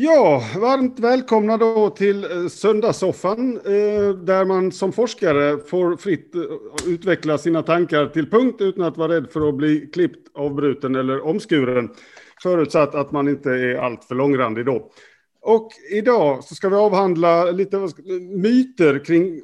[0.00, 6.42] Ja, varmt välkomna då till eh, Söndagssoffan eh, där man som forskare får fritt eh,
[6.86, 11.20] utveckla sina tankar till punkt utan att vara rädd för att bli klippt, avbruten eller
[11.26, 11.90] omskuren.
[12.42, 14.90] Förutsatt att man inte är alltför långrandig då.
[15.42, 17.88] Och idag så ska vi avhandla lite
[18.36, 19.40] myter kring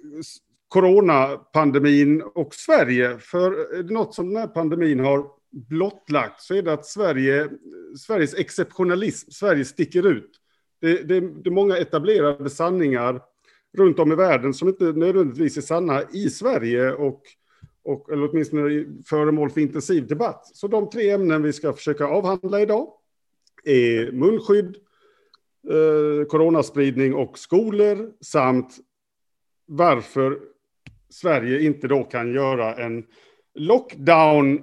[0.69, 3.19] coronapandemin och Sverige.
[3.19, 7.49] För är det något som den här pandemin har blottlagt så är det att Sverige,
[8.07, 10.41] Sveriges exceptionalism, Sverige sticker ut.
[10.85, 13.21] Det, det, det, är många etablerade sanningar
[13.77, 17.23] runt om i världen som inte nödvändigtvis är sanna i Sverige och,
[17.85, 20.47] och eller åtminstone föremål för intensiv debatt.
[20.47, 22.89] Så de tre ämnen vi ska försöka avhandla idag
[23.65, 24.77] är munskydd,
[25.71, 28.77] eh, coronaspridning och skolor samt
[29.67, 30.39] varför
[31.09, 33.07] Sverige inte då kan göra en
[33.55, 34.63] lockdown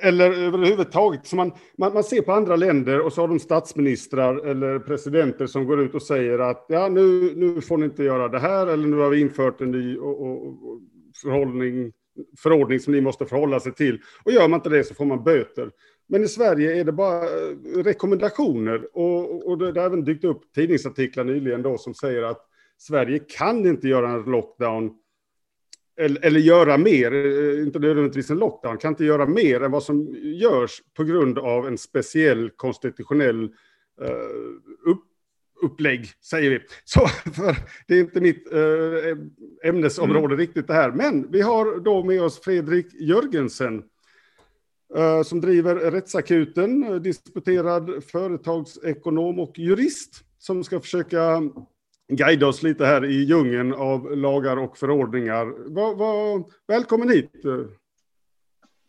[0.00, 1.26] eller överhuvudtaget.
[1.26, 5.46] Så man, man, man, ser på andra länder och så har de statsministrar eller presidenter
[5.46, 8.66] som går ut och säger att ja, nu, nu får ni inte göra det här
[8.66, 10.80] eller nu har vi infört en ny och, och, och
[11.22, 11.92] förhållning,
[12.38, 14.00] förordning som ni måste förhålla sig till.
[14.24, 15.70] Och gör man inte det så får man böter.
[16.08, 20.52] Men i Sverige är det bara eh, rekommendationer och, och det har även dykt upp
[20.54, 22.46] tidningsartiklar nyligen då som säger att
[22.78, 24.90] Sverige kan inte göra en lockdown
[26.00, 29.82] eller, eller göra mer, eh, inte nödvändigtvis en lockdown, kan inte göra mer än vad
[29.82, 35.04] som görs på grund av en speciell konstitutionell uh, upp,
[35.62, 36.60] upplägg, säger vi.
[36.84, 37.56] Så för
[37.88, 39.18] det är inte mitt uh,
[39.64, 40.38] ämnesområde mm.
[40.38, 40.90] riktigt det här.
[40.90, 43.82] Men vi har då med oss Fredrik Jörgensen
[44.96, 51.42] uh, som driver Rättsakuten, disputerad företagsekonom och jurist som ska försöka
[52.10, 55.74] guida oss lite här i djungeln av lagar och förordningar.
[55.74, 57.32] Va, va, välkommen hit!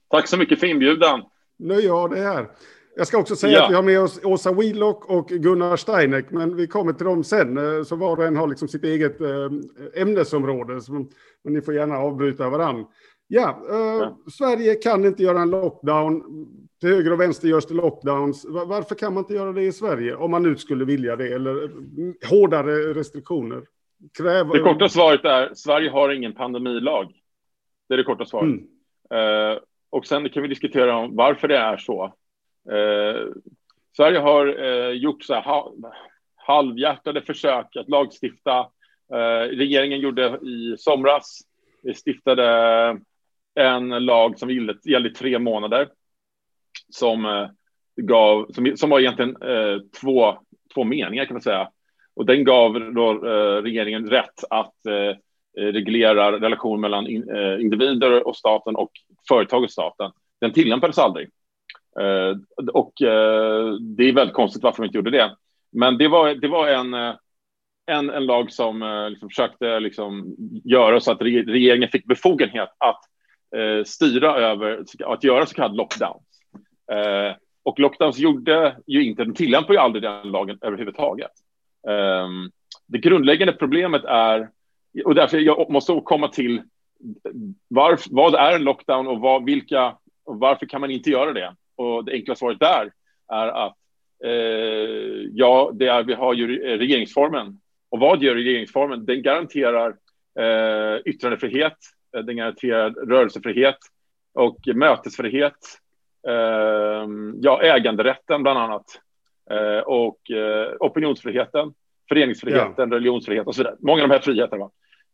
[0.09, 1.23] Tack så mycket för inbjudan.
[1.59, 2.47] Nöje ja, det här.
[2.95, 3.65] Jag ska också säga ja.
[3.65, 7.23] att vi har med oss Åsa Wheelock och Gunnar Steineck, men vi kommer till dem
[7.23, 7.57] sen.
[7.57, 9.49] Eh, så var och en har liksom sitt eget eh,
[9.95, 10.81] ämnesområde,
[11.43, 12.85] men ni får gärna avbryta varandra.
[13.33, 16.23] Ja, eh, ja, Sverige kan inte göra en lockdown.
[16.79, 18.45] Till höger och vänster görs det lockdowns.
[18.49, 20.15] Varför kan man inte göra det i Sverige?
[20.15, 21.71] Om man nu skulle vilja det, eller
[22.29, 23.63] hårdare restriktioner.
[24.17, 24.53] Kräver...
[24.53, 27.13] Det korta svaret är Sverige har ingen pandemilag.
[27.87, 28.43] Det är det korta svaret.
[28.43, 29.53] Mm.
[29.53, 32.03] Eh, och sen kan vi diskutera om varför det är så.
[32.71, 33.27] Eh,
[33.97, 35.65] Sverige har eh, gjort så här
[36.35, 38.59] halvhjärtade försök att lagstifta.
[39.13, 41.41] Eh, regeringen gjorde i somras,
[41.83, 42.45] vi stiftade
[43.55, 45.87] en lag som gällde, i tre månader
[46.89, 47.49] som eh,
[47.95, 50.37] gav, som, som var egentligen eh, två,
[50.73, 51.69] två meningar kan man säga.
[52.15, 55.17] Och den gav då eh, regeringen rätt att eh,
[55.57, 58.91] reglera relationen mellan in, eh, individer och staten och
[59.27, 60.11] företag och staten.
[60.41, 61.29] Den tillämpades aldrig.
[61.99, 62.37] Eh,
[62.73, 65.35] och eh, det är väldigt konstigt varför de inte gjorde det.
[65.71, 67.15] Men det var, det var en, eh,
[67.85, 73.01] en, en lag som eh, liksom försökte liksom göra så att regeringen fick befogenhet att
[73.55, 76.19] eh, styra över att göra så kallad lockdown.
[76.91, 81.31] Eh, och lockdowns gjorde ju inte, de tillämpar ju aldrig den lagen överhuvudtaget.
[81.87, 82.29] Eh,
[82.87, 84.49] det grundläggande problemet är,
[85.05, 86.61] och därför jag måste komma till
[87.69, 89.95] varf, vad är en lockdown och vad, vilka,
[90.25, 91.55] och varför kan man inte göra det?
[91.75, 92.91] Och det enkla svaret där
[93.31, 93.75] är att
[94.23, 97.59] eh, ja, det är, vi har ju regeringsformen.
[97.89, 99.05] Och vad gör regeringsformen?
[99.05, 99.95] Den garanterar
[100.39, 101.77] eh, yttrandefrihet,
[102.11, 103.77] den garanterar rörelsefrihet
[104.33, 105.57] och mötesfrihet.
[106.27, 107.07] Eh,
[107.41, 108.85] ja, äganderätten bland annat
[109.51, 110.19] eh, och
[110.79, 111.73] opinionsfriheten,
[112.09, 112.95] föreningsfriheten, ja.
[112.95, 113.75] religionsfrihet och så vidare.
[113.79, 114.69] Många av de här friheterna.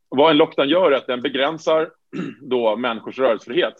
[0.09, 1.89] Vad en lockdown gör är att den begränsar
[2.41, 3.73] då människors rörelsefrihet.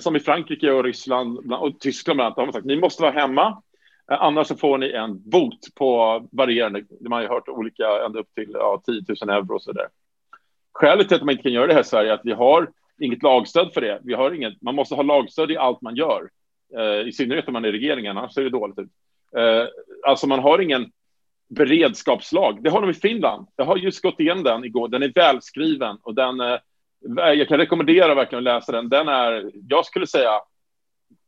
[0.00, 3.12] Som i Frankrike och Ryssland och Tyskland bland annat har man sagt ni måste vara
[3.12, 3.62] hemma
[4.12, 8.34] Annars så får ni en bot på varierande, man har ju hört olika, ända upp
[8.34, 9.88] till ja, 10 000 euro och så där.
[10.80, 12.70] Skälet till att man inte kan göra det här i Sverige är att vi har
[13.00, 14.00] inget lagstöd för det.
[14.04, 16.30] Vi har inget, man måste ha lagstöd i allt man gör,
[16.76, 18.90] eh, i synnerhet om man är regeringen, annars ser det dåligt ut.
[19.36, 19.64] Eh,
[20.06, 20.90] alltså man har ingen
[21.48, 22.62] beredskapslag.
[22.62, 23.46] Det har de i Finland.
[23.56, 24.88] Jag har just gått igenom den igår.
[24.88, 26.40] Den är välskriven och den.
[26.40, 26.58] Eh,
[27.16, 28.88] jag kan rekommendera verkligen att läsa den.
[28.88, 29.50] Den är.
[29.68, 30.30] Jag skulle säga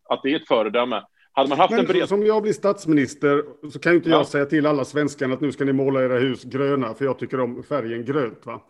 [0.08, 1.02] att det är ett föredöme.
[1.32, 2.08] Hade man haft Men en bered...
[2.08, 4.16] som jag blir statsminister så kan ju inte ja.
[4.16, 7.18] jag säga till alla svenskar att nu ska ni måla era hus gröna, för jag
[7.18, 8.46] tycker om färgen grönt.
[8.46, 8.60] Va?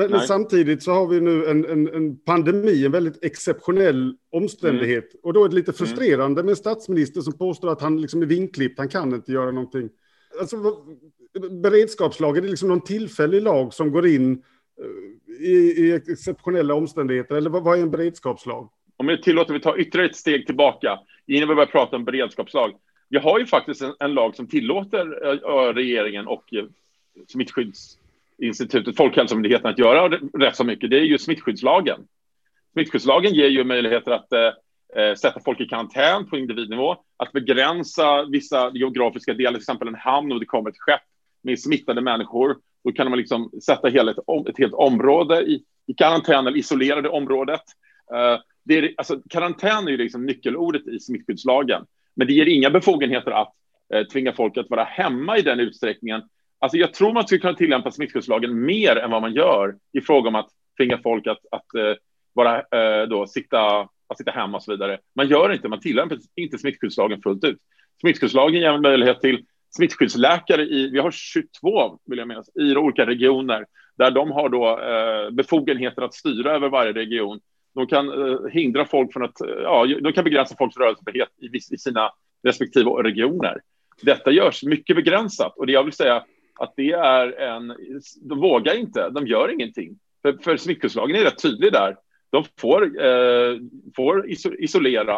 [0.00, 5.14] Men, men, samtidigt så har vi nu en, en, en, pandemi, en väldigt exceptionell omständighet.
[5.14, 5.20] Mm.
[5.22, 5.76] Och då är det lite mm.
[5.76, 9.50] frustrerande med en statsminister som påstår att han liksom är vinklippt, han kan inte göra
[9.50, 9.88] någonting.
[10.40, 10.56] Alltså,
[11.62, 17.50] beredskapslagen är liksom någon tillfällig lag som går in eh, i, i exceptionella omständigheter, eller
[17.50, 18.68] vad, vad är en beredskapslag?
[18.96, 22.72] Om jag tillåter vi ta ytterligare ett steg tillbaka, innan vi börjar prata om beredskapslag.
[23.08, 26.64] vi har ju faktiskt en, en lag som tillåter uh, regeringen och uh,
[28.40, 30.08] institutet Folkhälsomyndigheten att göra
[30.38, 30.90] rätt så mycket.
[30.90, 32.00] Det är ju smittskyddslagen.
[32.72, 38.24] Smittskyddslagen ger ju möjligheter att eh, eh, sätta folk i karantän på individnivå, att begränsa
[38.24, 41.00] vissa geografiska delar, till exempel en hamn och det kommer ett skepp
[41.42, 42.56] med smittade människor.
[42.84, 47.00] Då kan man liksom sätta hela ett, ett helt område i, i karantän eller isolera
[47.00, 47.62] det området.
[48.14, 52.70] Eh, det är, alltså, karantän är ju liksom nyckelordet i smittskyddslagen, men det ger inga
[52.70, 53.52] befogenheter att
[53.94, 56.22] eh, tvinga folk att vara hemma i den utsträckningen.
[56.62, 60.28] Alltså, jag tror man skulle kunna tillämpa smittskyddslagen mer än vad man gör i fråga
[60.28, 64.98] om att tvinga folk att, att uh, då, sitta, att sitta hemma och så vidare.
[65.14, 67.58] Man gör inte, man tillämpar inte smittskyddslagen fullt ut.
[68.00, 69.44] Smittskyddslagen ger möjlighet till
[69.76, 73.66] smittskyddsläkare i, vi har 22 vill jag minnas, i olika regioner
[73.98, 77.40] där de har då eh, befogenheter att styra över varje region.
[77.74, 81.74] De kan eh, hindra folk från att, eh, ja, de kan begränsa folks rörelsefrihet i,
[81.74, 82.10] i sina
[82.42, 83.60] respektive regioner.
[84.02, 86.24] Detta görs mycket begränsat och det jag vill säga
[86.54, 87.74] att det är en,
[88.22, 89.98] de vågar inte, de gör ingenting.
[90.22, 91.96] För, för smittskyddslagen är rätt tydlig där.
[92.30, 93.56] De får, eh,
[93.96, 95.16] får isolera,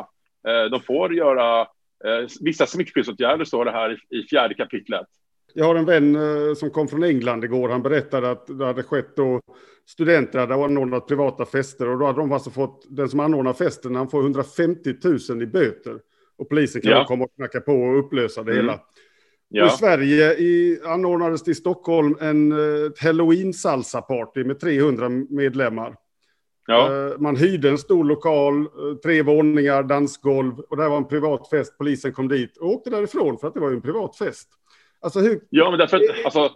[0.48, 1.66] eh, de får göra
[2.04, 5.06] Eh, vissa smittskyddsåtgärder står det här i, fjärde kapitlet.
[5.54, 7.68] Jag har en vän eh, som kom från England igår.
[7.68, 9.40] Han berättade att det hade skett då
[9.86, 13.94] studenter hade anordnat privata fester och då hade de alltså fått, den som anordnar festen,
[13.94, 14.94] han får 150
[15.30, 15.98] 000 i böter.
[16.36, 17.04] Och polisen kan ja.
[17.04, 18.64] komma och knacka på och upplösa det mm.
[18.64, 18.80] hela.
[19.54, 19.64] Ja.
[19.64, 25.96] Och I Sverige i, anordnades det i Stockholm en eh, halloween-salsa-party med 300 medlemmar.
[26.66, 26.86] Ja.
[26.86, 28.66] Eh, man hyrde en stor lokal, eh,
[29.02, 31.78] tre våningar, dansgolv och det var en privat fest.
[31.78, 34.48] Polisen kom dit och åkte därifrån för att det var en privat fest.
[35.00, 35.40] Alltså hur...
[35.50, 36.50] Ja, men därför att alltså,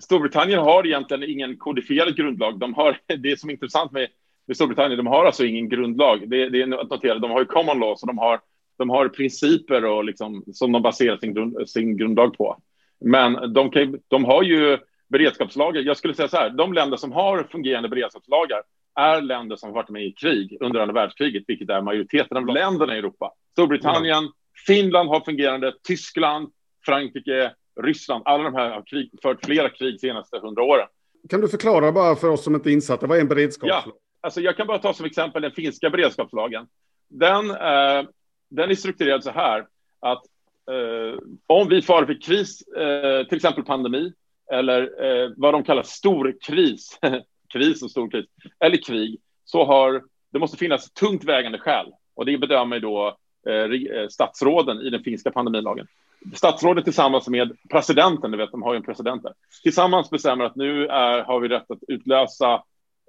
[0.00, 2.58] Storbritannien har egentligen ingen kodifierad grundlag.
[2.58, 4.08] De har, det som är intressant med,
[4.46, 6.30] med Storbritannien, de har alltså ingen grundlag.
[6.30, 8.40] Det, det är att notera, de har ju common law, så de har,
[8.76, 12.56] de har principer och liksom, som de baserar sin, grund, sin grundlag på.
[13.00, 14.78] Men de, kan, de har ju
[15.08, 15.82] beredskapslagar.
[15.82, 18.62] Jag skulle säga så här, de länder som har fungerande beredskapslagar,
[18.94, 22.94] är länder som varit med i krig under andra världskriget, vilket är majoriteten av länderna
[22.94, 23.32] i Europa.
[23.52, 24.30] Storbritannien, mm.
[24.66, 26.48] Finland har fungerande, Tyskland,
[26.86, 28.22] Frankrike, Ryssland.
[28.24, 30.86] Alla de här har krig, fört flera krig de senaste hundra åren.
[31.28, 33.82] Kan du förklara bara för oss som inte är insatta, vad är en beredskapslag?
[33.86, 36.66] Ja, alltså jag kan bara ta som exempel den finska beredskapslagen.
[37.08, 38.04] Den, eh,
[38.54, 39.66] den är strukturerad så här
[40.00, 40.22] att
[40.70, 44.12] eh, om vi far för kris, eh, till exempel pandemi,
[44.52, 46.98] eller eh, vad de kallar stor kris,
[47.52, 48.26] kris och stor kris,
[48.60, 51.86] eller krig, så har det måste finnas tungt vägande skäl.
[52.14, 53.16] Och det bedömer då
[53.48, 55.86] eh, eh, statsråden i den finska pandemilagen.
[56.34, 60.56] Statsrådet tillsammans med presidenten, du vet, de har ju en president där, tillsammans bestämmer att
[60.56, 62.62] nu är, har vi rätt att utlösa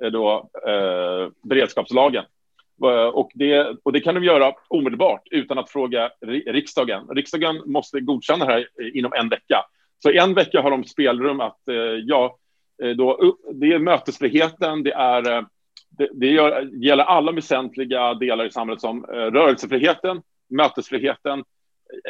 [0.03, 2.25] eh, då, eh, beredskapslagen.
[2.83, 6.11] Eh, och det, och det kan de göra omedelbart utan att fråga
[6.47, 7.07] riksdagen.
[7.07, 8.67] Riksdagen måste godkänna det här
[8.97, 9.65] inom en vecka.
[10.03, 11.75] Så en vecka har de spelrum att eh,
[12.05, 12.37] ja,
[12.83, 15.21] eh, då, det är mötesfriheten, det, är,
[15.89, 16.27] det, det
[16.85, 21.43] gäller alla väsentliga delar i samhället som rörelsefriheten, mötesfriheten,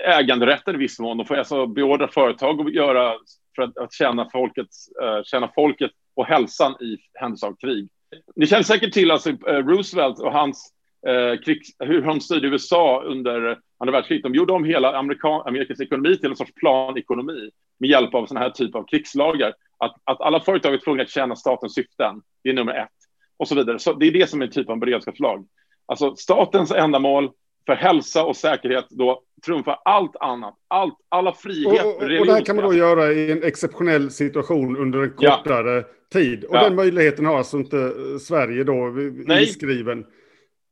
[0.08, 1.18] äganderätten i viss mån.
[1.18, 3.14] De får alltså beordra företag att göra
[3.56, 4.90] för att, att tjäna, folkets,
[5.26, 7.90] tjäna folket och hälsan i händelse av krig.
[8.36, 10.74] Ni känner säkert till alltså, eh, Roosevelt och hans
[11.08, 14.24] eh, krigs, hur han styrde USA under andra världskriget.
[14.24, 17.50] De gjorde om hela Amerika, Amerikas ekonomi till en sorts planekonomi
[17.80, 19.54] med hjälp av sådana här typer av krigslagar.
[19.78, 22.90] Att, att alla företag är tvungna att tjäna statens syften, det är nummer ett.
[23.38, 23.80] Och så vidare.
[23.80, 25.48] Så det är det som är en typ av beredskapslag.
[25.86, 27.32] Alltså statens ändamål
[27.66, 30.56] för hälsa och säkerhet då trumfar allt annat.
[30.68, 31.86] Allt, alla friheter.
[31.86, 35.12] Och, och, och det här kan man då göra i en exceptionell situation under en
[35.12, 35.84] kortare ja.
[36.14, 36.44] tid.
[36.44, 36.64] Och ja.
[36.64, 38.94] den möjligheten har alltså inte Sverige då
[39.40, 40.06] inskriven.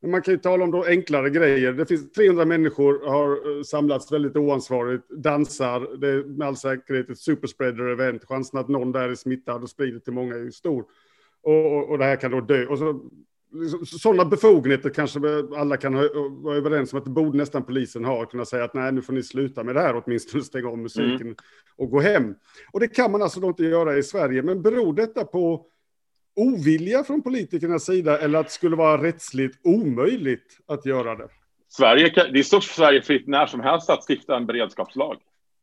[0.02, 1.74] Men man kan ju tala om då enklare grejer.
[1.74, 5.98] Det finns 300 människor har eh, samlats väldigt oansvarigt, dansar.
[5.98, 8.26] Det är med all säkerhet ett superspreader-event.
[8.26, 10.86] Chansen att någon där är smittad och sprider till många är stor.
[11.44, 12.66] Och, och, och det här kan då dö.
[12.66, 13.02] Och så,
[13.86, 15.19] sådana befogenheter kanske
[15.57, 15.93] alla kan
[16.43, 18.25] vara överens om att det borde nästan polisen ha.
[18.25, 21.22] Kunna säga att nej, nu får ni sluta med det här, åtminstone stänga av musiken
[21.22, 21.36] mm.
[21.75, 22.36] och gå hem.
[22.74, 24.43] Och det kan man alltså då inte göra i Sverige.
[24.43, 25.65] Men beror detta på
[26.36, 31.27] ovilja från politikernas sida eller att det skulle vara rättsligt omöjligt att göra det?
[31.69, 35.17] Sverige, det står Sverige fritt när som helst att stifta en beredskapslag.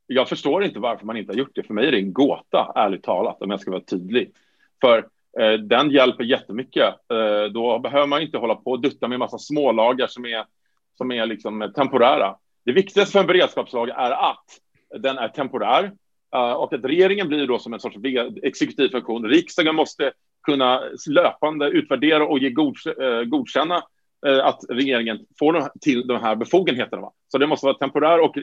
[0.07, 1.63] Jag förstår inte varför man inte har gjort det.
[1.63, 4.33] För mig är det en gåta, ärligt talat, om jag ska vara tydlig.
[4.81, 5.07] För
[5.39, 6.95] Eh, den hjälper jättemycket.
[7.13, 10.45] Eh, då behöver man inte hålla på och dutta med en massa smålagar som är,
[10.99, 12.37] som är liksom temporära.
[12.65, 14.45] Det viktigaste för en beredskapslag är att
[14.99, 15.93] den är temporär
[16.35, 17.97] eh, och att regeringen blir då som en sorts
[18.43, 19.29] exekutiv funktion.
[19.29, 22.51] Riksdagen måste kunna löpande utvärdera och ge
[23.27, 23.83] godkänna
[24.43, 27.11] att regeringen får till de här befogenheterna.
[27.29, 28.37] Så det måste vara temporär och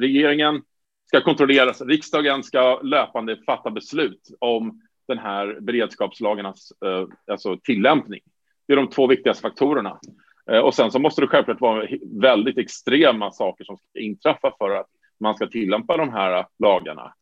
[0.00, 0.62] regeringen
[1.06, 1.80] ska kontrolleras.
[1.80, 8.20] Riksdagen ska löpande fatta beslut om den här beredskapslagarnas eh, alltså tillämpning.
[8.66, 9.98] Det är de två viktigaste faktorerna.
[10.50, 11.86] Eh, och sen så måste det självklart vara
[12.20, 14.86] väldigt extrema saker som ska inträffa för att
[15.20, 17.14] man ska tillämpa de här lagarna.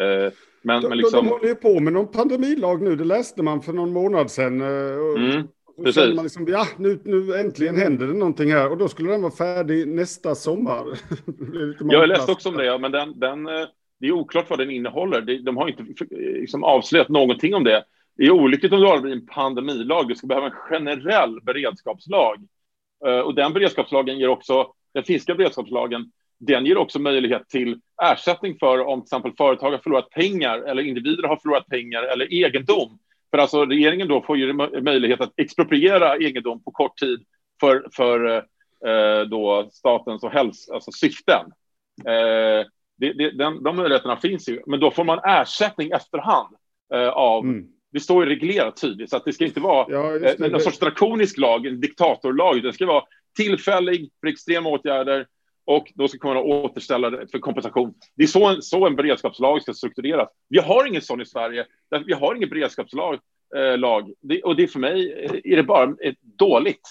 [0.00, 1.24] Eh, men, de, men liksom...
[1.24, 4.60] de håller ju på med någon pandemilag nu, det läste man för någon månad sedan.
[4.60, 5.48] Mm.
[5.92, 9.22] Känner man liksom, ja, nu, nu äntligen händer det någonting här och då skulle den
[9.22, 10.86] vara färdig nästa sommar.
[11.92, 13.48] jag läste också om det, men den, den,
[14.00, 15.42] det är oklart vad den innehåller.
[15.42, 17.84] De har inte eh, liksom avslöjat någonting om det.
[18.16, 20.08] Det är olyckligt om det blir en pandemilag.
[20.08, 22.36] Du ska behöva en generell beredskapslag.
[23.06, 28.56] Eh, och den beredskapslagen ger också, den finska beredskapslagen, den ger också möjlighet till ersättning
[28.58, 32.98] för om till exempel företag har förlorat pengar eller individer har förlorat pengar eller egendom
[33.30, 37.24] för alltså regeringen då får ju möjlighet att expropriera egendom på kort tid
[37.60, 38.36] för, för
[38.86, 41.44] eh, då statens och häls alltså syften.
[42.06, 46.56] Eh, det, det, den, de möjligheterna finns ju, men då får man ersättning efterhand
[46.94, 47.66] eh, av mm.
[47.92, 50.78] Det står ju reglerat tydligt, så att det ska inte vara ja, eh, någon sorts
[50.78, 52.62] drakonisk lag, en diktatorlag.
[52.62, 53.04] Det ska vara
[53.36, 55.26] tillfällig för extrema åtgärder
[55.64, 57.94] och då ska kunna återställa det för kompensation.
[58.16, 60.28] Det är så en, så en beredskapslag ska struktureras.
[60.48, 61.66] Vi har ingen sån i Sverige.
[62.06, 63.18] Vi har ingen beredskapslag.
[63.56, 64.12] Eh, lag.
[64.20, 65.12] Det, och det är för mig
[65.44, 66.88] är det bara ett dåligt.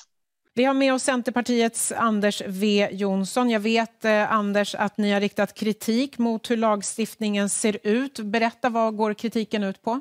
[0.57, 3.49] Vi har med oss Centerpartiets Anders W Jonsson.
[3.49, 8.19] Jag vet, eh, Anders, att ni har riktat kritik mot hur lagstiftningen ser ut.
[8.19, 9.99] Berätta, vad går kritiken ut på?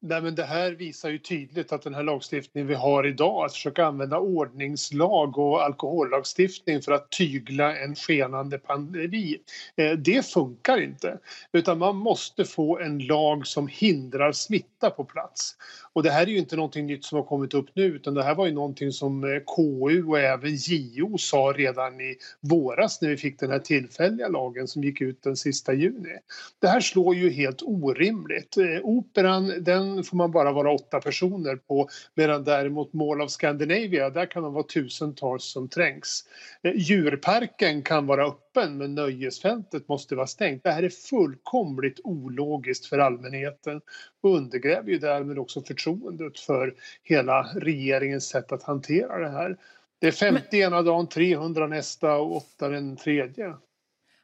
[0.00, 3.52] Nej, men det här visar ju tydligt att den här lagstiftningen vi har idag, att
[3.52, 9.38] försöka använda ordningslag och alkohollagstiftning för att tygla en skenande pandemi,
[9.76, 11.18] eh, det funkar inte.
[11.52, 15.56] Utan man måste få en lag som hindrar smitta på plats.
[15.92, 18.22] Och det här är ju inte någonting nytt som har kommit upp nu utan det
[18.22, 23.08] här var ju någonting som eh, KU och även JO sa redan i våras när
[23.08, 26.18] vi fick den här tillfälliga lagen som gick ut den sista juni.
[26.60, 28.56] Det här slår ju helt orimligt.
[28.56, 34.10] Eh, operan den får man bara vara åtta personer på medan däremot Mall of Scandinavia
[34.10, 36.24] där kan man vara tusentals som trängs.
[36.62, 40.64] Eh, djurparken kan vara öppen men nöjesfältet måste vara stängt.
[40.64, 43.80] Det här är fullkomligt ologiskt för allmänheten
[44.20, 49.56] och undergräver ju därmed också förtroendet för hela regeringens sätt att hantera det här.
[50.00, 50.60] Det är 50 men...
[50.60, 53.54] ena dagen, 300 nästa och 8 den tredje.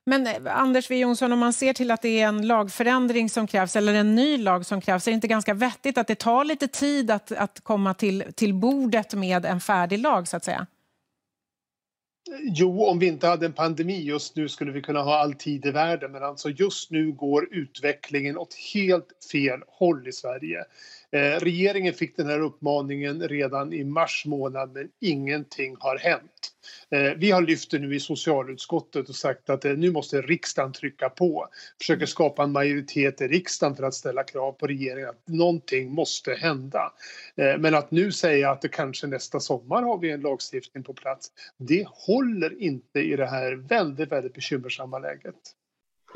[0.06, 3.46] Men eh, Anders W Jonsson, om man ser till att det är en lagförändring som
[3.46, 6.44] krävs eller en ny lag som krävs, är det inte ganska vettigt att det tar
[6.44, 10.66] lite tid att, att komma till, till bordet med en färdig lag så att säga?
[12.40, 15.66] Jo, om vi inte hade en pandemi just nu skulle vi kunna ha all tid
[15.66, 20.58] i världen men alltså just nu går utvecklingen åt helt fel håll i Sverige.
[21.10, 26.53] Eh, regeringen fick den här uppmaningen redan i mars månad men ingenting har hänt.
[26.90, 30.72] Eh, vi har lyft det nu i socialutskottet och sagt att eh, nu måste riksdagen
[30.72, 31.48] trycka på.
[31.78, 36.34] Försöker skapa en majoritet i riksdagen för att ställa krav på regeringen att någonting måste
[36.34, 36.92] hända.
[37.36, 40.94] Eh, men att nu säga att det kanske nästa sommar har vi en lagstiftning på
[40.94, 41.28] plats.
[41.56, 45.34] Det håller inte i det här väldigt, väldigt bekymmersamma läget.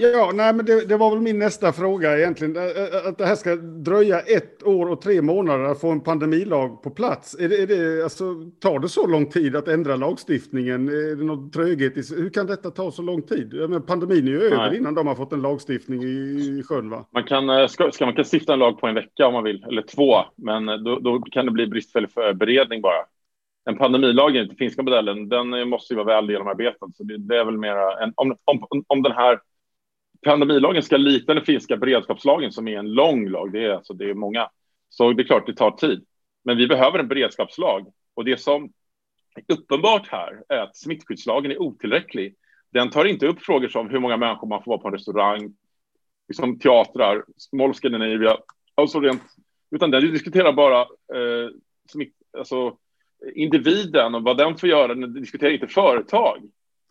[0.01, 2.57] Ja, nej, men det, det, var väl min nästa fråga egentligen.
[3.07, 6.91] Att det här ska dröja ett år och tre månader att få en pandemilag på
[6.91, 7.35] plats.
[7.35, 8.25] Är det, är det, alltså,
[8.61, 10.89] tar det så lång tid att ändra lagstiftningen?
[10.89, 11.97] Är det någon tröghet?
[11.97, 13.55] I, hur kan detta ta så lång tid?
[13.69, 16.07] Men pandemin är ju över innan de har fått en lagstiftning i,
[16.59, 17.07] i sjön, va?
[17.11, 19.45] Man kan, eh, ska, ska man kan stifta en lag på en vecka om man
[19.45, 23.05] vill, eller två, men eh, då, då kan det bli bristfällig beredning bara.
[23.69, 26.87] En pandemilag enligt den finska modellen, den måste ju vara väl genomarbetad.
[26.95, 29.39] Så det, det är väl mera en, om, om, om den här
[30.25, 33.53] pandemilagen ska likna den finska beredskapslagen som är en lång lag.
[33.53, 34.51] Det är, alltså, det är många.
[34.89, 36.05] Så det är klart det tar tid.
[36.45, 37.93] Men vi behöver en beredskapslag.
[38.15, 38.73] Och det som
[39.35, 42.35] är uppenbart här är att smittskyddslagen är otillräcklig.
[42.73, 45.55] Den tar inte upp frågor som hur många människor man får vara på en restaurang,
[46.29, 48.37] liksom teatrar, Mall Scandinavia,
[48.75, 49.23] alltså rent,
[49.71, 51.51] utan den diskuterar bara eh,
[51.93, 52.77] smitt, alltså,
[53.35, 54.95] individen och vad den får göra.
[54.95, 56.43] Den diskuterar inte företag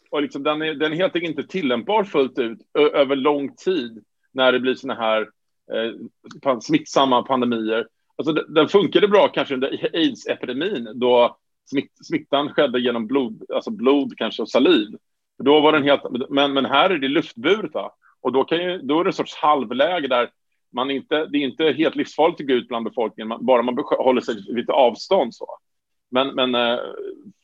[0.10, 4.04] och liksom den, är, den är helt enkelt inte tillämpbar fullt ut över lång tid
[4.32, 5.30] när det blir såna här
[5.72, 7.88] eh, smittsamma pandemier.
[8.16, 11.38] Alltså, den funkade bra kanske under aids-epidemin då
[11.70, 14.88] smitt, smittan skedde genom blod, alltså blod kanske och saliv.
[15.44, 17.94] Då var den helt, men, men här är det luftburet va?
[18.22, 20.30] och då, kan ju, då är det en sorts halvläge där
[20.74, 23.78] man inte, det är inte helt livsfarligt att gå ut bland befolkningen, man, bara man
[23.98, 25.48] håller sig lite avstånd så.
[26.10, 26.80] Men, men eh,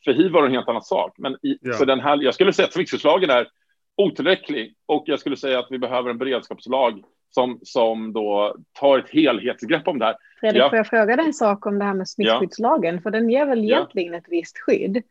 [0.04, 1.14] för hiv var det en helt annan sak.
[1.18, 1.72] Men i, ja.
[1.72, 3.48] så den här, jag skulle säga att smittskyddslagen är
[3.96, 9.10] otillräcklig och jag skulle säga att vi behöver en beredskapslag som, som då tar ett
[9.10, 10.16] helhetsgrepp om det här.
[10.40, 10.70] Fredrik, ja.
[10.70, 12.94] får jag fråga dig en sak om det här med smittskyddslagen?
[12.94, 13.00] Ja.
[13.00, 14.18] För den ger väl egentligen ja.
[14.18, 15.02] ett visst skydd?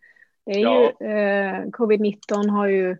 [0.45, 2.91] Det är ju, eh, Covid-19 har ju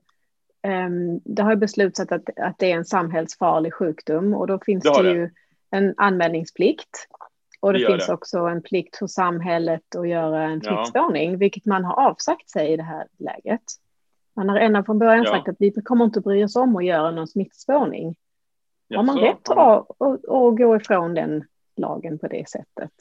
[0.62, 0.90] eh,
[1.26, 5.14] det har beslutat att, att det är en samhällsfarlig sjukdom och då finns det, det
[5.14, 5.30] ju
[5.72, 7.08] en anmälningsplikt.
[7.64, 8.14] Och det, det finns det.
[8.14, 11.38] också en plikt för samhället att göra en smittspårning, ja.
[11.38, 13.62] vilket man har avsagt sig i det här läget.
[14.36, 15.32] Man har ända från början ja.
[15.32, 18.16] sagt att vi kommer inte bry oss om att göra någon smittspårning.
[18.88, 21.44] Ja, har man så, rätt att, att, att gå ifrån den
[21.78, 22.92] lagen på det sättet?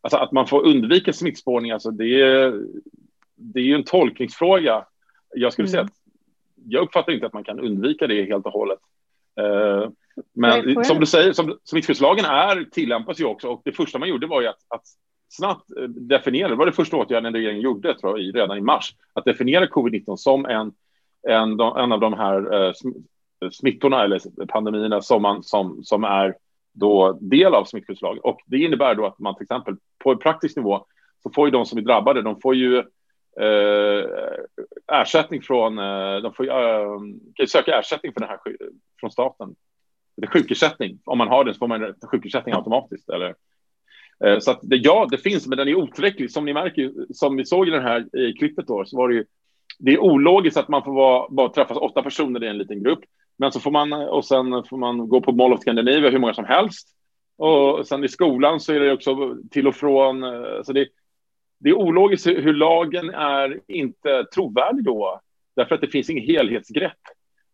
[0.00, 2.62] Alltså att man får undvika smittspårning, alltså det är,
[3.34, 4.86] det är ju en tolkningsfråga.
[5.34, 5.72] Jag skulle mm.
[5.72, 5.92] säga att
[6.66, 8.78] jag uppfattar inte att man kan undvika det helt och hållet.
[9.40, 9.88] Uh,
[10.34, 14.26] men som du säger, som, smittskyddslagen är, tillämpas ju också och det första man gjorde
[14.26, 14.82] var ju att, att
[15.28, 18.94] snabbt eh, definiera, det var det första åtgärden regeringen gjorde tror jag, redan i mars,
[19.12, 20.72] att definiera covid-19 som en,
[21.28, 22.72] en, en av de här eh,
[23.50, 26.34] smittorna eller pandemierna som, man, som, som är
[26.72, 28.20] då del av smittskyddslagen.
[28.22, 30.86] Och det innebär då att man till exempel på en praktisk nivå
[31.22, 32.78] så får ju de som är drabbade, de får ju
[33.40, 34.04] eh,
[34.92, 36.98] ersättning från, eh, de får eh,
[37.34, 38.38] kan söka ersättning för den här
[39.00, 39.54] från staten.
[40.16, 40.98] Det sjukersättning.
[41.04, 43.08] Om man har den så får man sjukersättning automatiskt.
[43.08, 43.34] Eller,
[44.24, 46.30] eh, så att det, ja, det finns, men den är otillräcklig.
[46.30, 49.14] Som ni märker, som vi såg i den här i klippet då, så var det
[49.14, 49.24] ju
[49.78, 53.00] det är ologiskt att man får vara, bara träffas åtta personer i en liten grupp.
[53.38, 56.34] Men så får man, och sen får man gå på Mall of Scandinavia hur många
[56.34, 56.88] som helst.
[57.38, 60.24] Och sen i skolan så är det också till och från.
[60.24, 60.88] Eh, så det,
[61.58, 65.20] det är ologiskt hur lagen är inte trovärdig då.
[65.56, 66.98] Därför att det finns ingen helhetsgrepp.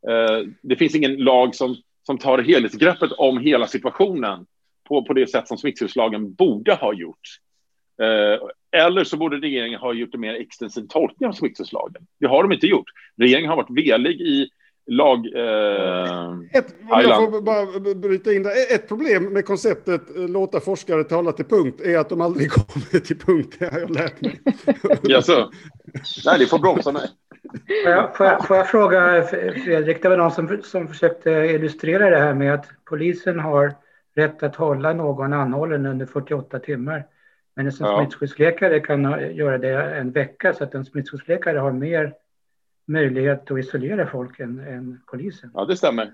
[0.08, 4.46] Eh, det finns ingen lag som, som tar helhetsgreppet om hela situationen
[4.88, 7.38] på, på det sätt som smittskyddslagen borde ha gjort.
[8.02, 8.48] Eh,
[8.82, 12.06] eller så borde regeringen ha gjort en mer extensiv tolkning av smittskyddslagen.
[12.20, 12.86] Det har de inte gjort.
[13.16, 14.48] Regeringen har varit velig i
[14.86, 15.26] lag...
[15.36, 18.74] Eh, ett, jag får bara bryta in där.
[18.74, 23.00] Ett problem med konceptet eh, låta forskare tala till punkt är att de aldrig kommer
[23.00, 23.56] till punkt.
[23.58, 24.40] Det har jag lärt mig.
[25.02, 25.50] Jaså?
[26.24, 27.08] Nej, det får bromsa mig.
[27.84, 29.22] Får jag, får, jag, får jag, fråga
[29.64, 33.74] Fredrik, det var någon som, som försökte illustrera det här med att polisen har
[34.14, 37.06] rätt att hålla någon anhållen under 48 timmar.
[37.54, 37.98] Men en ja.
[37.98, 39.02] smittskyddsläkare kan
[39.36, 42.14] göra det en vecka så att en smittskyddsläkare har mer
[42.86, 45.50] möjlighet att isolera folk än, än polisen.
[45.54, 46.12] Ja, det stämmer.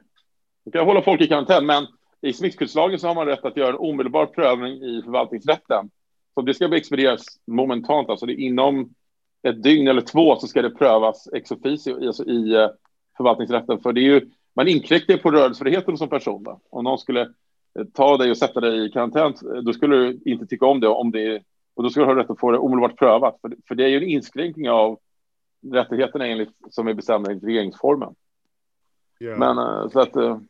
[0.65, 1.87] Du kan hålla folk i karantän, men
[2.21, 5.91] i smittskyddslagen så har man rätt att göra en omedelbar prövning i förvaltningsrätten.
[6.35, 8.95] Så det ska expedieras momentant, alltså det är inom
[9.43, 12.69] ett dygn eller två så ska det prövas ex officio alltså i eh,
[13.17, 13.81] förvaltningsrätten.
[13.81, 16.43] För det är ju, man inkräktar på rörelsefriheten som person.
[16.43, 16.61] Då.
[16.71, 20.21] Om någon skulle eh, ta dig och sätta dig i karantän, eh, då skulle du
[20.25, 21.43] inte tycka om det, om det
[21.75, 23.39] och då skulle du ha rätt att få det omedelbart prövat.
[23.41, 24.99] För, för det är ju en inskränkning av
[25.73, 28.15] rättigheterna enligt, som är bestämda enligt regeringsformen.
[29.21, 29.39] Yeah.
[29.39, 30.41] Men så att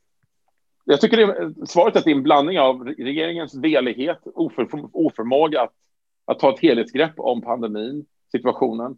[0.85, 5.63] jag tycker det, svaret är att det är en blandning av regeringens velighet, oför, oförmåga
[5.63, 5.73] att,
[6.25, 8.97] att ta ett helhetsgrepp om pandemin, situationen,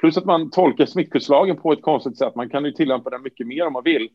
[0.00, 2.34] plus att man tolkar smittskyddslagen på ett konstigt sätt.
[2.34, 4.08] Man kan ju tillämpa den mycket mer om man vill,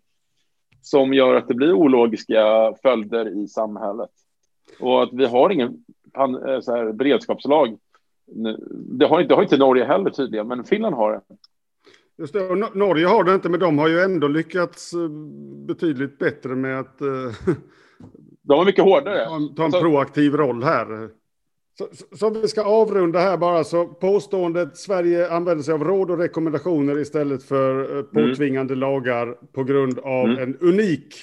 [0.82, 4.10] som gör att det blir ologiska följder i samhället.
[4.80, 5.84] Och att vi har ingen
[6.18, 7.78] eh, så här, beredskapslag
[8.72, 11.22] det har, inte, det har inte Norge heller tydligen, men Finland har det.
[12.18, 15.10] Just det, och Norge har det inte, men de har ju ändå lyckats eh,
[15.68, 17.02] betydligt bättre med att...
[17.02, 17.08] Eh,
[18.42, 19.26] de är mycket hårdare.
[19.26, 21.10] Ta, en, ta en alltså, proaktiv roll här.
[21.78, 21.88] Så,
[22.18, 27.00] så, vi ska avrunda här bara, så påståendet Sverige använder sig av råd och rekommendationer
[27.00, 28.06] istället för eh, mm.
[28.06, 28.80] påtvingande mm.
[28.80, 30.44] lagar på grund av mm.
[30.44, 31.16] en unik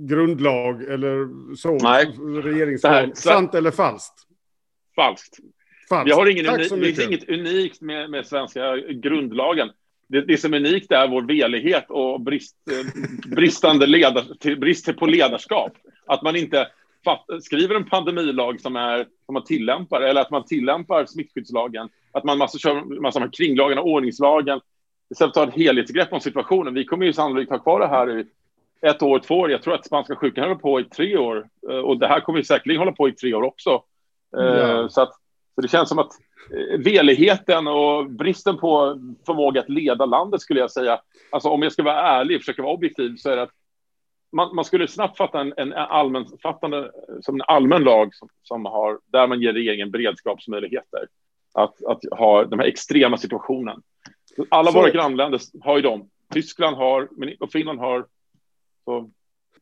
[0.00, 2.06] grundlag eller så, Nej.
[2.42, 3.12] regeringsform.
[3.14, 4.14] Sant eller falskt?
[4.96, 5.36] Falskt.
[5.88, 6.08] Falskt.
[6.08, 9.68] Vi har ingen unik, det finns inget unikt med, med svenska grundlagen.
[10.08, 15.06] Det, det som är unikt är vår velighet och brist, eh, bristande ledar, brist på
[15.06, 15.72] ledarskap.
[16.06, 16.68] Att man inte
[17.40, 22.38] skriver en pandemilag som, är, som man tillämpar, eller att man tillämpar smittskyddslagen, att man
[22.38, 24.60] massa, kör massa av kringlagarna, ordningslagen,
[25.10, 26.74] istället för att ta ett helhetsgrepp om situationen.
[26.74, 28.26] Vi kommer ju sannolikt ha kvar det här i
[28.82, 29.50] ett år, två år.
[29.50, 32.42] Jag tror att spanska sjukan håller på i tre år eh, och det här kommer
[32.42, 33.82] säkerligen hålla på i tre år också.
[34.36, 34.88] Eh, ja.
[34.88, 35.12] Så att
[35.54, 36.12] så det känns som att
[36.50, 41.00] eh, veligheten och bristen på förmåga att leda landet skulle jag säga.
[41.30, 43.50] Alltså om jag ska vara ärlig och försöka vara objektiv så är det att
[44.32, 48.98] man, man skulle snabbt fatta en, en allmänfattande, som en allmän lag som, som, har,
[49.06, 51.06] där man ger regeringen beredskapsmöjligheter
[51.54, 53.82] att, att ha den här extrema situationen.
[54.48, 54.78] Alla så.
[54.78, 56.10] våra grannländer har ju dem.
[56.32, 57.08] Tyskland har,
[57.40, 58.06] och Finland har.
[58.84, 59.10] Så.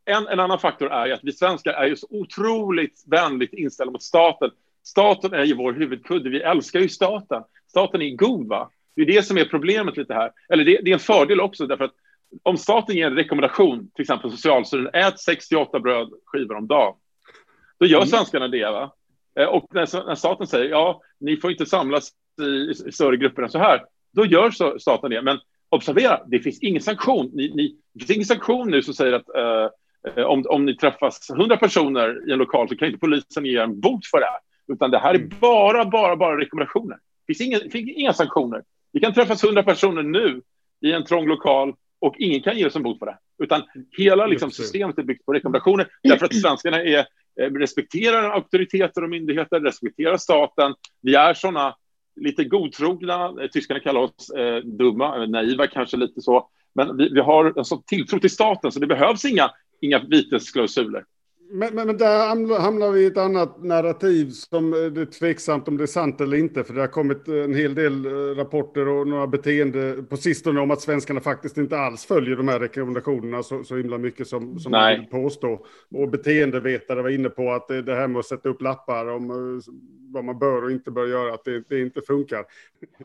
[0.04, 4.02] En, en annan faktor är att vi svenskar är ju så otroligt vänligt inställda mot
[4.02, 4.50] staten
[4.86, 6.30] Staten är ju vår huvudkudde.
[6.30, 7.42] Vi älskar ju staten.
[7.66, 8.70] Staten är god, va?
[8.96, 10.30] Det är det som är problemet lite här.
[10.48, 11.94] Eller det, det är en fördel också, därför att
[12.42, 16.94] om staten ger en rekommendation, till exempel Socialstyrelsen, ät 68 brödskivor om dagen.
[17.78, 18.08] Då gör mm.
[18.08, 18.70] svenskarna det.
[18.70, 18.94] Va?
[19.40, 22.08] Eh, och när, när, staten säger ja, ni får inte samlas
[22.42, 25.22] i, i större grupper än så här, då gör staten det.
[25.22, 27.30] Men observera, det finns ingen sanktion.
[27.34, 31.30] Ni, ni, det finns ingen sanktion nu som säger att eh, om, om ni träffas
[31.30, 34.38] 100 personer i en lokal så kan inte polisen ge en bot för det här.
[34.74, 35.30] Utan det här är mm.
[35.40, 36.96] bara, bara, bara rekommendationer.
[37.26, 38.62] Det finns, ingen, det finns inga sanktioner.
[38.92, 40.42] Vi kan träffas 100 personer nu
[40.80, 43.18] i en trång lokal och ingen kan ge oss en bot för det.
[43.44, 43.62] Utan
[43.96, 46.98] hela liksom, systemet är byggt på rekommendationer därför att svenskarna är,
[47.40, 50.74] eh, respekterar auktoriteter och myndigheter, respekterar staten.
[51.02, 51.76] Vi är sådana
[52.20, 57.20] lite godtrogna, eh, tyskarna kallar oss eh, dumma, naiva kanske lite så, men vi, vi
[57.20, 61.04] har en sån tilltro till staten så det behövs inga, inga vitesklausuler.
[61.50, 65.76] Men, men, men, där hamnar vi i ett annat narrativ som det är tveksamt om
[65.76, 66.64] det är sant eller inte.
[66.64, 70.70] För det har kommit en hel del eh, rapporter och några beteende på sistone om
[70.70, 74.72] att svenskarna faktiskt inte alls följer de här rekommendationerna så, så himla mycket som, som
[74.72, 75.66] man vill påstå.
[75.90, 79.30] Och beteendevetare var inne på att det, det här med att sätta upp lappar om
[79.30, 79.72] eh,
[80.12, 82.44] vad man bör och inte bör göra, att det, det inte funkar.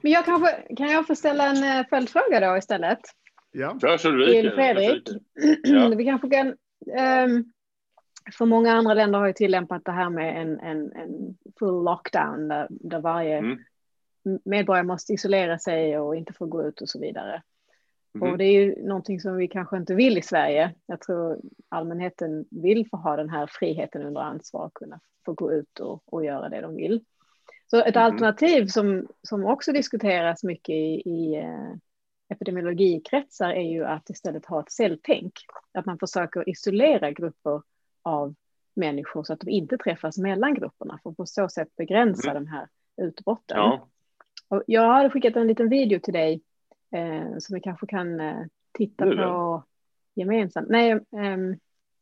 [0.02, 3.00] Men jag kanske, kan jag få ställa en eh, följdfråga då istället?
[3.52, 3.78] Ja.
[3.82, 5.10] Kör så Till Fredrik.
[5.64, 5.90] Ja.
[5.98, 6.48] Vi kanske kan...
[7.26, 7.52] Um,
[8.34, 12.48] för många andra länder har ju tillämpat det här med en, en, en full lockdown
[12.48, 13.60] där, där varje mm.
[14.46, 17.44] medborgare måste isolera sig och inte få gå ut och så vidare.
[18.16, 18.32] Mm.
[18.32, 20.74] Och det är ju någonting som vi kanske inte vill i Sverige.
[20.86, 25.80] Jag tror allmänheten vill få ha den här friheten under ansvar kunna få gå ut
[25.80, 27.04] och, och göra det de vill.
[27.68, 28.06] Så ett mm.
[28.06, 31.74] alternativ som, som också diskuteras mycket i, i eh,
[32.30, 35.34] epidemiologikretsar är ju att istället ha ett celltänk.
[35.74, 37.62] Att man försöker isolera grupper
[38.10, 38.36] av
[38.74, 42.44] människor så att de inte träffas mellan grupperna för att på så sätt begränsa mm.
[42.44, 42.68] de här
[43.02, 43.58] utbrotten.
[43.58, 43.88] Ja.
[44.48, 46.42] Och jag hade skickat en liten video till dig
[46.92, 49.66] eh, som vi kanske kan eh, titta nu, på ja.
[50.14, 50.70] gemensamt.
[50.70, 51.38] Nej, eh,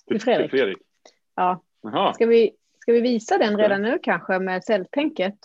[0.08, 0.52] till Fredrik.
[0.52, 0.78] Till Fredrik.
[1.36, 1.62] Ja.
[2.16, 5.36] Ska vi, ska vi visa den redan nu kanske med celltänket?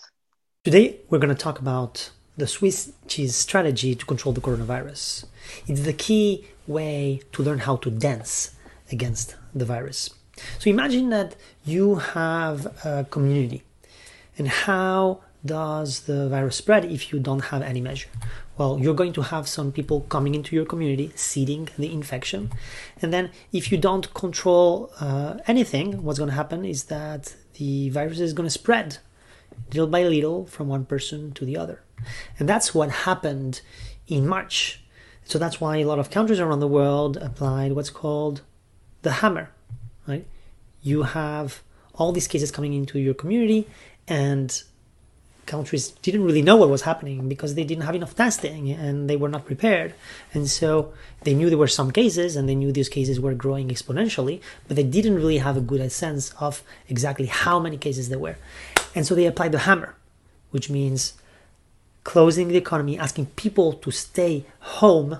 [0.63, 5.25] Today we're going to talk about the Swiss cheese strategy to control the coronavirus.
[5.65, 8.51] It's the key way to learn how to dance
[8.91, 10.22] against the virus.
[10.59, 13.63] So imagine that you have a community
[14.37, 18.09] and how does the virus spread if you don't have any measure?
[18.57, 22.51] Well, you're going to have some people coming into your community, seeding the infection.
[23.01, 27.89] And then, if you don't control uh, anything, what's going to happen is that the
[27.89, 28.99] virus is going to spread
[29.71, 31.83] little by little from one person to the other.
[32.39, 33.61] And that's what happened
[34.07, 34.81] in March.
[35.25, 38.41] So that's why a lot of countries around the world applied what's called
[39.01, 39.49] the hammer
[40.07, 40.25] right?
[40.83, 41.63] You have
[41.95, 43.67] all these cases coming into your community,
[44.07, 44.61] and
[45.45, 49.15] countries didn't really know what was happening because they didn't have enough testing and they
[49.15, 49.93] were not prepared.
[50.33, 50.93] And so
[51.23, 54.77] they knew there were some cases and they knew these cases were growing exponentially, but
[54.77, 58.37] they didn't really have a good sense of exactly how many cases there were.
[58.95, 59.95] And so they applied the hammer,
[60.51, 61.13] which means
[62.03, 65.19] closing the economy, asking people to stay home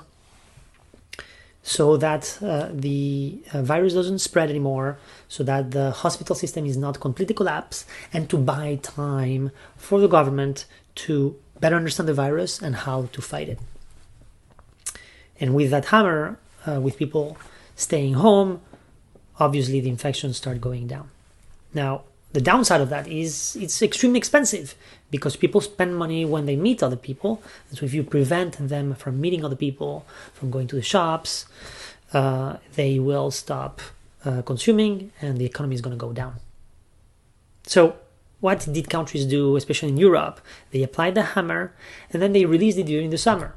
[1.64, 4.98] so that uh, the uh, virus doesn't spread anymore,
[5.30, 10.08] so that the hospital system is not completely collapsed, and to buy time for the
[10.08, 13.60] government to better understand the virus and how to fight it.
[15.40, 17.38] And with that hammer, uh, with people
[17.76, 18.62] staying home,
[19.40, 21.10] obviously the infections start going down.
[21.74, 24.76] Now, the downside of that is it's extremely expensive
[25.12, 27.42] because people spend money when they meet other people.
[27.70, 31.46] And so if you prevent them from meeting other people, from going to the shops,
[32.12, 33.82] uh, they will stop
[34.26, 36.36] uh, consuming and the economy is going to go down.
[37.68, 37.98] So
[38.40, 40.42] what did countries do, especially in Europe?
[40.72, 41.74] They applied the hammer
[42.12, 43.56] and then they released it during the summer.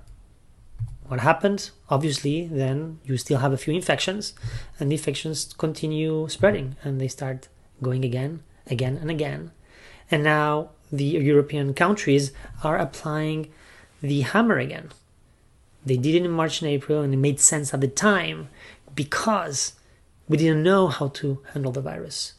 [1.09, 1.71] What happened?
[1.89, 4.35] Obviously, then you still have a few infections,
[4.81, 7.47] and the infections continue spreading and they start
[7.81, 9.53] going again again and again.
[10.11, 13.51] And now the European countries are applying
[14.03, 14.91] the hammer again.
[15.85, 18.49] They did it in March and April, and it made sense at the time
[18.95, 19.75] because
[20.29, 22.35] we didn't know how to handle the virus.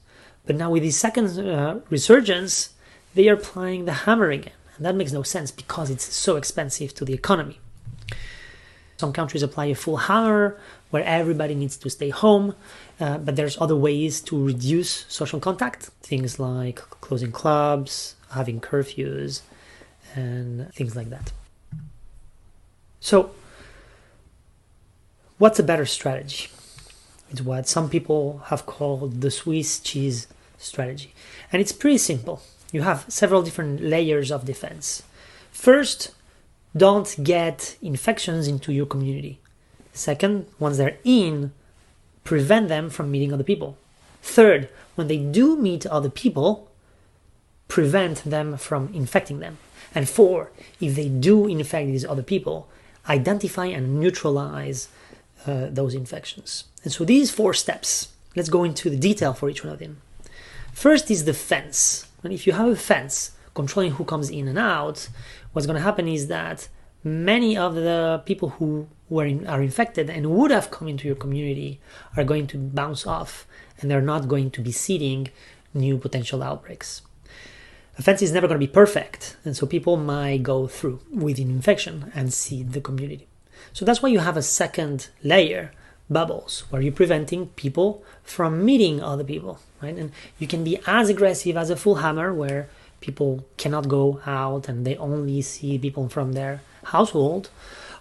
[0.46, 2.74] But now, with the second uh, resurgence,
[3.16, 4.54] they are applying the hammer again.
[4.76, 7.60] And that makes no sense because it's so expensive to the economy.
[8.98, 12.56] Some countries apply a full hammer where everybody needs to stay home,
[13.00, 19.42] uh, but there's other ways to reduce social contact, things like closing clubs, having curfews,
[20.16, 21.32] and things like that.
[23.00, 23.32] So,
[25.38, 26.50] what's a better strategy?
[27.30, 31.14] It's what some people have called the Swiss cheese strategy.
[31.52, 32.42] And it's pretty simple.
[32.72, 35.04] You have several different layers of defense.
[35.52, 36.12] First,
[36.76, 39.40] don't get infections into your community.
[39.98, 41.52] Second, once they're in,
[42.24, 43.78] prevent them from meeting other people.
[44.22, 46.70] Third, when they do meet other people,
[47.68, 49.58] prevent them from infecting them.
[49.96, 52.70] And four, if they do infect these other people,
[53.10, 54.90] identify and neutralize
[55.46, 56.66] uh, those infections.
[56.84, 60.02] And so these four steps, let's go into the detail for each one of them.
[60.74, 62.08] First is the fence.
[62.24, 65.10] And if you have a fence controlling who comes in and out,
[65.54, 66.68] what's going to happen is that
[67.08, 71.16] many of the people who were in, are infected and would have come into your
[71.16, 71.80] community
[72.16, 73.48] are going to bounce off
[73.80, 75.30] and they're not going to be seeding
[75.74, 77.02] new potential outbreaks.
[77.98, 81.40] A fence is never going to be perfect, and so people might go through with
[81.40, 83.28] an infection and seed the community.
[83.74, 85.72] So that's why you have a second layer,
[86.08, 89.96] bubbles, where you're preventing people from meeting other people, right?
[89.96, 92.70] And you can be as aggressive as a full hammer, where
[93.02, 97.50] people cannot go out and they only see people from their household,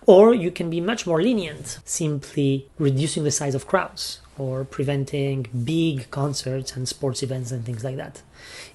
[0.07, 5.47] or you can be much more lenient, simply reducing the size of crowds or preventing
[5.65, 8.23] big concerts and sports events and things like that.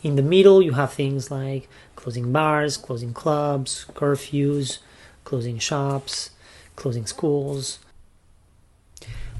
[0.03, 4.79] In the middle, you have things like closing bars, closing clubs, curfews,
[5.23, 6.31] closing shops,
[6.75, 7.79] closing schools.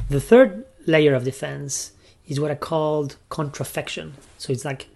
[0.10, 1.94] The third layer of defense
[2.28, 4.14] is what I called contrafection.
[4.38, 4.88] So it's like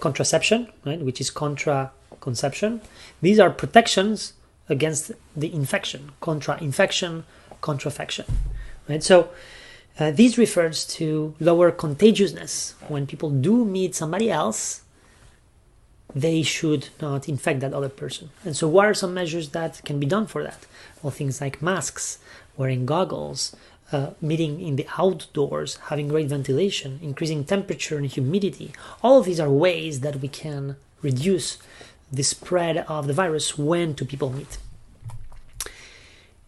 [0.00, 2.80] contraception, right, which is contra conception.
[3.22, 4.34] These are protections
[4.68, 7.24] against the infection, contra infection,
[7.60, 8.26] contrafection,
[8.88, 9.02] right?
[9.02, 9.30] So
[9.98, 12.74] uh, this refers to lower contagiousness.
[12.88, 14.82] When people do meet somebody else,
[16.14, 18.30] they should not infect that other person.
[18.44, 20.66] And so, what are some measures that can be done for that?
[21.02, 22.18] Well, things like masks,
[22.56, 23.54] wearing goggles,
[23.92, 28.72] uh, meeting in the outdoors, having great ventilation, increasing temperature and humidity.
[29.02, 31.58] All of these are ways that we can reduce
[32.12, 34.58] the spread of the virus when two people meet.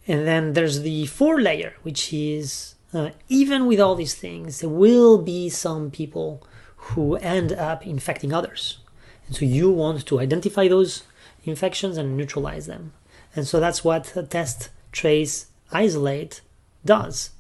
[0.07, 4.71] And then there's the fourth layer, which is uh, even with all these things, there
[4.71, 8.79] will be some people who end up infecting others.
[9.27, 11.03] And so you want to identify those
[11.45, 12.93] infections and neutralize them.
[13.35, 16.41] And so that's what test, trace, isolate
[16.85, 17.31] does.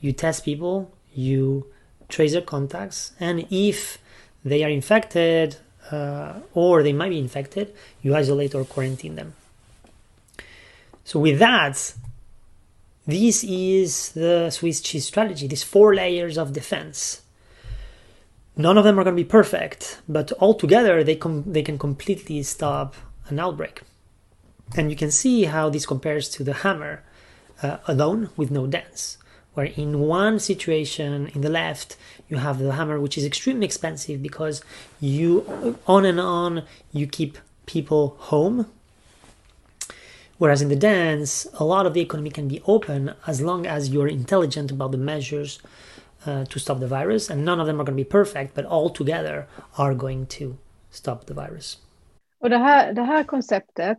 [0.00, 1.66] You test people, you
[2.08, 3.98] trace their contacts, and if
[4.44, 5.56] they are infected
[5.90, 9.34] uh, or they might be infected, you isolate or quarantine them.
[11.04, 11.94] So with that,
[13.06, 17.22] this is the Swiss cheese strategy, these four layers of defense.
[18.56, 22.42] None of them are going to be perfect, but altogether they, com- they can completely
[22.42, 22.94] stop
[23.28, 23.82] an outbreak.
[24.76, 27.02] And you can see how this compares to the hammer
[27.62, 29.18] uh, alone with no dents,
[29.54, 31.96] where in one situation in the left
[32.28, 34.62] you have the hammer which is extremely expensive because
[35.00, 36.62] you on and on
[36.92, 38.66] you keep people home
[40.38, 43.90] Whereas in the dance, a lot of the economy can be open as long as
[43.90, 45.60] you're intelligent about the measures
[46.26, 48.64] uh, to stop the virus, and none of them are going to be perfect, but
[48.64, 49.46] all together
[49.78, 50.58] are going to
[50.90, 51.78] stop the virus.
[52.40, 53.98] Och det här, det här konceptet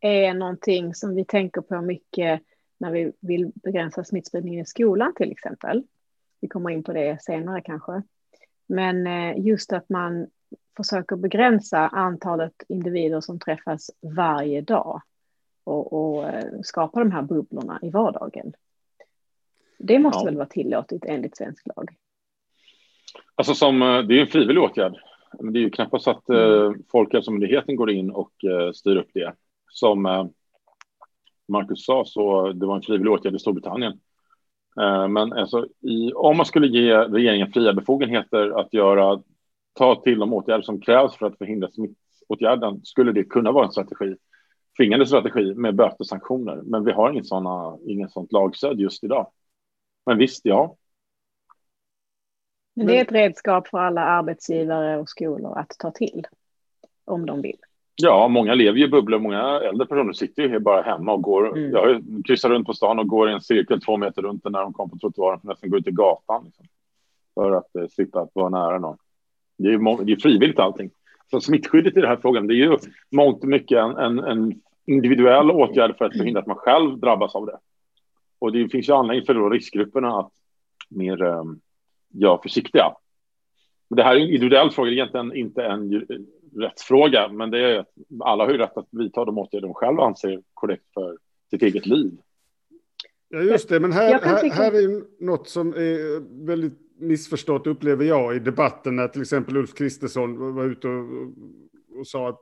[0.00, 2.42] är någonting som vi tänker på mycket
[2.78, 5.82] när vi vill begränsa smittspridningen i skolan till exempel.
[6.40, 8.02] Vi kommer in på det senare kanske.
[8.66, 10.26] Men eh, just att man
[10.76, 15.02] försöker begränsa antalet individer som träffas varje dag
[15.64, 18.52] och, och eh, skapa de här bubblorna i vardagen.
[19.78, 20.24] Det måste ja.
[20.24, 21.94] väl vara tillåtet enligt svensk lag?
[23.34, 24.96] Alltså som, eh, det är en frivillig åtgärd.
[25.40, 26.82] Men det är ju knappast att eh, mm.
[26.88, 28.32] Folkhälsomyndigheten går in och
[28.74, 29.34] styr upp det.
[29.70, 30.30] Som
[31.48, 33.92] Marcus sa så det var en frivillig åtgärd i Storbritannien.
[34.80, 39.22] Eh, men alltså, i, om man skulle ge regeringen fria befogenheter att göra,
[39.72, 43.72] ta till de åtgärder som krävs för att förhindra smittåtgärden skulle det kunna vara en
[43.72, 44.16] strategi
[44.76, 46.62] tvingande strategi med bötessanktioner.
[46.64, 49.30] Men vi har inget, såna, ingen sånt lagstöd just idag.
[50.06, 50.76] Men visst, ja.
[52.74, 56.26] Men det är ett redskap för alla arbetsgivare och skolor att ta till
[57.04, 57.58] om de vill.
[58.02, 59.18] Ja, många lever ju i bubblor.
[59.18, 61.58] Många äldre personer sitter ju bara hemma och går.
[61.58, 61.70] Mm.
[61.70, 64.72] Jag kryssar runt på stan och går i en cirkel två meter runt när de
[64.72, 66.44] kommer på trottoaren för nästan gå ut i gatan.
[66.44, 66.66] Liksom,
[67.34, 68.96] för att eh, slippa vara nära någon.
[69.58, 70.90] Det är det är frivilligt allting.
[71.30, 72.76] Så smittskyddet i den här frågan, det är ju
[73.10, 77.34] mångt och mycket en, en, en individuell åtgärd för att förhindra att man själv drabbas
[77.34, 77.58] av det.
[78.38, 80.32] Och det finns ju anledning för då riskgrupperna att
[80.88, 81.60] mer um,
[82.12, 82.92] ja, försiktiga.
[83.88, 86.06] Det här är en individuell fråga, egentligen inte en
[86.56, 87.88] rättsfråga, men det är att
[88.20, 91.18] alla har ju rätt att vidta de åtgärder de själva anser korrekt för
[91.50, 92.12] sitt eget liv.
[93.28, 98.36] Ja, just det, men här, här, här är något som är väldigt missförstått upplever jag
[98.36, 101.06] i debatten när till exempel Ulf Kristersson var ute och,
[101.98, 102.40] och sa att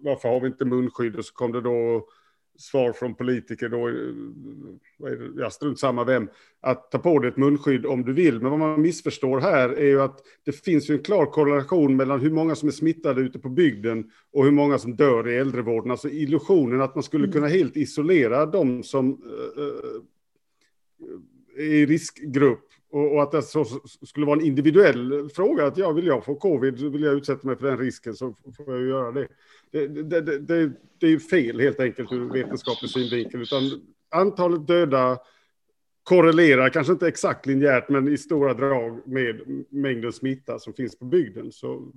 [0.00, 2.06] varför har vi inte munskydd och så kom det då
[2.58, 3.90] svar från politiker då,
[5.36, 6.28] jag strunt samma vem,
[6.60, 8.40] att ta på dig ett munskydd om du vill.
[8.40, 12.20] Men vad man missförstår här är ju att det finns ju en klar korrelation mellan
[12.20, 15.90] hur många som är smittade ute på bygden och hur många som dör i äldrevården.
[15.90, 19.22] Alltså illusionen att man skulle kunna helt isolera de som
[19.56, 20.00] äh,
[21.64, 23.64] är i riskgrupp och, och, att det så
[24.02, 27.56] skulle vara en individuell fråga, att ja, vill jag få covid, vill jag utsätta mig
[27.56, 29.28] för den risken så får jag göra det.
[29.70, 33.62] Det, det, det, det, det är fel helt enkelt ur vetenskaplig synvinkel, utan
[34.08, 35.18] antalet döda
[36.02, 41.04] korrelerar, kanske inte exakt linjärt, men i stora drag med mängden smitta som finns på
[41.04, 41.52] bygden.
[41.52, 41.92] Så...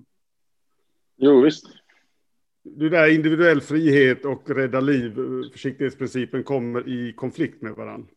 [1.18, 1.66] Jo, visst.
[2.64, 5.16] Det där individuell frihet och rädda liv,
[5.52, 8.08] försiktighetsprincipen kommer i konflikt med varandra.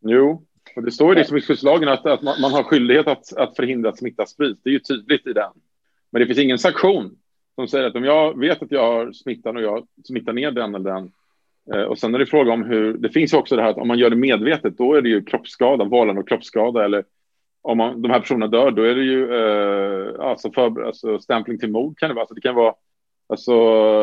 [0.00, 0.46] Jo,
[0.76, 3.90] och det står ju i smittskyddslagen att, att man, man, har skyldighet att, att förhindra
[3.90, 4.60] att smitta sprids.
[4.62, 5.50] Det är ju tydligt i den.
[6.10, 7.16] Men det finns ingen sanktion
[7.54, 10.74] som säger att om jag vet att jag har smittan och jag smittar ner den
[10.74, 11.12] eller den
[11.74, 13.76] eh, och sen är det fråga om hur, det finns ju också det här att
[13.76, 17.04] om man gör det medvetet, då är det ju kroppsskada, vållande och kroppsskada eller
[17.62, 21.58] om man, de här personerna dör, då är det ju eh, alltså, för, alltså stämpling
[21.58, 22.22] till mord kan det vara.
[22.22, 22.74] Alltså, det kan vara
[23.26, 23.52] Alltså,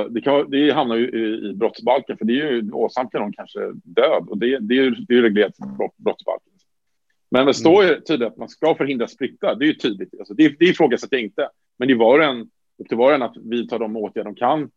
[0.09, 3.59] det, kan, det hamnar ju i, i brottsbalken, för det är ju åsamkar någon kanske
[3.73, 5.63] död och det, det är ju det är reglerat i
[5.97, 6.50] brottsbalken.
[7.31, 9.55] Men det står ju tydligt att man ska förhindra splitta.
[9.55, 10.19] Det är ju tydligt.
[10.19, 11.49] Alltså, det, det ifrågasätter jag inte.
[11.77, 12.49] Men det var en
[12.81, 14.69] upp till var en att vidta de åtgärder de kan.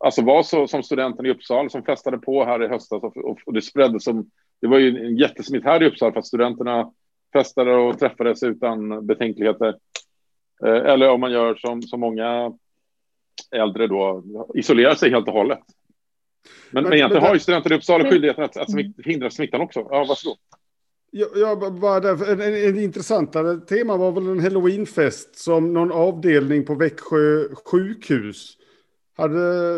[0.00, 3.38] Alltså var så som studenten i Uppsala som festade på här i höstas och, och,
[3.46, 4.30] och det spredde som.
[4.60, 6.92] Det var ju en jättesmitt här i Uppsala för att studenterna
[7.32, 9.76] festade och träffades utan betänkligheter.
[10.64, 12.52] Eh, eller om man gör som, som många
[13.50, 15.58] äldre då, isolerar sig helt och hållet.
[16.70, 19.60] Men, men, men egentligen har ju studenter i Uppsala skyldigheten att, att smitt, hindra smittan
[19.60, 19.86] också.
[19.90, 20.38] Ja, varsågod.
[21.14, 25.92] Ja, ja, bara där, en, en, en intressantare tema var väl en halloweenfest som någon
[25.92, 28.56] avdelning på Växjö sjukhus
[29.16, 29.76] hade,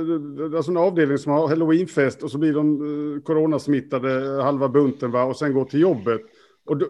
[0.56, 2.74] alltså en avdelning som har halloweenfest och så blir de
[3.16, 6.20] eh, coronasmittade halva bunten va, och sen går till jobbet.
[6.66, 6.86] Och då,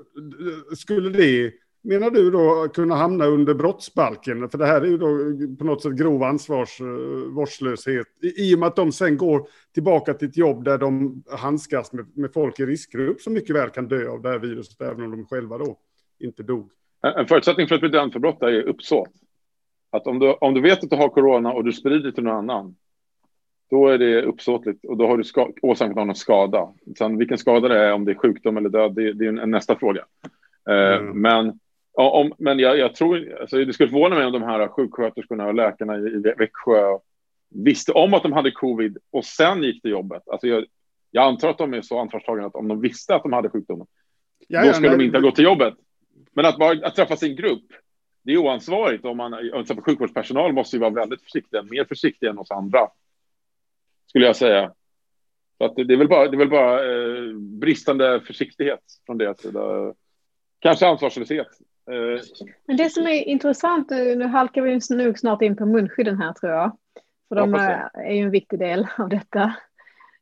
[0.77, 1.53] skulle det
[1.85, 4.49] menar du då kunna hamna under brottsbalken?
[4.49, 5.07] För det här är ju då
[5.59, 8.07] på något sätt grov ansvarsvårdslöshet.
[8.23, 11.93] I, I och med att de sen går tillbaka till ett jobb där de handskas
[11.93, 15.05] med, med folk i riskgrupp som mycket väl kan dö av det här viruset, även
[15.05, 15.79] om de själva då
[16.19, 16.71] inte dog.
[17.17, 19.09] En förutsättning för att bli dömd för brott är uppsåt.
[19.91, 22.37] Att om du, om du vet att du har corona och du sprider till någon
[22.51, 22.77] annan,
[23.71, 26.69] då är det uppsåtligt och då har du ska, åsamkat någon skada.
[26.99, 29.51] Sen vilken skada det är, om det är sjukdom eller död, det, det är en,
[29.51, 30.05] nästa fråga.
[30.69, 31.21] Eh, mm.
[31.21, 31.59] Men
[31.97, 35.47] Ja, om, men jag, jag, tror, alltså, det skulle förvåna mig om de här sjuksköterskorna
[35.47, 36.99] och läkarna i, i Växjö
[37.55, 40.29] visste om att de hade covid och sen gick till jobbet.
[40.29, 40.65] Alltså jag,
[41.11, 43.87] jag antar att de är så ansvarstagande att om de visste att de hade sjukdomen,
[44.49, 45.75] ja, då skulle ja, de inte ha gått till jobbet.
[46.33, 47.65] Men att bara att träffas i en grupp,
[48.23, 49.05] det är oansvarigt.
[49.05, 52.89] Om man, exempel sjukvårdspersonal måste ju vara väldigt försiktiga, mer försiktiga än oss andra,
[54.07, 54.73] skulle jag säga.
[55.59, 59.19] Så att det, det är väl bara, det är väl bara eh, bristande försiktighet från
[59.19, 59.95] deras sida.
[60.59, 61.49] Kanske ansvarslöshet.
[61.91, 62.23] Eh,
[62.67, 66.53] Men det som är intressant, nu halkar vi nog snart in på munskydden här tror
[66.53, 66.77] jag.
[67.29, 69.43] För de är, är ju en viktig del av detta.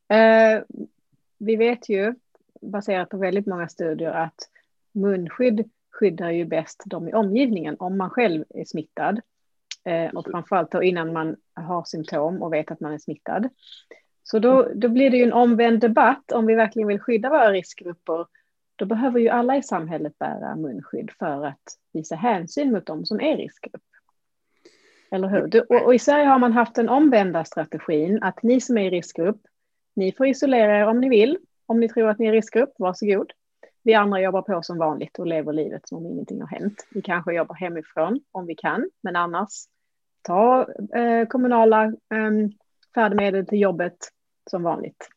[0.09, 0.63] Eh,
[1.39, 2.15] vi vet ju,
[2.61, 4.49] baserat på väldigt många studier, att
[4.93, 9.21] munskydd skyddar ju bäst de i omgivningen om man själv är smittad.
[9.85, 13.49] Eh, och framförallt då innan man har symptom och vet att man är smittad.
[14.23, 17.53] Så då, då blir det ju en omvänd debatt om vi verkligen vill skydda våra
[17.53, 18.27] riskgrupper
[18.77, 23.21] då behöver ju alla i samhället bära munskydd för att visa hänsyn mot dem som
[23.21, 23.83] är riskgrupp.
[25.11, 25.67] Eller hur?
[25.69, 28.91] Och, och i Sverige har man haft den omvända strategin att ni som är i
[28.91, 29.41] riskgrupp,
[29.97, 31.39] ni får isolera er om ni vill.
[31.67, 33.33] Om ni tror att ni är i riskgrupp, varsågod.
[33.83, 36.87] Vi andra jobbar på som vanligt och lever livet som om ingenting har hänt.
[36.91, 39.51] Vi kanske jobbar hemifrån om vi kan, men annars
[40.23, 42.31] ta eh, kommunala eh,
[42.95, 43.97] färdmedel till jobbet
[44.51, 45.09] som vanligt.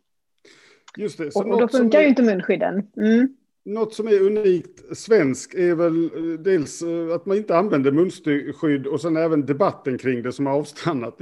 [0.98, 2.92] Just det, och, och då funkar ju inte munskydden.
[2.98, 3.38] Mm.
[3.66, 8.88] Något som är unikt svensk är väl eh, dels eh, att man inte använder munskydd
[8.88, 11.18] och sen även debatten kring det som har avstannat.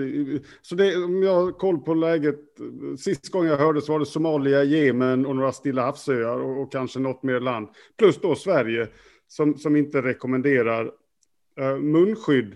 [0.62, 4.00] Så det, om jag har koll på läget, eh, sist gången jag hörde så var
[4.00, 7.68] det Somalia, Jemen och några Stilla havsöar och, och kanske något mer land.
[7.98, 8.88] Plus då Sverige
[9.28, 10.86] som, som inte rekommenderar
[11.60, 12.56] uh, munskydd.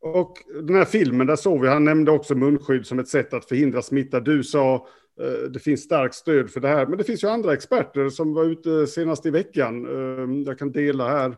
[0.00, 3.44] Och den här filmen, där såg vi, han nämnde också munskydd som ett sätt att
[3.44, 4.20] förhindra smitta.
[4.20, 4.86] Du sa
[5.20, 6.86] Eh, det finns starkt stöd för det här.
[6.86, 9.86] Men det finns ju andra experter som var ute senast i veckan.
[9.86, 11.36] Eh, jag kan dela här,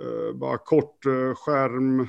[0.00, 1.04] eh, bara kort
[1.36, 2.08] skärm.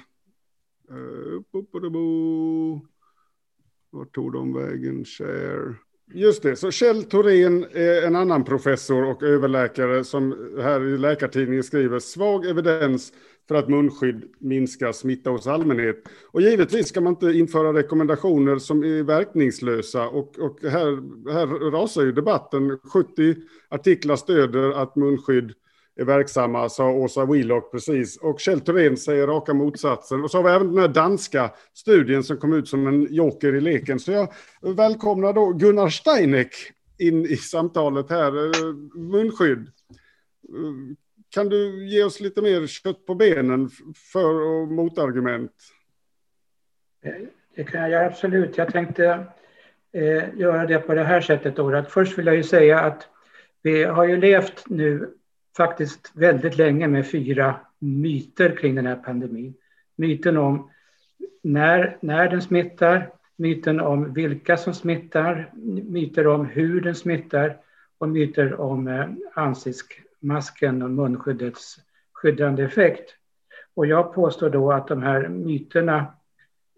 [3.90, 5.06] Var tog de vägen?
[5.06, 5.76] Share.
[6.12, 11.64] Just det, så Kjell Thorén är en annan professor och överläkare som här i Läkartidningen
[11.64, 13.14] skriver svag evidens
[13.48, 16.04] för att munskydd minskar smitta hos allmänhet.
[16.32, 20.08] Och givetvis ska man inte införa rekommendationer som är verkningslösa.
[20.08, 20.86] Och, och här,
[21.34, 22.80] här rasar ju debatten.
[22.94, 23.36] 70
[23.70, 25.54] artiklar stöder att munskydd
[25.96, 28.18] är verksamma, sa Åsa Wheelock precis.
[28.18, 30.24] Och Kjell Thorén säger raka motsatsen.
[30.24, 33.56] Och så har vi även den här danska studien som kom ut som en joker
[33.56, 34.00] i leken.
[34.00, 34.30] Så jag
[34.76, 36.54] välkomnar då Gunnar Steineck
[36.98, 38.46] in i samtalet här.
[38.46, 39.60] Eh, munskydd.
[39.60, 40.96] Eh,
[41.30, 43.70] kan du ge oss lite mer kött på benen
[44.12, 45.52] för och motargument?
[47.06, 47.12] Eh,
[47.56, 48.58] det kan jag göra absolut.
[48.58, 49.26] Jag tänkte
[49.94, 51.56] eh, göra det på det här sättet.
[51.56, 51.76] Då.
[51.76, 53.08] Att först vill jag ju säga att
[53.62, 55.14] vi har ju levt nu
[55.58, 59.54] faktiskt väldigt länge med fyra myter kring den här pandemin.
[59.96, 60.70] Myten om
[61.42, 65.50] när, när den smittar, myten om vilka som smittar,
[65.90, 67.58] myter om hur den smittar
[67.98, 71.80] och myter om eh, ansiktsmasken och munskyddets
[72.12, 73.16] skyddande effekt.
[73.74, 76.06] Och jag påstår då att de här myterna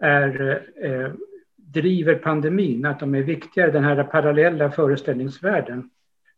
[0.02, 1.12] är, eh,
[1.56, 3.72] driver pandemin, att de är viktigare.
[3.72, 5.90] Den här parallella föreställningsvärlden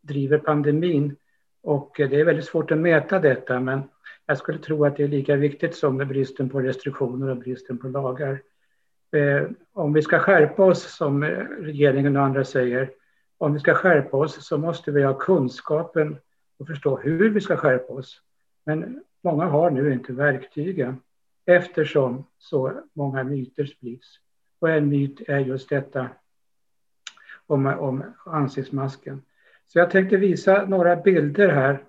[0.01, 1.15] driver pandemin
[1.67, 3.81] och det är väldigt svårt att mäta detta, men
[4.25, 7.87] jag skulle tro att det är lika viktigt som bristen på restriktioner och bristen på
[7.87, 8.41] lagar.
[9.11, 11.23] Eh, om vi ska skärpa oss, som
[11.59, 12.91] regeringen och andra säger,
[13.37, 16.17] om vi ska skärpa oss så måste vi ha kunskapen
[16.59, 18.21] och förstå hur vi ska skärpa oss.
[18.65, 21.01] Men många har nu inte verktygen
[21.45, 24.19] eftersom så många myter sprids.
[24.59, 26.09] Och en myt är just detta
[27.47, 29.21] om, om ansiktsmasken.
[29.67, 31.83] Så jag tänkte visa några bilder här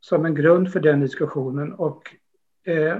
[0.00, 1.72] som en grund för den diskussionen.
[1.72, 2.16] Och
[2.64, 2.96] eh,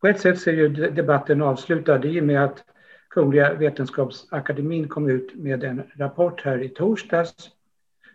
[0.00, 2.64] på ett sätt så är ju debatten avslutad i och med att
[3.10, 7.34] Kungliga Vetenskapsakademin kom ut med en rapport här i torsdags.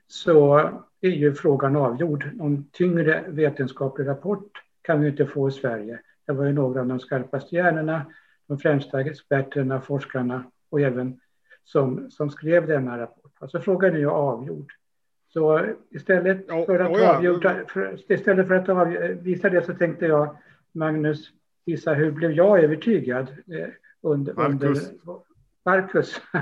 [0.08, 0.58] Så
[1.02, 2.30] är ju frågan avgjord.
[2.34, 6.00] Någon tyngre vetenskaplig rapport kan vi inte få i Sverige.
[6.26, 8.06] Det var ju några av de skarpaste hjärnorna,
[8.48, 11.20] de främsta experterna, forskarna och även
[11.64, 13.32] som, som skrev denna rapport.
[13.39, 14.74] Alltså frågan är ju avgjord.
[15.34, 17.16] Så istället för att, oh, ja.
[17.16, 18.88] avgjuta, för, istället för att av,
[19.22, 20.38] visa det så tänkte jag,
[20.72, 21.30] Magnus,
[21.66, 23.68] visa hur blev jag övertygad eh,
[24.02, 24.90] under Marcus.
[24.90, 25.22] Under,
[25.66, 26.22] Marcus.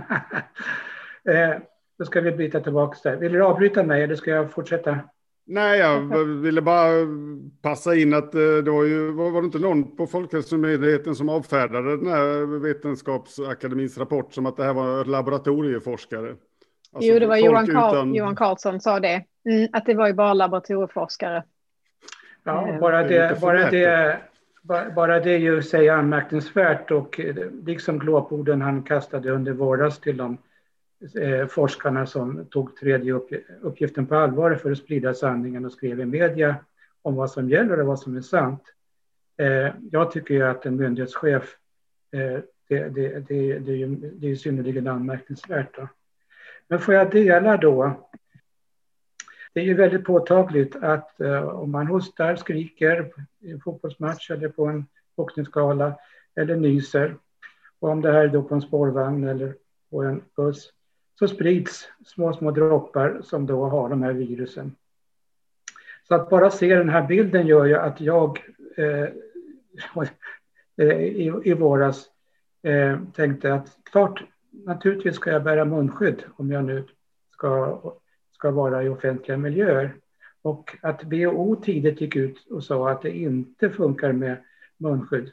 [1.24, 1.62] eh,
[1.98, 3.18] då ska vi byta tillbaka där.
[3.18, 5.00] Vill du avbryta mig eller ska jag fortsätta?
[5.46, 6.92] Nej, jag ville bara
[7.62, 11.98] passa in att eh, det var ju, var det inte någon på Folkhälsomyndigheten som avfärdade
[11.98, 16.36] den här Vetenskapsakademins rapport som att det här var laboratorieforskare?
[16.92, 18.16] Alltså, jo, det var Johan, Karl, utan...
[18.16, 19.24] Johan Karlsson sa det.
[19.46, 21.44] Mm, att det var ju bara laboratorieforskare.
[22.44, 24.20] Ja, eh, bara det, bara det,
[24.96, 27.36] bara det ju säger anmärkningsvärt och eh,
[27.66, 30.38] liksom glåporden han kastade under våras till de
[31.22, 33.20] eh, forskarna som tog tredje
[33.62, 36.56] uppgiften på allvar för att sprida sanningen och skrev i media
[37.02, 38.64] om vad som gäller och vad som är sant.
[39.92, 41.56] jag tycker ju att en myndighetschef,
[42.12, 45.76] det, det, det, det, är ju, det är synnerligen anmärkningsvärt.
[45.76, 45.88] Då.
[46.70, 48.08] Men får jag dela då?
[49.54, 54.50] Det är ju väldigt påtagligt att eh, om man hostar, skriker i en fotbollsmatch eller
[54.50, 56.00] på en boxningsgala
[56.36, 57.16] eller nyser,
[57.80, 59.56] och om det här är då på en spårvagn eller
[59.90, 60.74] på en buss,
[61.20, 64.76] så sprids små, små droppar som då har de här virusen.
[66.08, 68.40] Så att bara se den här bilden gör ju att jag
[68.78, 69.08] eh,
[70.88, 72.10] i, i våras
[72.64, 76.84] eh, tänkte att klart naturligtvis ska jag bära munskydd om jag nu
[77.32, 77.82] ska,
[78.32, 79.96] ska vara i offentliga miljöer.
[80.42, 84.38] Och att WHO tidigt gick ut och sa att det inte funkar med
[84.78, 85.32] munskydd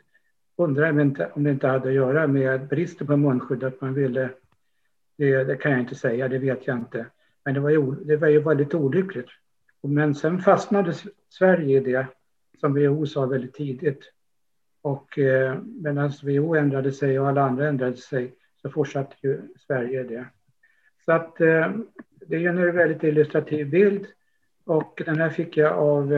[0.57, 3.95] undrar om, inte, om det inte hade att göra med bristen på munskydd, att man
[3.95, 4.31] ville...
[5.19, 7.07] Det, det, kan jag inte säga, det vet jag inte.
[7.45, 9.29] Men det var ju, det var ju väldigt olyckligt.
[9.83, 10.95] Men sen fastnade
[11.29, 12.07] Sverige i det
[12.61, 14.12] som WHO sa väldigt tidigt.
[14.83, 18.35] Och eh, medan WHO ändrade sig och alla andra ändrade sig
[18.67, 20.27] så fortsatte ju Sverige det.
[21.05, 21.71] Så att eh,
[22.27, 24.07] det är en väldigt illustrativ bild
[24.64, 26.12] och den här fick jag av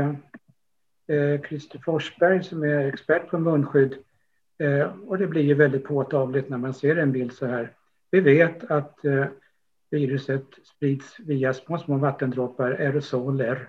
[1.07, 3.95] eh, Christer Forsberg som är expert på munskydd.
[4.59, 7.73] Eh, och det blir ju väldigt påtagligt när man ser en bild så här.
[8.11, 9.27] Vi vet att eh,
[9.91, 13.69] viruset sprids via små, små vattendroppar, aerosoler,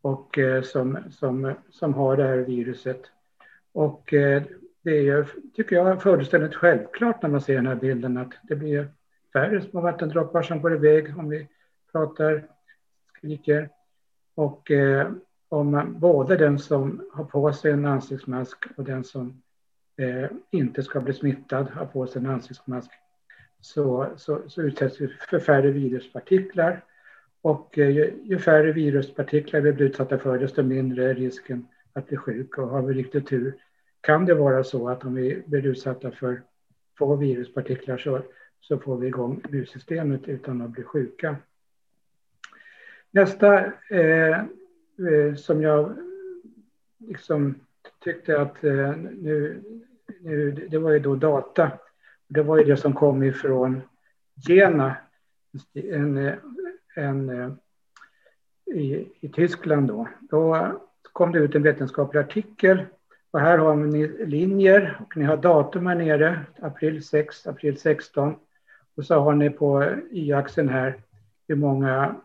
[0.00, 3.02] och, eh, som, som, som har det här viruset.
[3.72, 4.42] Och eh,
[4.86, 8.88] det är, tycker jag, fullständigt självklart när man ser den här bilden att det blir
[9.32, 11.48] färre små vattendroppar som går iväg om vi
[11.92, 12.44] pratar,
[13.16, 13.68] skriker.
[14.34, 15.10] Och eh,
[15.48, 19.42] om man, både den som har på sig en ansiktsmask och den som
[19.96, 22.90] eh, inte ska bli smittad har på sig en ansiktsmask
[23.60, 26.84] så, så, så utsätts vi för färre viruspartiklar.
[27.42, 32.08] Och eh, ju, ju färre viruspartiklar vi blir utsatta för, desto mindre är risken att
[32.08, 32.58] bli sjuk.
[32.58, 33.54] Och har vi riktigt tur
[34.06, 36.42] kan det vara så att om vi blir utsatta för
[36.98, 38.22] få viruspartiklar så,
[38.60, 41.36] så får vi igång immunsystemet utan att bli sjuka.
[43.10, 45.96] Nästa eh, eh, som jag
[46.98, 47.54] liksom
[48.04, 49.62] tyckte att eh, nu,
[50.20, 51.70] nu, det var ju då data.
[52.28, 53.80] Det var ju det som kom ifrån
[54.48, 54.96] Jena,
[55.74, 56.32] en,
[56.94, 57.52] en, eh,
[58.66, 60.08] i, i Tyskland då.
[60.20, 62.84] Då kom det ut en vetenskaplig artikel
[63.36, 68.34] och här har ni linjer och ni har datum här nere, april 6, april 16.
[68.96, 70.94] Och så har ni på y-axeln här
[71.48, 72.16] hur många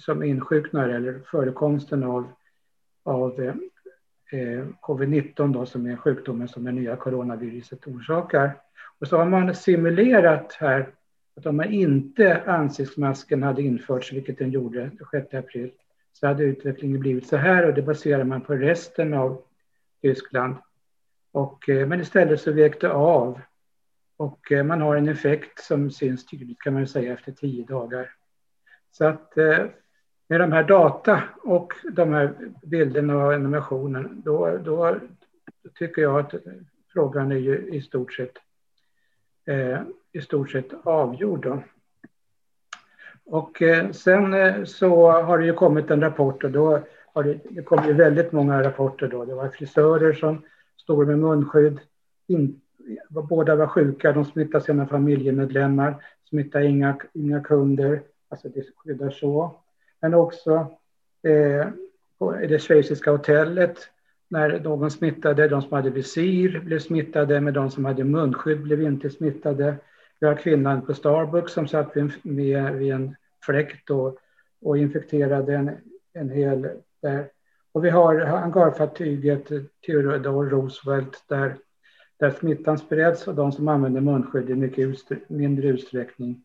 [0.00, 2.28] som insjuknar eller förekomsten av,
[3.02, 3.42] av
[4.30, 8.52] eh, covid-19 då, som är sjukdomen som det nya coronaviruset orsakar.
[8.98, 10.88] Och så har man simulerat här
[11.36, 15.70] att om man inte ansiktsmasken hade införts, vilket den gjorde den 6 april,
[16.12, 19.42] så hade utvecklingen blivit så här och det baserar man på resten av
[20.02, 20.56] Tyskland.
[21.32, 23.40] Och, eh, men istället så vek det av
[24.16, 28.10] och eh, man har en effekt som syns tydligt kan man säga efter tio dagar.
[28.90, 29.66] Så att eh,
[30.28, 34.96] med de här data och de här bilderna och animationen då, då
[35.74, 36.34] tycker jag att
[36.92, 38.36] frågan är ju i stort sett,
[39.46, 39.80] eh,
[40.12, 41.42] i stort sett avgjord.
[41.42, 41.62] Då.
[43.24, 46.82] Och eh, sen eh, så har det ju kommit en rapport och då
[47.14, 49.24] har det, det kom ju väldigt många rapporter då.
[49.24, 50.42] Det var frisörer som
[50.76, 51.80] stod med munskydd.
[52.26, 52.60] In,
[53.08, 59.56] båda var sjuka, de smittade sina familjemedlemmar, smittade inga, inga kunder, alltså det skyddar så.
[60.00, 60.66] Men också
[61.22, 61.68] eh,
[62.18, 63.78] på det schweiziska hotellet
[64.28, 68.82] när någon smittade, de som hade visir blev smittade, men de som hade munskydd blev
[68.82, 69.76] inte smittade.
[70.20, 74.18] Vi har kvinnan på Starbucks som satt vid en, med, vid en fläkt och,
[74.62, 75.70] och infekterade en,
[76.12, 76.68] en hel
[77.02, 77.28] där.
[77.72, 79.48] Och vi har hangarfartyget
[79.86, 81.56] Theodore Roosevelt där,
[82.20, 86.44] där smittan spreds och de som använder munskydd i mycket utstr mindre utsträckning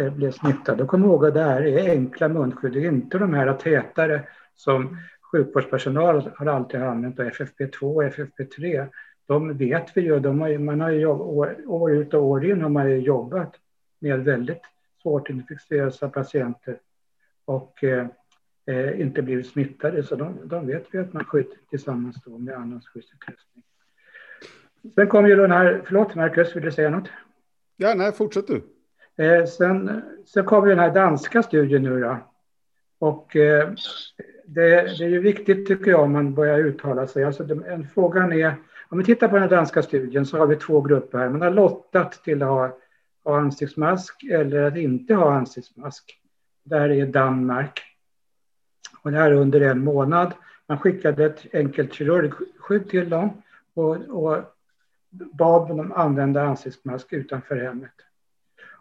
[0.00, 0.82] eh, blev smittade.
[0.82, 4.22] Och kom ihåg att det här är enkla munskydd, det är inte de här tätare
[4.54, 4.98] som
[5.32, 8.88] sjukvårdspersonal har alltid använt, och FFP2 och FFP3.
[9.26, 12.62] De vet vi ju, de har, man har ju år, år ut och år in
[12.62, 13.54] har man ju jobbat
[13.98, 14.62] med väldigt
[15.02, 16.78] svårt infektiösa patienter.
[17.44, 18.06] Och eh,
[18.66, 20.02] eh, inte blivit smittade.
[20.02, 23.64] Så de, de vet vi att man skyddar tillsammans då med annans skyddsutrustning.
[24.94, 27.08] Sen kom ju den här, förlåt Marcus, vill du säga något?
[27.76, 28.62] Ja, nej, fortsätt du.
[29.24, 32.18] Eh, sen, sen kom ju den här danska studien nu då.
[32.98, 33.70] Och eh,
[34.46, 37.24] det, det, är ju viktigt tycker jag om man börjar uttala sig.
[37.24, 38.54] Alltså, en, frågan är,
[38.88, 41.28] om vi tittar på den danska studien så har vi två grupper här.
[41.28, 42.78] Man har lottat till att ha,
[43.24, 46.20] ha ansiktsmask eller att inte ha ansiktsmask.
[46.64, 47.93] Där är Danmark.
[49.04, 50.34] Och det här under en månad.
[50.66, 53.42] Man skickade ett enkelt kirurgskydd till dem
[53.74, 54.42] och, och
[55.10, 57.92] bad dem använda ansiktsmask utanför hemmet.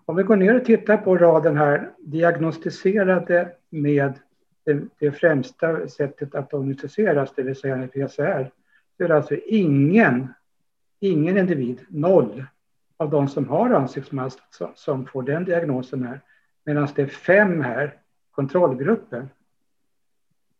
[0.05, 4.13] Om vi går ner och tittar på raden här, diagnostiserade med
[4.65, 8.51] det, det främsta sättet att diagnostiseras, det vill säga med PCR,
[8.97, 10.27] så är det alltså ingen,
[10.99, 12.45] ingen individ, noll,
[12.97, 14.39] av de som har ansiktsmask
[14.75, 16.21] som får den diagnosen här.
[16.65, 17.97] Medan det är fem här,
[18.31, 19.29] kontrollgruppen,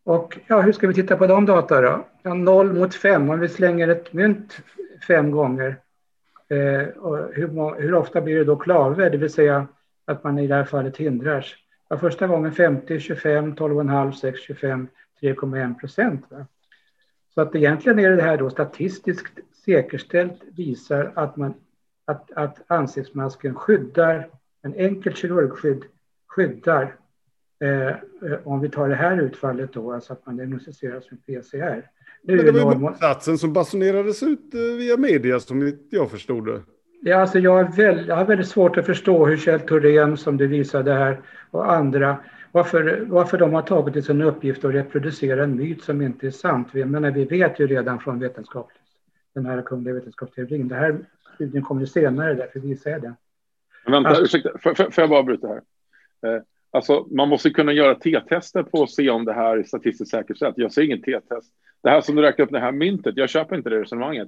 [0.04, 2.06] och ja, hur ska vi titta på de data då?
[2.22, 4.62] Ja, 0 mot 5, om vi slänger ett mynt
[5.08, 5.78] fem gånger.
[6.50, 9.68] Eh, och hur, hur, ofta blir det då klave, det vill säga
[10.06, 11.46] att man i det här fallet hindras?
[11.90, 14.88] Ja, första gången 50, 25, 12,5, 6, 25,
[15.22, 16.26] 3,1 procent.
[17.34, 21.54] Så att egentligen är det här då statistiskt säkerställt visar att, man,
[22.06, 24.30] att, att ansiktsmasken skyddar,
[24.62, 25.84] en enkel kirurgskydd
[26.28, 26.96] skyddar
[27.64, 27.96] Eh,
[28.44, 31.90] om vi tar det här utfallet då, alltså att man diagnostiseras med PCR.
[32.24, 36.46] Nu Men det var ju motsatsen som basunerades ut eh, via media som jag förstod
[36.46, 36.62] det.
[37.02, 40.48] Ja, alltså jag, väl, jag har väldigt svårt att förstå hur Kjell Thorén, som du
[40.48, 42.18] visade här, och andra,
[42.52, 46.32] varför, varför de har tagit till sin uppgift att reproducera en myt som inte är
[46.32, 46.68] sant.
[46.72, 48.82] Vi, menar, vi vet ju redan från vetenskapligt,
[49.36, 50.68] den här kungliga vetenskapsteorin.
[50.68, 50.98] Det här
[51.36, 53.16] studien kommer senare, därför visar jag den.
[53.86, 55.62] Vänta, alltså, ursäkta, får, får jag bara bryta här?
[56.74, 60.58] Alltså, man måste kunna göra T-tester på att se om det här är statistiskt säkerställt.
[60.58, 61.54] Jag ser ingen T-test.
[61.84, 64.28] Det här som du räknar upp, det här myntet, jag köper inte det resonemanget.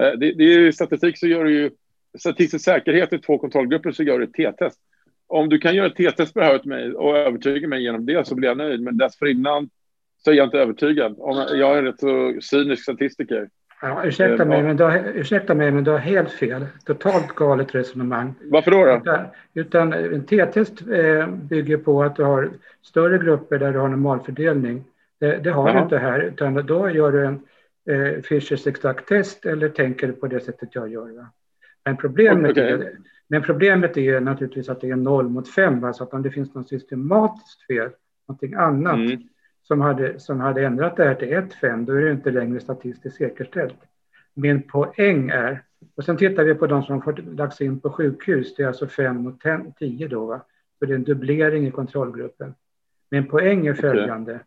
[0.00, 1.70] Eh, det, det är statistik så gör du ju
[2.18, 4.80] statistisk säkerhet i två kontrollgrupper så gör du ett T-test.
[5.26, 8.06] Om du kan göra ett T-test på det här åt mig och övertyga mig genom
[8.06, 8.80] det så blir jag nöjd.
[8.80, 9.70] Men dessförinnan
[10.24, 11.14] så är jag inte övertygad.
[11.18, 13.48] Om jag är en rätt så cynisk statistiker.
[13.84, 16.66] Ja, ursäkta, mig, men du har, ursäkta mig, men du har helt fel.
[16.84, 18.34] Totalt galet resonemang.
[18.42, 18.84] Varför då?
[18.84, 18.96] då?
[18.96, 22.50] Utan, utan en T-test eh, bygger på att du har
[22.82, 24.84] större grupper där du har normalfördelning.
[25.20, 25.78] Det, det har Aha.
[25.78, 27.40] du inte här, utan då gör du en
[27.90, 31.16] eh, Fischers exakt test eller tänker på det sättet jag gör.
[31.16, 31.26] Va?
[31.84, 32.70] Men, problemet okay.
[32.70, 32.92] är,
[33.28, 35.92] men problemet är naturligtvis att det är 0 mot 5, va?
[35.92, 37.90] så att om det finns något systematiskt fel,
[38.28, 39.18] någonting annat, mm
[39.68, 43.16] som hade, som hade ändrat det här till 1,5, då är det inte längre statistiskt
[43.16, 43.78] säkerställt.
[44.34, 45.62] Min poäng är,
[45.94, 48.86] och sen tittar vi på de som har lagts in på sjukhus, det är alltså
[48.86, 49.42] 5 mot
[49.78, 50.40] 10 då, va?
[50.78, 52.54] så det är en dubblering i kontrollgruppen.
[53.10, 54.40] Min poäng är följande,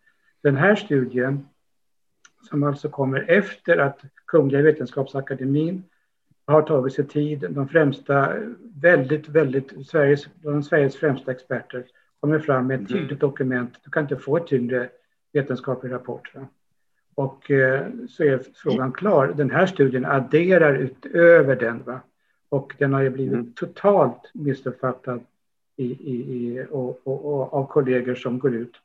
[0.44, 1.48] den här studien,
[2.50, 5.84] som alltså kommer efter att Kungliga Vetenskapsakademin
[6.46, 8.34] har tagit sig tid, de främsta,
[8.82, 11.86] väldigt, väldigt, Sveriges, de Sveriges främsta experter
[12.20, 13.02] kommer fram med ett mm.
[13.02, 13.74] tydligt dokument.
[13.84, 14.90] Du kan inte få ett tyngre
[15.34, 16.36] vetenskaplig rapport.
[16.36, 16.48] Va?
[17.16, 19.34] Och eh, så är frågan klar.
[19.38, 21.84] Den här studien adderar utöver den.
[21.84, 22.00] Va?
[22.50, 23.54] Och den har ju blivit mm.
[23.54, 25.22] totalt missuppfattad
[25.76, 28.76] i, i, i, och, och, och, av kollegor som går ut.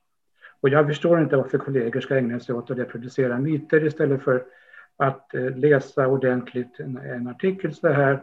[0.60, 4.44] Och jag förstår inte varför kollegor ska ägna sig åt att reproducera myter istället för
[4.96, 8.22] att eh, läsa ordentligt en, en artikel så här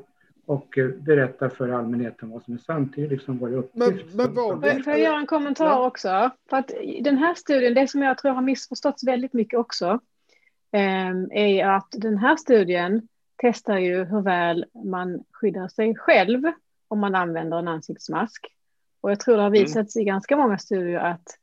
[0.50, 2.94] och eh, berätta för allmänheten vad som är sant.
[2.96, 4.16] Det är liksom vår uppgift.
[4.16, 5.88] Men, men Får jag göra en kommentar ja.
[5.88, 6.32] också?
[6.50, 6.72] För att
[7.02, 10.00] den här studien, det som jag tror har missförståtts väldigt mycket också,
[10.72, 16.44] ehm, är att den här studien testar ju hur väl man skyddar sig själv
[16.88, 18.48] om man använder en ansiktsmask.
[19.02, 19.62] Och jag tror det har mm.
[19.62, 20.02] visats mm.
[20.02, 21.38] i ganska många studier att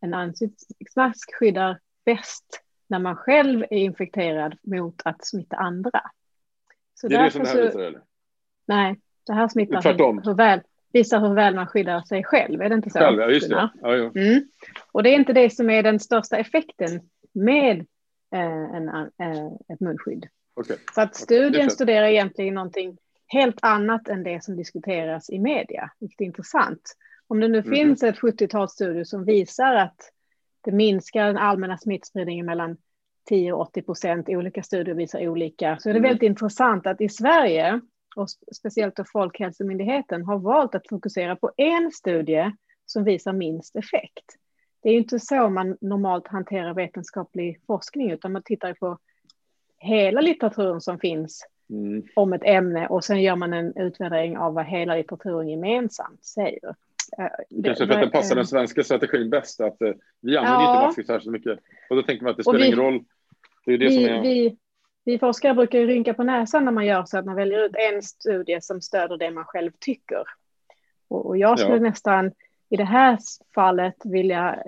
[0.00, 6.00] en ansiktsmask skyddar bäst när man själv är infekterad mot att smitta andra.
[6.94, 8.07] Så det är det som det här visar, eller?
[8.68, 10.60] Nej, det här smittar hur, hur, väl,
[10.92, 12.98] visar hur väl man skyddar sig själv, är det inte så?
[12.98, 13.70] Själv, ja, just det.
[13.82, 14.12] Ja, ja.
[14.14, 14.44] Mm.
[14.92, 17.00] Och det är inte det som är den största effekten
[17.32, 17.78] med
[18.34, 20.26] eh, en, eh, ett munskydd.
[20.56, 20.76] Okay.
[20.94, 21.70] Så att studien okay.
[21.70, 22.96] studerar egentligen någonting
[23.26, 26.94] helt annat än det som diskuteras i media, vilket är intressant.
[27.26, 27.70] Om det nu mm.
[27.70, 30.12] finns ett 70-tal studier som visar att
[30.64, 32.76] det minskar den allmänna smittspridningen mellan
[33.28, 36.08] 10 och 80 procent, olika studier visar olika, så är det mm.
[36.08, 37.80] väldigt intressant att i Sverige
[38.18, 42.52] och speciellt då Folkhälsomyndigheten har valt att fokusera på en studie
[42.86, 44.24] som visar minst effekt.
[44.82, 48.98] Det är ju inte så man normalt hanterar vetenskaplig forskning, utan man tittar på
[49.78, 52.02] hela litteraturen som finns mm.
[52.16, 56.74] om ett ämne och sen gör man en utvärdering av vad hela litteraturen gemensamt säger.
[57.18, 57.26] Eh,
[57.64, 60.74] Kanske för att det passar den svenska strategin bäst, att eh, vi använder ja.
[60.74, 61.58] inte masker särskilt mycket.
[61.90, 63.04] Och då tänker man att det spelar vi, ingen roll.
[63.66, 64.22] Det är det vi, som är...
[64.22, 64.56] Vi,
[65.08, 67.74] vi forskare brukar ju rynka på näsan när man gör så att man väljer ut
[67.76, 70.24] en studie som stöder det man själv tycker.
[71.08, 71.82] Och, jag skulle ja.
[71.82, 72.32] nästan
[72.68, 73.18] i det här
[73.54, 74.62] fallet vilja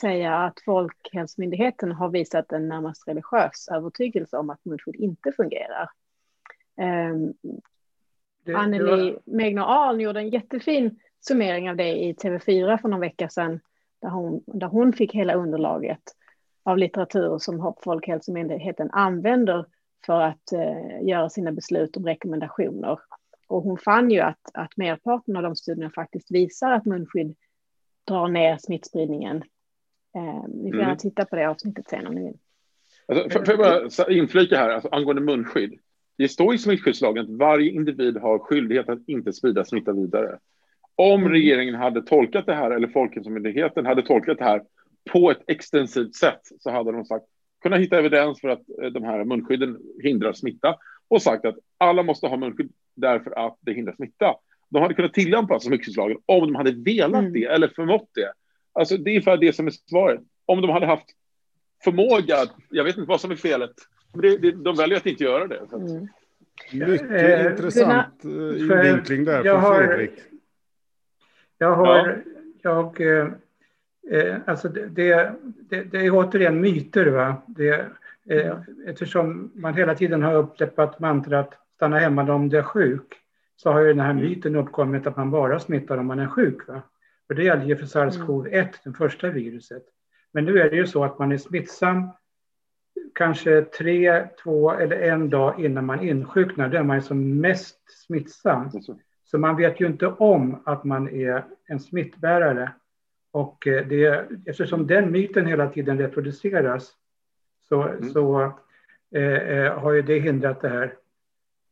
[0.00, 5.88] säga att Folkhälsomyndigheten har visat en närmast religiös övertygelse om att munskydd inte fungerar.
[7.12, 7.34] Um,
[8.56, 13.60] Anneli Megner Ahl gjorde en jättefin summering av det i TV4 för någon vecka sedan,
[14.02, 16.02] där hon, där hon fick hela underlaget
[16.62, 19.64] av litteratur som Folkhälsomyndigheten använder
[20.06, 22.98] för att eh, göra sina beslut om rekommendationer.
[23.48, 27.36] Och hon fann ju att, att merparten av de studierna faktiskt visar att munskydd
[28.06, 29.36] drar ner smittspridningen.
[30.16, 30.98] Eh, ni får gärna mm.
[30.98, 32.38] titta på det avsnittet sen om ni vill.
[33.08, 35.78] Alltså, får jag bara inflika här, alltså, angående munskydd.
[36.18, 40.38] Det står i smittskyddslagen att varje individ har skyldighet att inte sprida smitta vidare.
[40.94, 41.32] Om mm.
[41.32, 44.62] regeringen hade tolkat det här, eller Folkhälsomyndigheten hade tolkat det här
[45.12, 47.26] på ett extensivt sätt, så hade de sagt
[47.66, 50.76] kunnat hitta evidens för att eh, de här munskydden hindrar smitta
[51.08, 54.34] och sagt att alla måste ha munskydd därför att det hindrar smitta.
[54.68, 57.32] De hade kunnat tillämpa smittskyddslagen om de hade velat mm.
[57.32, 58.32] det eller förmått det.
[58.72, 60.20] Alltså det är för det som är svaret.
[60.46, 61.06] Om de hade haft
[61.84, 62.36] förmåga,
[62.70, 63.74] jag vet inte vad som är felet,
[64.12, 65.60] men det, det, de väljer att inte göra det.
[65.72, 66.08] Mm.
[66.72, 70.12] Mycket eh, intressant eh, invinkling där från Fredrik.
[71.58, 72.22] Jag har,
[72.62, 73.00] jag,
[74.10, 75.34] Eh, alltså det,
[75.68, 77.06] det, det, är återigen myter.
[77.06, 77.42] Va?
[77.46, 77.70] Det,
[78.30, 78.58] eh, mm.
[78.86, 83.14] eftersom man hela tiden har upprepat mantrat stanna hemma om du är sjuk
[83.56, 84.22] så har ju den här mm.
[84.22, 86.68] myten uppkommit att man bara smittar om man är sjuk.
[86.68, 86.82] Va?
[87.28, 88.68] Och det gäller ju för sars-cov-1, mm.
[88.84, 89.82] det första viruset.
[90.32, 92.08] Men nu är det ju så att man är smittsam
[93.14, 96.68] kanske tre, två eller en dag innan man insjuknar.
[96.68, 98.70] Då är man som mest smittsam.
[99.24, 102.72] Så man vet ju inte om att man är en smittbärare.
[103.36, 106.92] Och eh, det, eftersom den myten hela tiden reproduceras
[107.68, 108.10] så, mm.
[108.10, 108.52] så
[109.14, 110.94] eh, eh, har ju det hindrat det här.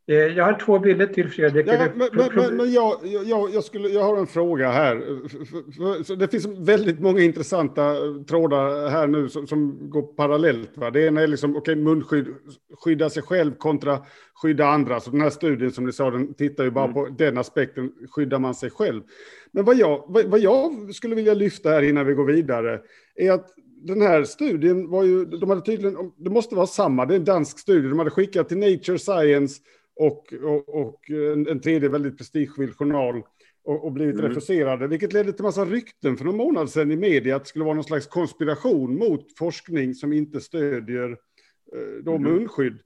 [0.06, 1.66] Eh, jag har två bilder till Fredrik.
[1.66, 6.16] Ja, men, men, men jag, jag, jag, skulle, jag har en fråga här.
[6.16, 7.94] Det finns väldigt många intressanta
[8.28, 10.70] trådar här nu som, som går parallellt.
[10.74, 10.90] Va?
[10.90, 12.26] Det ena är liksom, okay, munskydd,
[12.84, 13.98] skydda sig själv kontra
[14.34, 15.00] skydda andra.
[15.00, 16.94] Så den här studien som ni sa, den tittar ju bara mm.
[16.94, 19.02] på den aspekten, skyddar man sig själv.
[19.52, 22.80] Men vad jag, vad, vad jag skulle vilja lyfta här innan vi går vidare
[23.14, 23.50] är att
[23.82, 27.24] den här studien var ju, de hade tydligen, det måste vara samma, det är en
[27.24, 29.60] dansk studie, de hade skickat till Nature Science
[29.96, 33.22] och, och, och en, en, tredje väldigt prestigefylld journal
[33.64, 34.28] och, och blivit mm.
[34.28, 37.64] refuserade, vilket ledde till massa rykten för någon månad sedan i media att det skulle
[37.64, 42.32] vara någon slags konspiration mot forskning som inte stödjer eh, då mm.
[42.32, 42.78] munskydd.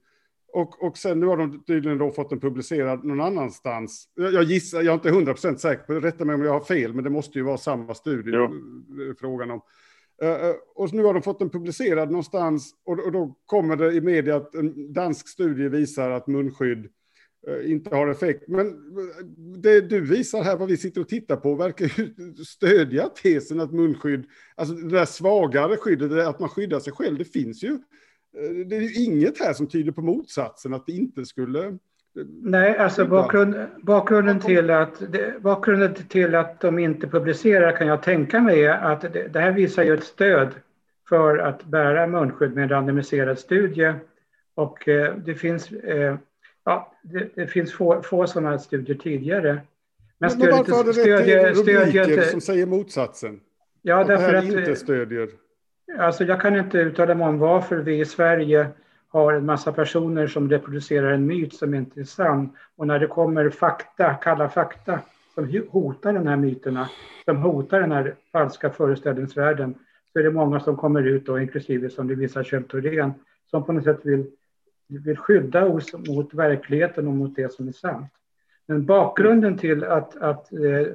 [0.53, 4.09] Och, och sen nu har de tydligen då fått den publicerad någon annanstans.
[4.15, 6.59] Jag, jag gissar, jag är inte hundra procent säker på, rätta mig om jag har
[6.59, 8.49] fel, men det måste ju vara samma studie jo.
[9.19, 9.61] frågan om.
[10.23, 14.01] Uh, och nu har de fått den publicerad någonstans och, och, då kommer det i
[14.01, 16.89] media att en dansk studie visar att munskydd
[17.65, 18.47] inte har effekt.
[18.47, 18.75] Men
[19.61, 23.73] det du visar här, vad vi sitter och tittar på, verkar ju stödja tesen att
[23.73, 24.25] munskydd,
[24.55, 27.79] alltså det där svagare skyddet, att man skyddar sig själv, det finns ju
[28.37, 31.65] Eh, det är ju inget här som tyder på motsatsen, att det inte skulle...
[31.65, 31.73] Eh,
[32.41, 35.03] Nej, alltså bakgrund, bakgrunden, till att,
[35.41, 39.83] bakgrunden till att de inte publicerar kan jag tänka mig att det, det här visar
[39.83, 40.49] ju ett stöd
[41.09, 43.93] för att bära munskydd med en randomiserad studie.
[44.55, 46.17] Och eh, det finns, eh,
[46.69, 49.61] ja, det, det, finns få, få sådana studier tidigare.
[50.17, 53.39] Men, men varför har det stödjer, stödjer, som säger motsatsen?
[53.81, 55.29] Ja, därför att det här inte stödjer...
[55.99, 58.67] Alltså jag kan inte uttala mig om varför vi i Sverige
[59.07, 62.49] har en massa personer som reproducerar en myt som inte är sann.
[62.75, 64.99] Och när det kommer fakta, kalla fakta,
[65.35, 66.89] som hotar de här myterna,
[67.25, 69.75] som hotar den här falska föreställningsvärlden,
[70.13, 73.13] så är det många som kommer ut, då, inklusive som det visar Kjell Thorén,
[73.51, 74.25] som på något sätt vill,
[74.97, 78.13] vill skydda oss mot verkligheten och mot det som är sant.
[78.65, 80.87] Men bakgrunden till att, att eh,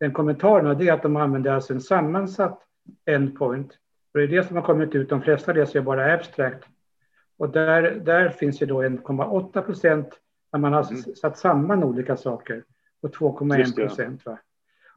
[0.00, 2.60] den kommentaren är att de använder alltså en sammansatt
[3.06, 3.78] endpoint
[4.14, 5.08] och det är det som har kommit ut.
[5.08, 6.64] De flesta läser ju bara abstract.
[7.38, 10.08] Och där, där finns ju då 1,8 procent
[10.52, 11.02] när man har mm.
[11.02, 12.64] satt samman olika saker
[13.02, 14.26] och 2,1 procent.
[14.26, 14.38] Va?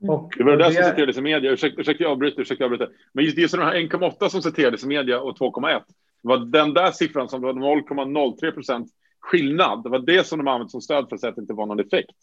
[0.02, 0.10] Mm.
[0.10, 0.76] Och, det var det där det...
[0.76, 1.52] som citerades i media.
[1.52, 2.96] Ursäkta, ursäkta jag avbryter, ursäkta jag avbryter.
[3.14, 5.82] Men just, just de här 1,8 som citerades i media och 2,1
[6.28, 8.88] var den där siffran som var 0,03 procent
[9.20, 9.84] skillnad.
[9.84, 11.66] Det var det som de använde som stöd för att säga att det inte var
[11.66, 12.16] någon effekt.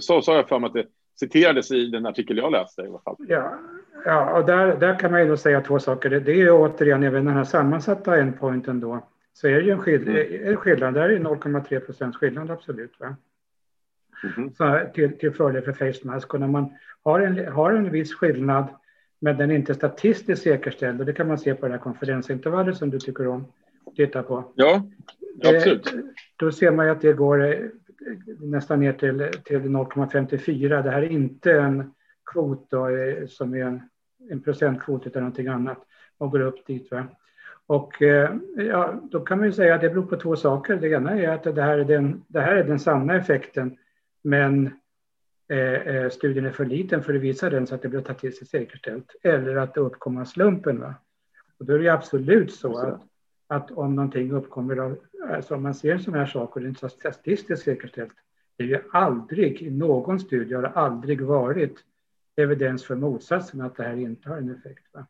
[0.00, 0.86] Så sa jag för mig att det
[1.20, 3.16] citerades i den artikel jag läste i alla fall.
[3.18, 3.58] Ja,
[4.04, 6.10] ja och där, där kan man ju då säga två saker.
[6.10, 9.08] Det är ju återigen även den här sammansatta endpointen då.
[9.32, 10.48] Så är det ju en, skill mm.
[10.48, 10.94] en skillnad.
[10.94, 13.00] Där är 0,3 procents skillnad absolut.
[13.00, 13.16] Va?
[14.36, 14.54] Mm.
[14.54, 16.34] Så, till, till fördel för face mask.
[16.34, 16.72] Och när man
[17.02, 18.68] har en, har en viss skillnad
[19.24, 22.76] men den är inte statistiskt säkerställd och det kan man se på det här konferensintervallet
[22.76, 23.44] som du tycker om
[23.86, 24.52] att titta på.
[24.54, 24.82] Ja,
[25.44, 25.94] absolut.
[25.94, 26.00] Eh,
[26.36, 27.70] då ser man ju att det går
[28.40, 30.82] nästan ner till, till 0,54.
[30.82, 31.94] Det här är inte en
[32.32, 33.82] kvot då, eh, som är en,
[34.30, 35.78] en procentkvot utan någonting annat
[36.18, 36.90] och går upp dit.
[36.90, 37.06] Va?
[37.66, 40.76] Och eh, ja, då kan man ju säga att det beror på två saker.
[40.76, 43.76] Det ena är att det här är den, det här är den sanna effekten,
[44.22, 44.70] men
[45.48, 48.50] eh, eh studien är för liten för att visa den så att det blir statistiskt
[48.50, 49.16] säkerställt.
[49.22, 50.80] Eller att det uppkommer slumpen.
[50.80, 50.94] Va?
[51.58, 53.02] Och då är det absolut så att
[53.46, 54.96] att om någonting uppkommer,
[55.28, 58.14] alltså om man ser sådana här saker, det är inte statistiskt säkerställt.
[58.56, 61.76] Det är ju aldrig, i någon studie har det aldrig varit
[62.36, 64.84] evidens för motsatsen att det här inte har en effekt.
[64.92, 65.06] Va?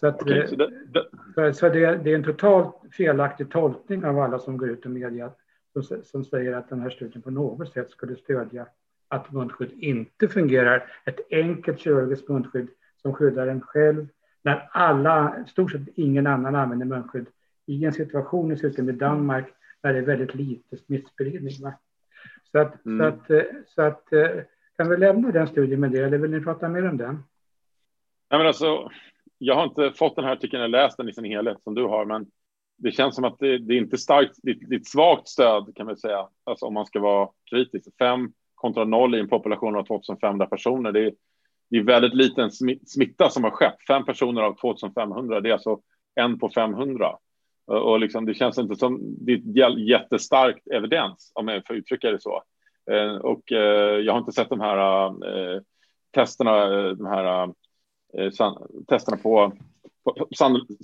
[0.00, 0.70] Så, att, okay, så, det,
[1.36, 1.54] det...
[1.54, 5.32] så det, det, är en totalt felaktig tolkning av alla som går ut i media
[5.72, 8.66] som, som säger att den här studien på något sätt skulle stödja
[9.08, 10.92] att munskydd inte fungerar.
[11.04, 12.68] Ett enkelt kirurgiskt munskydd
[13.02, 14.06] som skyddar en själv
[14.42, 17.26] när alla, stort sett ingen annan använder munskydd
[17.66, 19.46] i en situation i slutet med Danmark
[19.80, 21.62] där det är väldigt lite smittspridning.
[21.62, 21.72] Va?
[22.52, 22.98] Så att, mm.
[22.98, 24.28] så att, eh, så att eh,
[24.76, 27.14] kan vi lämna den studien med det eller vill ni prata mer om den?
[28.30, 28.90] Nej, men alltså,
[29.38, 31.84] jag har inte fått den här artikeln eller läst den i sin helhet som du
[31.84, 32.26] har, men
[32.76, 35.72] det känns som att det, det är inte starkt, det, det är ett svagt stöd
[35.76, 37.88] kan man säga, alltså om man ska vara kritisk.
[37.98, 41.12] Fem kontra noll i en population av 2500 personer, det är,
[41.70, 42.50] det är väldigt liten
[42.86, 43.76] smitta som har skett.
[43.88, 45.80] Fem personer av 2500, det är alltså
[46.14, 47.16] en på 500.
[47.66, 52.20] Och liksom, det känns inte som det är jättestarkt evidens, om jag får uttrycka det
[52.20, 52.42] så.
[52.90, 55.60] Eh, och eh, jag har inte sett de här äh,
[56.14, 57.52] testerna, de här
[58.88, 59.52] testerna på,
[60.04, 60.28] på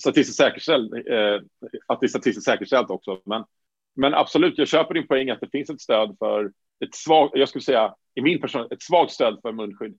[0.00, 0.92] statistiskt säkerställt,
[1.86, 3.20] att det är statistiskt säkerställt också.
[3.24, 3.44] Men,
[4.00, 6.52] men absolut, jag köper din poäng att det finns ett stöd för
[6.84, 9.98] ett svagt, jag skulle säga i min person, ett svagt stöd för munskydd.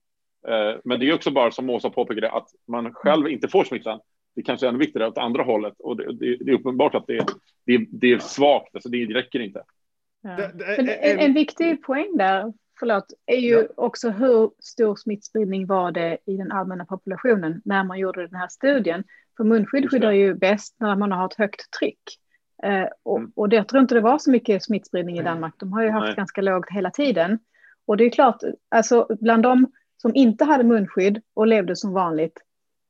[0.84, 4.00] Men det är också bara som Åsa påpekade att man själv inte får smittan
[4.34, 7.06] det kanske är ännu viktigare åt andra hållet och det, det, det är uppenbart att
[7.06, 7.26] det,
[7.66, 9.62] det, det är svagt, alltså det, det räcker inte.
[10.22, 10.50] Ja.
[10.76, 10.88] En,
[11.18, 13.66] en, viktig poäng där, förlåt, är ju ja.
[13.76, 18.48] också hur stor smittspridning var det i den allmänna populationen när man gjorde den här
[18.48, 19.04] studien.
[19.36, 22.02] För munskydd skyddar ju bäst när man har ett högt tryck.
[22.62, 23.32] Eh, och, mm.
[23.36, 25.54] och det, jag tror inte det var så mycket smittspridning i Danmark.
[25.56, 26.16] De har ju haft Nej.
[26.16, 27.38] ganska lågt hela tiden.
[27.86, 32.40] Och det är klart, alltså bland de som inte hade munskydd och levde som vanligt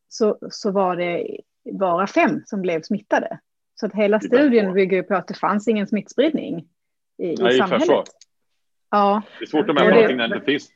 [0.09, 1.37] så, så var det
[1.73, 3.39] bara fem som blev smittade.
[3.75, 6.59] Så att hela studien bygger på att det fanns ingen smittspridning
[7.19, 8.05] i, Nej, i samhället.
[8.91, 9.23] Ja.
[9.39, 10.69] Det är svårt att mäta någonting när det inte finns.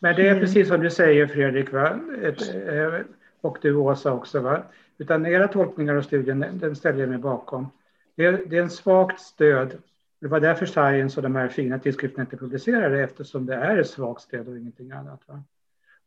[0.00, 2.00] Men det är precis som du säger Fredrik, va?
[2.22, 3.00] Eh,
[3.40, 4.40] och du Åsa också.
[4.40, 4.62] Va?
[4.98, 7.66] Utan era tolkningar av studien, den ställer jag mig bakom.
[8.14, 9.76] Det är, det är en svagt stöd.
[10.20, 13.86] Det var därför Science och de här fina tidskrifterna inte publicerade eftersom det är ett
[13.86, 15.20] svagt stöd och ingenting annat.
[15.26, 15.42] Va?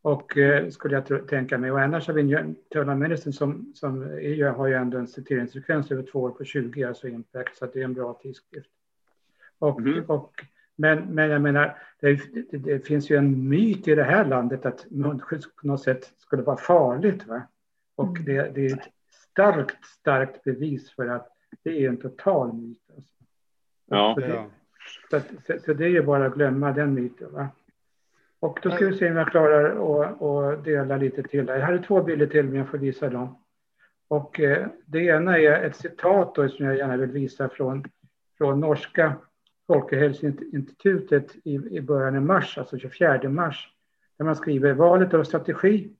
[0.01, 1.71] Och eh, skulle jag tänka mig.
[1.71, 6.03] Och annars har vi Internal Medicine som, som är, har ju ändå en citeringsfrekvens över
[6.03, 8.69] två år på 20, alltså Impact, så det är en bra tidskrift.
[9.59, 10.03] Och, mm.
[10.05, 12.19] och, men, men jag menar, det,
[12.51, 16.13] det, det, finns ju en myt i det här landet att munskydd på något sätt
[16.17, 17.27] skulle vara farligt.
[17.27, 17.41] Va?
[17.97, 18.25] Och mm.
[18.25, 18.89] det, det, är ett
[19.31, 21.27] starkt, starkt bevis för att
[21.63, 22.81] det är en total myt.
[22.95, 23.13] Alltså.
[23.85, 24.15] Ja.
[24.15, 24.47] Så det,
[25.09, 27.33] så, så, så, det är ju bara att glömma den myten.
[27.33, 27.49] Va?
[28.39, 31.47] Och då ska vi se om jag klarar att dela lite till.
[31.47, 33.43] Jag hade två bilder till, men jag får visa dem.
[34.07, 37.83] Och eh, det ena är ett citat då, som jag gärna vill visa från,
[38.37, 39.15] från norska
[39.67, 43.69] Folkhälsoinstitutet i, i början av mars, alltså 24 mars,
[44.17, 45.96] där man skriver valet av strategi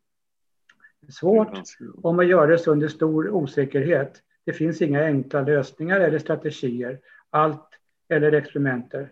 [1.10, 1.60] svårt
[2.03, 4.22] och man gör det under stor osäkerhet.
[4.45, 6.99] Det finns inga enkla lösningar eller strategier,
[7.30, 7.70] allt
[8.10, 9.10] eller experimenter.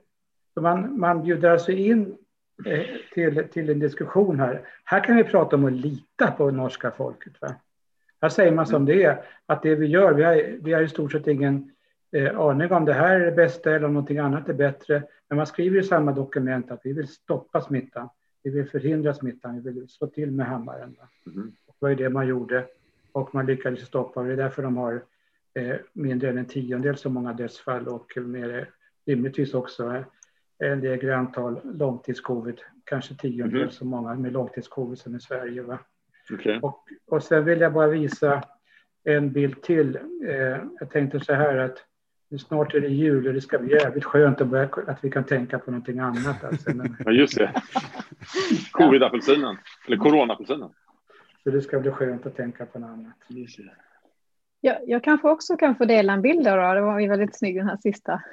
[0.53, 2.17] Så man, man bjuder alltså in
[2.65, 4.67] eh, till, till en diskussion här.
[4.83, 7.33] Här kan vi prata om att lita på norska folket.
[7.41, 7.55] Va?
[8.21, 10.87] Här säger man som det är, att det vi gör, vi har, vi har i
[10.87, 11.71] stort sett ingen
[12.11, 15.03] eh, aning om det här är det bästa eller om någonting annat är bättre.
[15.29, 18.09] Men man skriver i samma dokument att vi vill stoppa smittan.
[18.43, 20.95] Vi vill förhindra smittan, vi vill slå till med hammaren.
[21.25, 21.51] Mm.
[21.85, 22.65] Var ju det man gjorde
[23.11, 25.03] och man lyckades stoppa det är därför de har
[25.53, 28.69] eh, mindre än en tiondel så många dödsfall och mer,
[29.05, 30.03] rimligtvis också eh,
[30.71, 33.71] en lägre antal långtidscovid, kanske tiondel mm.
[33.71, 35.61] så många med långtidscovid som i Sverige.
[35.61, 35.79] Va?
[36.33, 36.59] Okay.
[36.59, 38.43] Och, och sen vill jag bara visa
[39.03, 39.95] en bild till.
[40.27, 41.85] Eh, jag tänkte så här att
[42.39, 45.23] Snart är det jul och det ska bli jävligt skönt att, börja, att vi kan
[45.23, 46.43] tänka på någonting annat.
[46.43, 46.75] Alltså.
[46.75, 46.97] Men...
[47.05, 47.51] Ja, just det.
[48.71, 49.57] Covid-apelsinen,
[49.87, 50.69] eller corona-apelsinen.
[51.45, 53.15] Så det ska bli skönt att tänka på något annat.
[54.61, 56.73] Ja, jag kanske också kan få dela en bild då.
[56.73, 58.23] Det var ju väldigt snygg den här sista.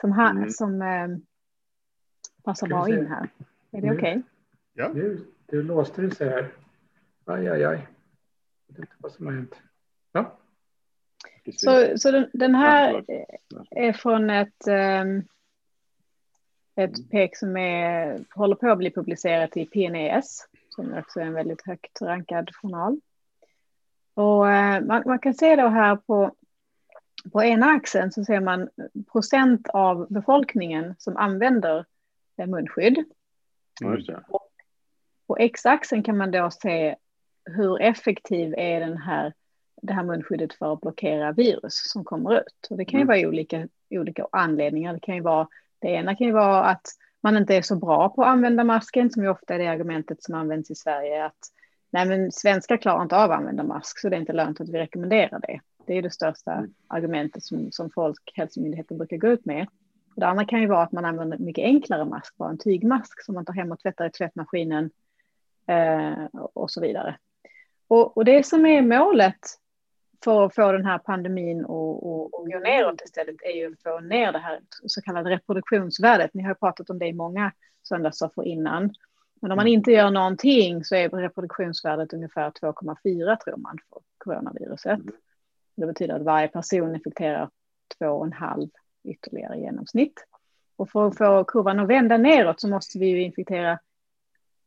[0.00, 0.50] Som, här, mm.
[0.50, 1.08] som eh,
[2.42, 3.28] passar bra in här.
[3.70, 3.96] Är det okej?
[3.96, 4.22] Okay?
[4.72, 4.88] Ja.
[4.88, 6.52] Du, du låste dig så här.
[7.24, 7.88] Aj, aj, aj.
[8.66, 9.54] Jag vet inte vad som har hänt.
[10.12, 10.38] Ja.
[11.56, 13.04] Så, så den, den här
[13.70, 14.68] är från ett,
[15.02, 15.24] um,
[16.76, 17.10] ett.
[17.10, 20.46] PEK som är, håller på att bli publicerat i PNES,
[20.82, 23.00] som också är en väldigt högt rankad journal.
[24.14, 26.34] Och uh, man, man, kan se då här på,
[27.32, 28.68] på ena axeln så ser man
[29.12, 31.84] procent av befolkningen som använder
[32.46, 33.04] munskydd.
[33.82, 34.04] Mm.
[34.28, 34.48] Och
[35.26, 36.96] på x-axeln kan man då se
[37.44, 39.32] hur effektiv är den här
[39.82, 42.66] det här munskyddet för att blockera virus som kommer ut.
[42.70, 43.08] Och det kan ju mm.
[43.08, 44.94] vara olika, olika anledningar.
[44.94, 46.86] Det, kan ju vara, det ena kan ju vara att
[47.22, 50.22] man inte är så bra på att använda masken, som ju ofta är det argumentet
[50.22, 51.38] som används i Sverige, att
[51.90, 54.68] nej men svenskar klarar inte av att använda mask, så det är inte lönt att
[54.68, 55.60] vi rekommenderar det.
[55.86, 56.74] Det är det största mm.
[56.88, 59.66] argumentet som, som Folkhälsomyndigheten brukar gå ut med.
[60.16, 63.34] Det andra kan ju vara att man använder mycket enklare mask, bara en tygmask som
[63.34, 64.90] man tar hem och tvättar i tvättmaskinen
[65.66, 67.18] eh, och så vidare.
[67.88, 69.38] Och, och, det som är målet
[70.24, 74.32] för att få den här pandemin att gå neråt istället är ju att få ner
[74.32, 76.34] det här så kallade reproduktionsvärdet.
[76.34, 77.52] Ni har pratat om det i många
[77.82, 78.94] söndagsoffer innan.
[79.40, 79.78] Men om man mm.
[79.78, 85.00] inte gör någonting så är reproduktionsvärdet ungefär 2,4 tror man för coronaviruset.
[85.00, 85.14] Mm.
[85.76, 87.50] Det betyder att varje person infekterar
[88.00, 88.70] 2,5
[89.04, 90.26] ytterligare i genomsnitt.
[90.76, 93.78] Och för att få kurvan att vända neråt så måste vi ju infektera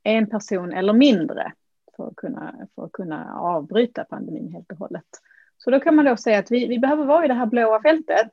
[0.04, 1.54] en person eller mindre
[1.96, 5.06] för att kunna, för att kunna avbryta pandemin helt och hållet.
[5.64, 7.82] Så då kan man då säga att vi, vi behöver vara i det här blåa
[7.82, 8.30] fältet.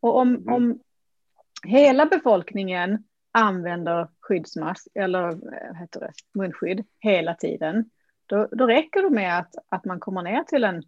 [0.00, 0.54] Och om, mm.
[0.54, 0.80] om
[1.66, 7.90] hela befolkningen använder skyddsmask eller eh, heter det, munskydd hela tiden,
[8.26, 10.82] då, då räcker det med att, att man kommer ner till en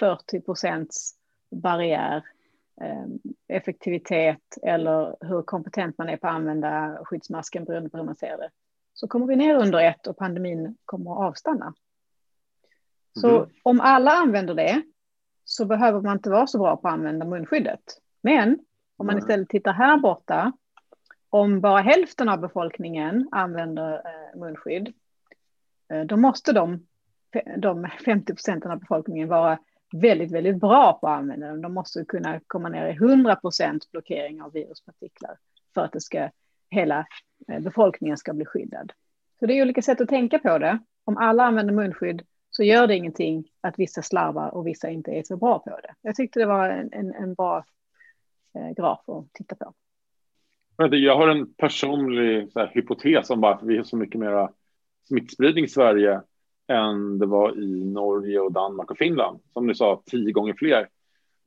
[0.00, 1.14] 40 procents
[1.50, 2.24] barriär
[2.80, 3.06] eh,
[3.48, 8.36] effektivitet eller hur kompetent man är på att använda skyddsmasken beroende på hur man ser
[8.36, 8.50] det.
[8.94, 11.74] Så kommer vi ner under ett och pandemin kommer att avstanna.
[13.20, 13.50] Så mm.
[13.62, 14.82] om alla använder det
[15.48, 17.80] så behöver man inte vara så bra på att använda munskyddet.
[18.22, 18.58] Men
[18.96, 20.52] Om man istället tittar här borta,
[21.30, 24.92] om bara hälften av befolkningen använder eh, munskydd,
[25.92, 26.86] eh, då måste de,
[27.56, 29.58] de 50 procenten av befolkningen vara
[29.92, 31.62] väldigt, väldigt bra på att använda dem.
[31.62, 35.36] De måste kunna komma ner i 100 procent blockering av viruspartiklar
[35.74, 36.30] för att det ska,
[36.70, 37.06] hela
[37.48, 38.92] eh, befolkningen ska bli skyddad.
[39.40, 40.78] Så det är olika sätt att tänka på det.
[41.04, 42.22] Om alla använder munskydd
[42.58, 45.94] så gör det ingenting att vissa slarvar och vissa inte är så bra på det.
[46.02, 47.64] Jag tyckte det var en, en, en bra
[48.54, 49.74] eh, graf att titta på.
[50.96, 54.48] Jag har en personlig här, hypotes om varför vi har så mycket mer
[55.08, 56.20] smittspridning i Sverige
[56.68, 59.40] än det var i Norge och Danmark och Finland.
[59.52, 60.88] Som du sa, tio gånger fler.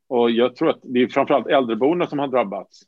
[0.07, 2.81] Och jag tror att det är framförallt äldreboende som har drabbats.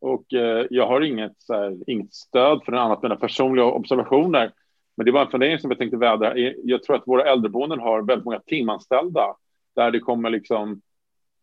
[0.00, 4.52] Och eh, jag har inget, här, inget stöd för det annat mina personliga observationer.
[4.96, 6.38] Men det var en fundering som jag tänkte vädra.
[6.64, 9.34] Jag tror att våra äldreboenden har väldigt många timanställda
[9.76, 10.80] där det kommer liksom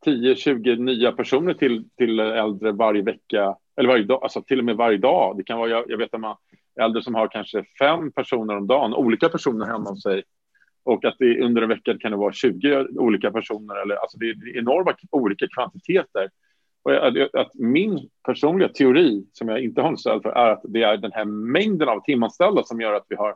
[0.05, 4.75] 10-20 nya personer till, till äldre varje vecka eller varje dag, alltså till och med
[4.75, 5.37] varje dag.
[5.37, 6.35] Det kan vara, jag, jag vet att man
[6.79, 10.23] äldre som har kanske fem personer om dagen, olika personer hemma hos sig.
[10.83, 13.81] Och att det under en vecka kan det vara 20 olika personer.
[13.81, 16.29] Eller, alltså det är enorma olika kvantiteter.
[16.83, 17.07] Och
[17.41, 21.11] att min personliga teori, som jag inte har stöd för, är att det är den
[21.11, 23.35] här mängden av timanställda som gör att vi har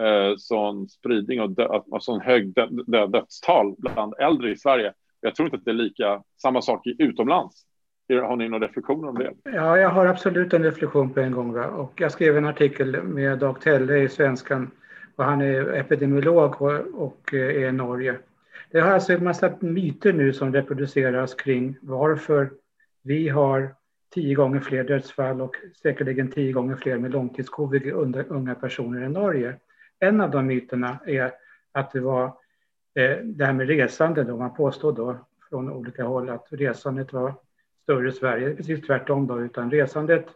[0.00, 4.92] eh, sån spridning och, dö, och sån hög dö, dö, dödstal bland äldre i Sverige.
[5.20, 7.62] Jag tror inte att det är lika samma sak i utomlands.
[8.08, 9.32] Har ni några reflektioner om det?
[9.44, 11.52] Ja, jag har absolut en reflektion på en gång.
[11.52, 11.66] Va?
[11.66, 14.70] Och jag skrev en artikel med Dag Telle i Svenskan
[15.16, 18.18] och han är epidemiolog och, och eh, är i Norge.
[18.70, 22.50] Det har alltså en massa myter nu som reproduceras kring varför
[23.06, 23.74] vi har
[24.14, 29.12] tio gånger fler dödsfall och säkerligen tio gånger fler med långtidscovid under unga personer än
[29.12, 29.56] Norge.
[29.98, 31.32] En av de myterna är
[31.72, 32.24] att det var
[32.94, 34.24] eh, det här med resande.
[34.24, 34.36] Då.
[34.36, 37.34] Man påstod då från olika håll att resandet var
[37.82, 38.46] större i Sverige.
[38.46, 40.26] Det är precis tvärtom då, utan resandet,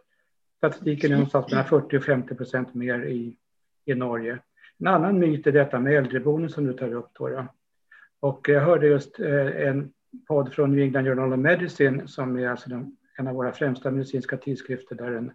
[0.56, 3.36] statistiken är någonstans mellan 40 och 50 procent mer i,
[3.84, 4.38] i Norge.
[4.78, 7.48] En annan myt är detta med äldreboenden som du tar upp, Tora.
[8.20, 9.92] Och jag hörde just eh, en
[10.28, 13.90] podd från New England Journal of Medicine som är alltså den, en av våra främsta
[13.90, 15.32] medicinska tidskrifter där en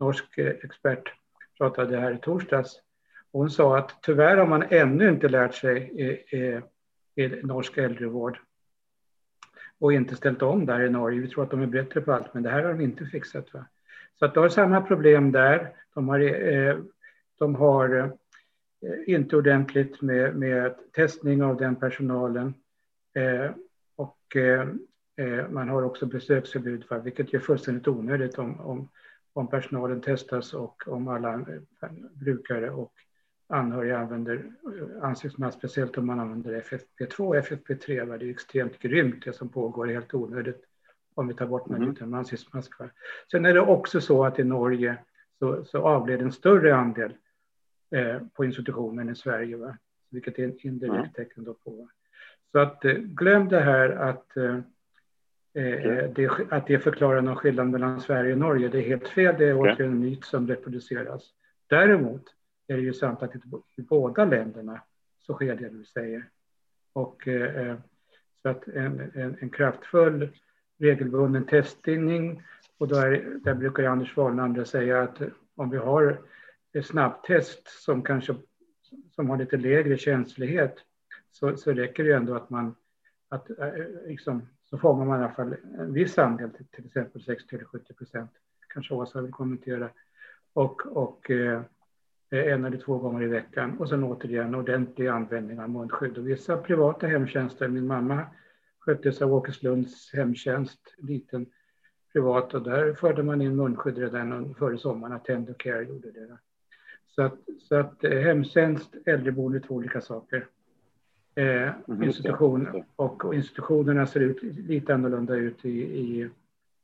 [0.00, 1.12] norsk eh, expert
[1.58, 2.80] pratade här i torsdags.
[3.32, 6.60] Hon sa att tyvärr har man ännu inte lärt sig i, i,
[7.22, 8.38] i norsk äldrevård
[9.78, 11.20] och inte ställt om där i Norge.
[11.20, 13.54] Vi tror att de är bättre på allt, men det här har de inte fixat.
[13.54, 13.66] Va?
[14.18, 15.72] Så att de har samma problem där.
[15.94, 16.78] De har, eh,
[17.38, 22.54] de har eh, inte ordentligt med, med testning av den personalen.
[23.14, 23.50] Eh,
[23.98, 24.68] och eh,
[25.16, 26.98] eh, man har också besöksförbud, va?
[26.98, 28.88] vilket är fullständigt onödigt om, om,
[29.32, 32.92] om personalen testas och om alla eh, brukare och
[33.46, 38.18] anhöriga använder eh, ansiktsmask, speciellt om man använder FFP2 och FFP3.
[38.18, 40.64] Det är extremt grymt det som pågår, helt onödigt
[41.14, 41.94] om vi tar bort mm.
[42.00, 42.72] med ansiktsmask.
[43.30, 44.98] Sen är det också så att i Norge
[45.38, 47.14] så, så avled en större andel
[47.90, 49.78] eh, på institutionen än i Sverige, va?
[50.10, 51.12] vilket är en indirekt mm.
[51.12, 51.88] tecken då på.
[52.52, 54.58] Så att eh, glöm det här att eh,
[55.54, 56.12] okay.
[56.14, 58.68] det, att det förklarar någon skillnad mellan Sverige och Norge.
[58.68, 59.72] Det är helt fel, det är okay.
[59.72, 61.22] återigen en myt som reproduceras.
[61.66, 62.22] Däremot
[62.66, 63.34] är det ju sant att
[63.76, 64.80] i båda länderna
[65.18, 66.28] så sker det du säger.
[66.92, 67.76] Och eh,
[68.42, 70.28] så att en, en, en, kraftfull
[70.78, 72.42] regelbunden testning
[72.78, 75.22] och där, där brukar Anders Wahlnander säga att
[75.54, 76.20] om vi har
[76.82, 78.34] snabbtest som kanske
[79.14, 80.84] som har lite lägre känslighet
[81.38, 82.74] så, så räcker det ändå att man
[83.28, 83.72] att eh,
[84.06, 87.94] liksom, så fångar man i alla fall en viss andel, till, exempel 60 eller 70
[87.94, 88.30] procent,
[88.68, 89.90] kanske Åsa vill kommentera.
[90.52, 91.62] Och, och eh,
[92.30, 96.18] en eller två gånger i veckan och sen återigen ordentlig användning av munskydd.
[96.18, 98.26] Och vissa privata hemtjänster, min mamma
[98.78, 101.46] sköttes av Åkeslunds hemtjänst, liten
[102.12, 106.38] privat och där förde man in munskydd redan före sommaren, Attendo Care gjorde det.
[107.06, 110.46] Så att, så att eh, hemtjänst, äldreboende två olika saker.
[111.38, 116.30] Eh, mm, institution och, institutionerna ser ut lite annorlunda ut i, i,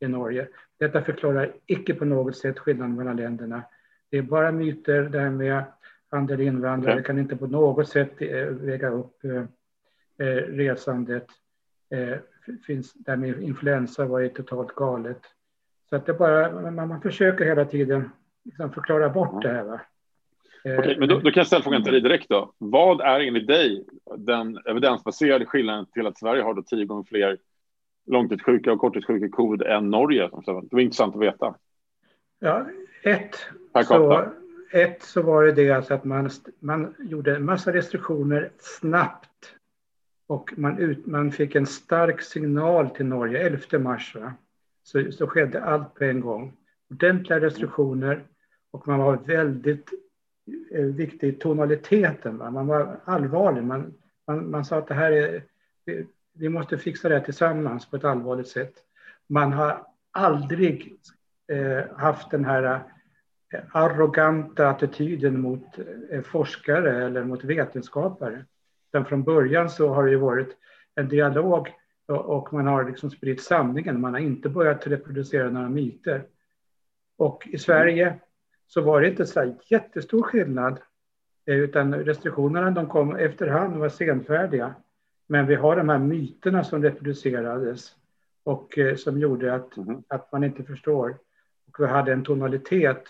[0.01, 0.49] i Norge.
[0.79, 3.63] Detta förklarar icke på något sätt skillnaden mellan länderna.
[4.11, 5.65] Det är bara myter, det här med
[6.11, 9.45] andel invandrare kan inte på något sätt eh, väga upp eh,
[10.27, 11.27] eh, resandet.
[12.67, 15.21] Finns, det här med influensa var ju totalt galet.
[15.91, 18.11] Så att det bara, man, man försöker hela tiden
[18.45, 19.65] liksom förklara bort det här.
[19.65, 19.81] Va?
[20.65, 22.53] Okej, men då, då, kan jag ställa frågan till dig direkt då.
[22.59, 23.85] Vad är enligt dig
[24.17, 27.39] den evidensbaserade skillnaden till att Sverige har då tio gånger fler
[28.07, 30.31] långtidssjuka och korttidssjuka i covid än Norge?
[30.47, 31.55] Det var intressant att veta.
[32.39, 32.67] Ja,
[33.03, 33.37] ett
[33.87, 34.25] så,
[34.73, 39.55] ett så var det det alltså att man, man gjorde en massa restriktioner snabbt
[40.27, 44.15] och man, ut, man fick en stark signal till Norge 11 mars.
[44.15, 44.33] Va?
[44.85, 46.57] så, så skedde allt på en gång.
[46.91, 48.25] Ordentliga restriktioner
[48.71, 49.99] och man var väldigt eh,
[50.71, 52.39] Eh, viktig tonaliteten.
[52.39, 52.51] Va?
[52.51, 53.65] Man var allvarlig.
[53.65, 53.95] Man,
[54.27, 55.43] man, man sa att det här är,
[56.33, 58.75] vi måste fixa det här tillsammans på ett allvarligt sätt.
[59.27, 60.97] Man har aldrig
[61.53, 62.81] eh, haft den här
[63.53, 65.79] eh, arroganta attityden mot
[66.11, 68.45] eh, forskare eller mot vetenskapare.
[68.93, 70.57] Utan från början så har det ju varit
[70.95, 71.69] en dialog
[72.07, 74.01] och man har liksom spritt sanningen.
[74.01, 76.25] Man har inte börjat reproducera några myter.
[77.17, 78.19] Och i Sverige
[78.67, 80.81] så var det inte så jättestor skillnad
[81.47, 84.75] eh, utan restriktionerna de kom efterhand och var senfärdiga.
[85.27, 87.95] Men vi har de här myterna som reproducerades
[88.45, 90.03] och eh, som gjorde att, mm.
[90.09, 91.17] att man inte förstår.
[91.69, 93.05] Och vi hade en tonalitet.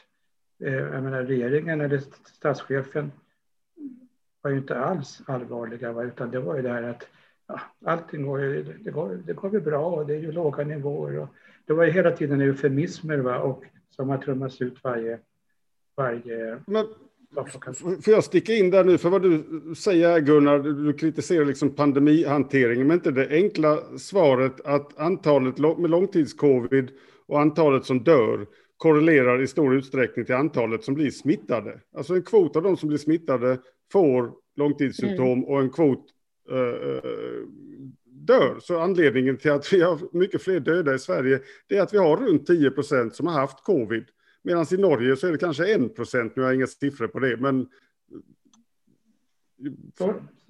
[0.65, 3.13] Eh, jag menar, regeringen eller statschefen
[4.43, 7.09] var ju inte alls allvarliga, utan det var ju det här att
[7.47, 10.65] ja, allting går ju, det går, det går väl bra och det är ju låga
[10.65, 11.19] nivåer.
[11.19, 11.29] Och
[11.67, 13.39] det var ju hela tiden eufemismer va?
[13.39, 15.19] och som har trummats ut varje...
[15.97, 16.87] varje Men,
[18.03, 18.99] får jag sticka in där nu?
[18.99, 19.45] För vad du
[19.77, 26.91] säger Gunnar, du kritiserar liksom pandemihanteringen, men inte det enkla svaret att antalet med långtidscovid
[27.27, 31.81] och antalet som dör korrelerar i stor utsträckning till antalet som blir smittade.
[31.97, 33.59] Alltså en kvot av de som blir smittade
[33.93, 35.45] får långtidssymptom mm.
[35.45, 36.07] och en kvot
[36.53, 37.47] uh,
[38.05, 38.59] dör.
[38.61, 41.99] Så anledningen till att vi har mycket fler döda i Sverige det är att vi
[41.99, 44.05] har runt 10 procent som har haft covid.
[44.45, 47.19] Medan i Norge så är det kanske 1 procent, nu har jag inga siffror på
[47.19, 47.69] det, men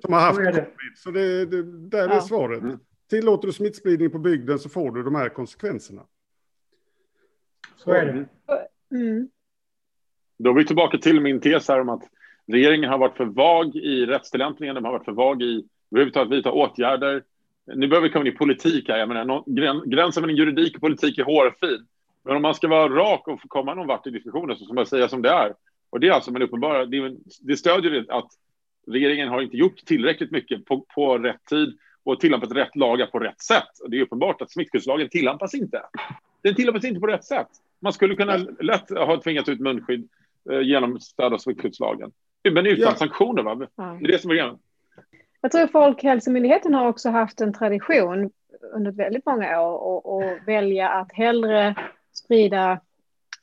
[0.00, 0.64] som har haft covid.
[0.96, 2.14] Så det, det där ja.
[2.14, 2.62] är svaret.
[2.62, 2.78] Mm.
[3.10, 6.02] Tillåter du smittspridning på bygden så får du de här konsekvenserna.
[7.76, 8.28] Så är det.
[8.96, 9.28] Mm.
[10.38, 12.02] Då är vi tillbaka till min tes här om att
[12.46, 16.52] regeringen har varit för vag i rättstillämpningen, de har varit för vag i överhuvudtaget vidta
[16.52, 17.22] åtgärder.
[17.66, 18.98] Nu behöver vi komma in i politik här.
[18.98, 21.86] Jag menar, gränsen mellan juridik och politik är hårfin.
[22.24, 24.74] Men om man ska vara rak och få komma någon vart i diskussionen så ska
[24.74, 25.54] man säga som det är.
[25.90, 28.28] Och det är alltså, men uppenbara, det, det stödjer att
[28.86, 33.18] regeringen har inte gjort tillräckligt mycket på, på rätt tid och tillämpat rätt lagar på
[33.18, 33.78] rätt sätt.
[33.82, 35.82] Och det är uppenbart att smittskyddslagen tillämpas inte.
[36.42, 37.48] Den tillämpas inte på rätt sätt.
[37.80, 40.08] Man skulle kunna lätt ha tvingat ut munskydd
[40.50, 42.12] eh, genom stöd av smittskyddslagen.
[42.52, 42.94] Men utan ja.
[42.94, 43.54] sanktioner, va?
[43.54, 44.58] Det är det som är grejen.
[45.40, 48.30] Jag tror Folkhälsomyndigheten har också haft en tradition
[48.72, 51.74] under väldigt många år och, och välja att hellre
[52.24, 52.80] sprida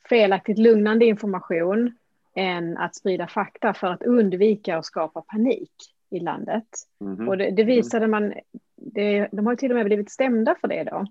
[0.08, 1.96] felaktigt lugnande information
[2.34, 5.72] än att sprida fakta för att undvika att skapa panik
[6.10, 6.68] i landet.
[7.00, 7.28] Mm.
[7.28, 8.34] Och det, det, visade man,
[8.76, 11.06] det, de har till och med blivit stämda för det då.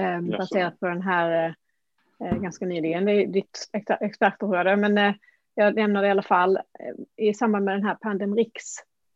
[0.00, 1.54] Eh, baserat på den här
[2.20, 3.68] eh, ganska nyligen, det är ditt
[4.00, 5.14] expertområde, men eh,
[5.54, 8.62] jag nämner det i alla fall eh, i samband med den här Pandemrix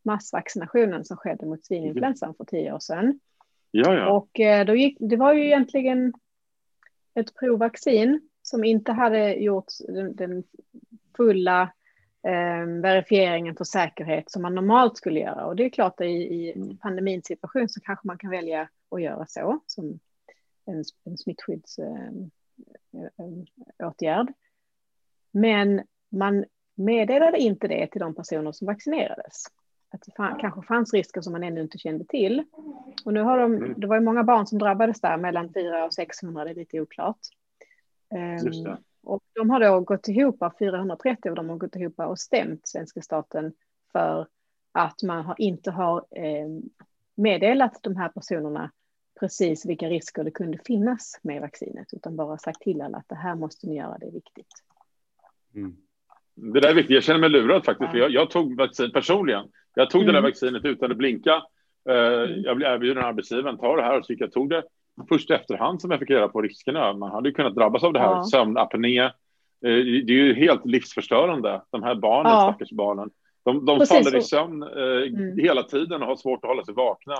[0.03, 3.19] massvaccinationen som skedde mot svininfluensan för tio år sedan.
[3.71, 4.11] Ja, ja.
[4.11, 6.13] Och eh, då gick, det var ju egentligen
[7.13, 10.43] ett provvaccin som inte hade gjort den, den
[11.17, 11.61] fulla
[12.23, 15.45] eh, verifieringen för säkerhet som man normalt skulle göra.
[15.45, 19.01] Och det är klart att i, i pandemins situation så kanske man kan välja att
[19.01, 19.99] göra så som
[20.65, 22.29] en, en smittskyddsåtgärd.
[24.03, 24.25] Eh, eh
[25.31, 26.45] Men man
[26.75, 29.43] meddelade inte det till de personer som vaccinerades
[29.93, 32.43] att det fan, kanske fanns risker som man ännu inte kände till.
[33.05, 33.73] Och nu har de, mm.
[33.77, 36.81] det var ju många barn som drabbades där, mellan 400 och 600, det är lite
[36.81, 37.19] oklart.
[38.13, 42.67] Um, och de har då gått ihop, 430 av dem har gått ihop och stämt
[42.67, 43.53] svenska staten
[43.91, 44.27] för
[44.71, 46.47] att man har, inte har eh,
[47.15, 48.71] meddelat de här personerna
[49.19, 53.15] precis vilka risker det kunde finnas med vaccinet, utan bara sagt till alla att det
[53.15, 54.63] här måste ni göra, det är viktigt.
[55.55, 55.77] Mm.
[56.41, 56.93] Det där är viktigt.
[56.93, 57.93] Jag känner mig lurad faktiskt.
[57.93, 59.45] Jag, jag, tog vaccin personligen.
[59.75, 60.13] Jag tog mm.
[60.13, 61.43] det där vaccinet utan att blinka.
[61.89, 61.95] Uh,
[62.43, 64.63] jag blev erbjuden arbetsgivaren, ta det här, och så gick jag tog det.
[65.09, 66.93] Först efterhand som jag fick reda på riskerna.
[66.93, 68.23] Man hade ju kunnat drabbas av det här, ja.
[68.23, 69.03] sömnapné.
[69.03, 69.09] Uh,
[70.05, 72.41] det är ju helt livsförstörande, de här barnen, ja.
[72.41, 73.09] stackars barnen.
[73.43, 75.37] De, de faller i sömn uh, mm.
[75.37, 77.15] hela tiden och har svårt att hålla sig vakna.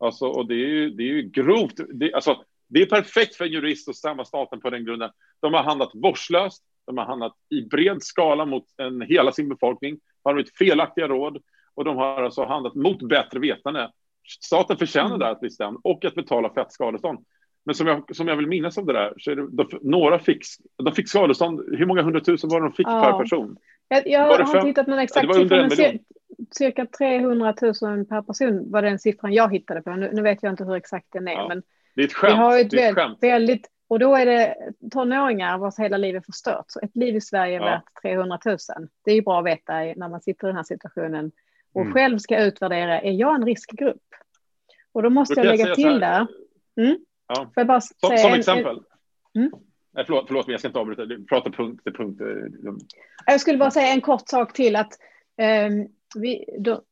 [0.00, 1.80] Alltså, och det är ju, det är ju grovt.
[1.88, 2.36] Det, alltså,
[2.68, 5.10] det är perfekt för en jurist att stämma staten på den grunden.
[5.40, 9.98] De har handlat vårdslöst, de har handlat i bred skala mot en, hela sin befolkning,
[10.24, 11.42] har gett felaktiga råd
[11.74, 13.90] och de har alltså handlat mot bättre vetande.
[14.40, 17.18] Staten förtjänar där att bli stämd och att betala fett skadestånd.
[17.64, 20.18] Men som jag, som jag vill minnas av det där, så är det, de, några
[20.18, 20.42] fick,
[20.84, 23.02] de fick skadestånd, hur många hundratusen var det de fick ja.
[23.02, 23.56] per person?
[23.88, 25.98] Jag, jag har inte hittat någon exakt ja, siffra, men
[26.50, 29.90] cirka 300 000 per person var den siffran jag hittade på.
[29.90, 31.48] Nu, nu vet jag inte hur exakt den är, ja.
[31.48, 31.62] men
[31.94, 32.32] det är ett skämt.
[32.32, 34.56] Vi har ett, ett väldigt, väldigt och då är det
[34.90, 36.64] tonåringar vars hela liv är förstört.
[36.68, 37.64] Så ett liv i Sverige är ja.
[37.64, 38.56] värt 300 000.
[39.04, 41.32] Det är ju bra att veta när man sitter i den här situationen
[41.72, 41.94] och mm.
[41.94, 44.02] själv ska utvärdera, är jag en riskgrupp?
[44.92, 46.26] Och då måste då jag lägga jag till där.
[46.80, 46.98] Mm?
[47.28, 47.64] Ja.
[47.64, 48.80] Bara som, som exempel.
[49.34, 49.52] En, mm?
[49.92, 51.04] Nej, förlåt, förlåt, men jag ska inte avbryta.
[51.04, 52.22] Du pratar punkt till punkt.
[53.26, 54.76] Jag skulle bara säga en kort sak till.
[54.76, 54.92] att
[55.68, 56.82] um, vi, då,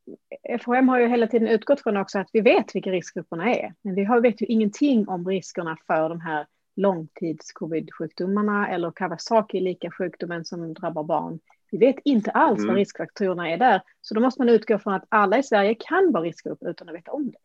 [0.61, 3.75] FHM har ju hela tiden utgått från också att vi vet vilka riskgrupperna är.
[3.83, 6.47] Men vi har, vet ju ingenting om riskerna för de här
[6.79, 11.39] långtids-covid-sjukdomarna eller Kawasaki-lika sjukdomen som drabbar barn.
[11.71, 12.69] Vi vet inte alls mm.
[12.69, 13.83] vad riskfaktorerna är där.
[14.03, 16.95] Så då måste man utgå från att alla i Sverige kan vara riskgrupp utan att
[16.95, 17.39] veta om det.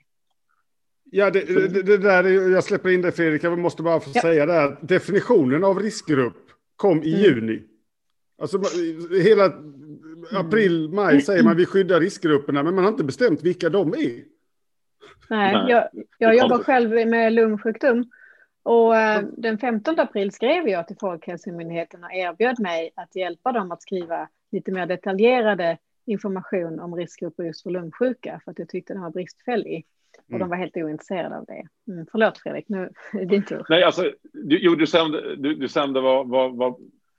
[1.15, 4.22] Ja, det, det, det där, jag släpper in det Fredrik, jag måste bara få ja.
[4.22, 4.77] säga det här.
[4.81, 7.23] Definitionen av riskgrupp kom i mm.
[7.23, 7.64] juni.
[8.41, 8.61] Alltså
[9.23, 9.53] hela
[10.31, 14.23] april, maj säger man vi skyddar riskgrupperna, men man har inte bestämt vilka de är.
[15.30, 18.05] Nej, jag, jag jobbar själv med lungsjukdom
[18.64, 23.72] och eh, den 15 april skrev jag till Folkhälsomyndigheten och erbjöd mig att hjälpa dem
[23.72, 28.94] att skriva lite mer detaljerade information om riskgrupper just för lungsjuka för att jag tyckte
[28.94, 29.85] den var bristfällig.
[30.18, 30.40] Och mm.
[30.40, 31.91] de var helt ointresserade av det.
[31.91, 32.77] Mm, förlåt Fredrik, nu
[33.14, 33.65] är det din tur.
[33.69, 36.76] Nej, alltså, du, jo, du nämnde, du, du nämnde vad, vad, vad,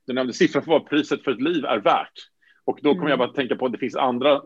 [0.07, 2.31] du nämnde siffran för vad priset för ett liv är värt.
[2.65, 3.11] Och då kommer mm.
[3.11, 4.43] jag bara tänka på att det finns andra,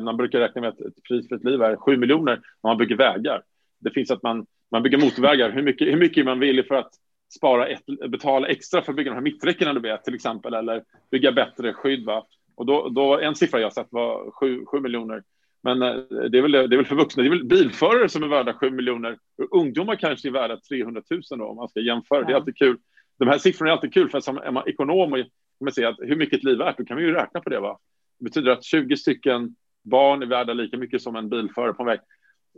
[0.00, 2.32] man brukar räkna med att ett pris för ett liv är 7 miljoner
[2.62, 3.42] när man bygger vägar.
[3.78, 6.90] Det finns att man, man bygger motorvägar, hur mycket, hur mycket man villig för att
[7.36, 10.84] spara, ett, betala extra för att bygga de här mitträckena du vet, till exempel, eller
[11.10, 12.04] bygga bättre skydd.
[12.04, 12.26] Va?
[12.54, 15.22] Och då, då, en siffra jag sett var 7, 7 miljoner.
[15.62, 15.94] Men eh,
[16.30, 18.54] det är, väl, det är väl för vuxna, det är väl bilförare som är värda
[18.54, 19.18] 7 miljoner.
[19.50, 22.20] Ungdomar kanske är värda 300 000 då, om man ska jämföra.
[22.20, 22.26] Ja.
[22.26, 22.78] Det är alltid kul.
[23.18, 25.18] De här siffrorna är alltid kul, för som är man ekonom och
[25.60, 27.50] man säger att hur mycket ett liv är värt, då kan vi ju räkna på
[27.50, 27.60] det.
[27.60, 27.78] Va?
[28.18, 31.86] Det betyder att 20 stycken barn är värda lika mycket som en bilförare på en
[31.86, 32.00] väg.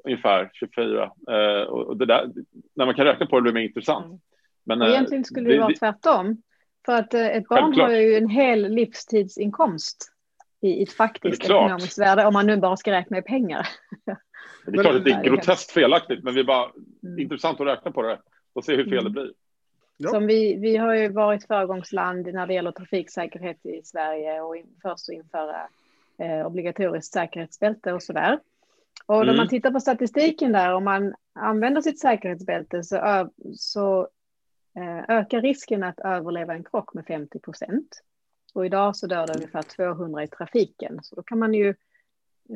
[0.04, 1.02] Ungefär 24.
[1.30, 2.30] Eh, och det där,
[2.74, 4.06] när man kan räkna på det blir det mer intressant.
[4.06, 4.18] Mm.
[4.64, 6.42] Men, eh, Egentligen skulle det, det vara tvärtom.
[6.86, 7.88] För att eh, ett barn självklart.
[7.88, 10.10] har ju en hel livstidsinkomst
[10.60, 13.68] i ett faktiskt ekonomiskt värde, om man nu bara ska räkna i pengar.
[14.66, 16.70] Det är klart att det är groteskt felaktigt, men det är bara
[17.02, 17.18] mm.
[17.18, 18.18] intressant att räkna på det
[18.52, 19.04] och se hur fel mm.
[19.04, 19.32] det blir.
[19.96, 20.10] Ja.
[20.10, 24.66] Som vi, vi har ju varit föregångsland när det gäller trafiksäkerhet i Sverige och in,
[24.82, 25.56] först att införa
[26.18, 28.38] eh, obligatoriskt säkerhetsbälte och så där.
[29.06, 29.26] Och mm.
[29.26, 34.08] när man tittar på statistiken där, om man använder sitt säkerhetsbälte så, så
[34.76, 38.02] eh, ökar risken att överleva en krock med 50 procent.
[38.54, 40.98] Och idag så dör det ungefär 200 i trafiken.
[41.02, 41.74] Så då kan man ju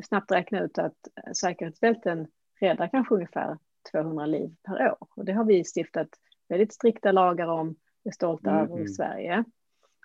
[0.03, 0.97] snabbt räkna ut att
[1.37, 2.27] säkerhetsbälten
[2.59, 3.57] räddar kanske ungefär
[3.91, 4.97] 200 liv per år.
[5.15, 6.07] Och det har vi stiftat
[6.49, 8.63] väldigt strikta lagar om, är stolta mm.
[8.63, 9.43] över i Sverige.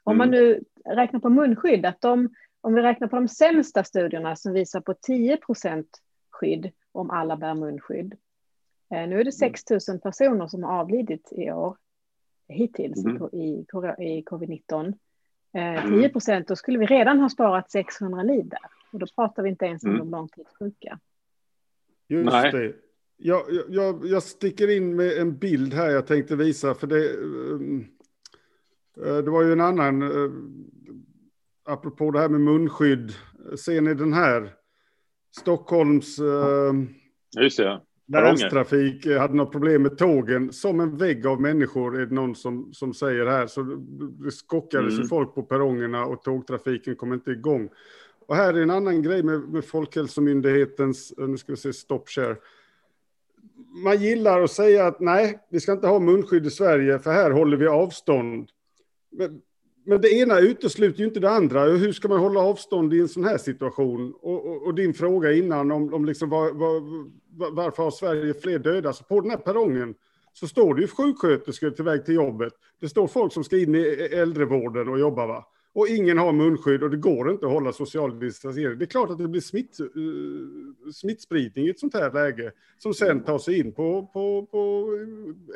[0.05, 0.41] Om man mm.
[0.41, 4.81] nu räknar på munskydd, att de, om vi räknar på de sämsta studierna som visar
[4.81, 6.01] på 10 procent
[6.45, 8.15] skydd om alla bär munskydd.
[8.91, 9.81] Eh, nu är det 6 mm.
[9.89, 11.77] 000 personer som har avlidit i år
[12.49, 13.29] hittills mm.
[13.33, 13.67] i,
[13.99, 14.95] i covid-19.
[15.89, 18.61] 10 eh, procent, då skulle vi redan ha sparat 600 liv där.
[18.93, 19.99] Och då pratar vi inte ens om mm.
[19.99, 20.99] de långtidssjuka.
[22.09, 22.53] Just Nej.
[22.53, 22.75] det.
[23.17, 27.17] Jag, jag, jag sticker in med en bild här jag tänkte visa, för det,
[29.23, 30.03] det var ju en annan,
[31.65, 33.13] apropå det här med munskydd,
[33.59, 34.55] ser ni den här?
[35.41, 36.19] Stockholms...
[38.07, 38.21] Det.
[38.21, 40.53] Länstrafik hade något problem med tågen.
[40.53, 43.47] Som en vägg av människor är det någon som, som säger här.
[43.47, 43.63] Så
[44.25, 45.09] det skockades mm.
[45.09, 47.69] folk på perrongerna och tågtrafiken kom inte igång.
[48.27, 52.37] Och här är en annan grej med, med Folkhälsomyndighetens, nu ska vi se, stoppshare
[53.75, 57.31] man gillar att säga att nej, vi ska inte ha munskydd i Sverige, för här
[57.31, 58.49] håller vi avstånd.
[59.11, 59.41] Men,
[59.85, 61.65] men det ena utesluter ju inte det andra.
[61.65, 64.15] Hur ska man hålla avstånd i en sån här situation?
[64.21, 66.81] Och, och, och din fråga innan om, om liksom var, var,
[67.51, 68.93] varför har Sverige fler döda?
[68.93, 69.95] Så på den här perrongen
[70.33, 72.53] så står det ju sjuksköterskor till väg till jobbet.
[72.81, 75.27] Det står folk som ska in i äldrevården och jobba.
[75.27, 75.45] Va?
[75.75, 78.79] och ingen har munskydd och det går inte att hålla social distansering.
[78.79, 82.95] Det är klart att det blir smitt, uh, smittspridning i ett sånt här läge som
[82.95, 84.89] sen tar sig in på, på, på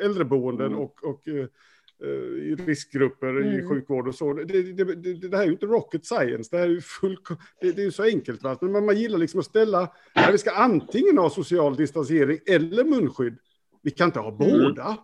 [0.01, 0.79] äldreboenden mm.
[0.79, 1.45] och, och uh,
[2.05, 3.59] i riskgrupper mm.
[3.59, 4.33] i sjukvård och så.
[4.33, 7.17] Det, det, det, det, här är ju inte rocket science, det här är ju full,
[7.61, 8.43] det, det är ju så enkelt.
[8.43, 8.57] Va?
[8.61, 9.91] Men man gillar liksom att ställa,
[10.31, 13.37] vi ska antingen ha social distansering eller munskydd.
[13.81, 14.37] Vi kan inte ha mm.
[14.37, 14.97] båda.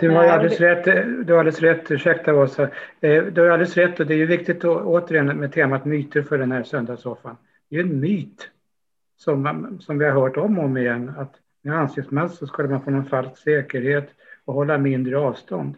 [0.00, 0.84] Du har alldeles rätt,
[1.26, 2.62] du har alldeles rätt, ursäkta Åsa.
[3.00, 6.22] Eh, du har alldeles rätt och det är ju viktigt att, återigen med temat myter
[6.22, 7.36] för den här söndagssoffan.
[7.70, 8.48] Det är en myt
[9.16, 12.82] som, som vi har hört om och om igen att med ansiktsmask så skulle man
[12.82, 14.10] få någon falsk säkerhet
[14.44, 15.74] och hålla mindre avstånd.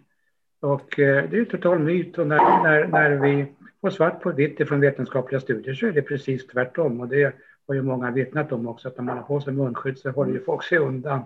[0.60, 3.47] Och eh, det är ju total myt och när, när, när vi
[3.80, 7.34] får svart på vitt från vetenskapliga studier så är det precis tvärtom och det
[7.68, 10.32] har ju många vittnat om också att när man har på sig munskydd så håller
[10.32, 11.20] ju folk sig undan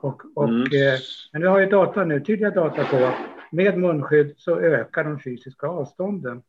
[0.00, 0.62] och, och, mm.
[0.62, 0.98] eh,
[1.32, 3.14] men vi har ju data nu, tydliga data på att
[3.50, 6.42] med munskydd så ökar de fysiska avstånden.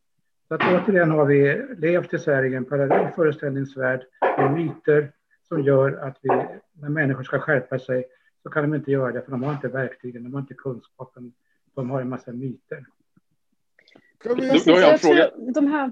[0.48, 4.02] Så att återigen har vi levt i Sverige i en parallell föreställningsvärld
[4.38, 5.12] med myter
[5.48, 6.30] som gör att vi,
[6.82, 8.06] när människor ska skärpa sig,
[8.44, 11.34] så kan de inte göra det för de har inte verktygen, de har inte kunskapen,
[11.76, 12.86] de har en massa myter.
[14.24, 14.30] Då
[14.74, 15.32] har jag en fråga.
[15.54, 15.92] De här,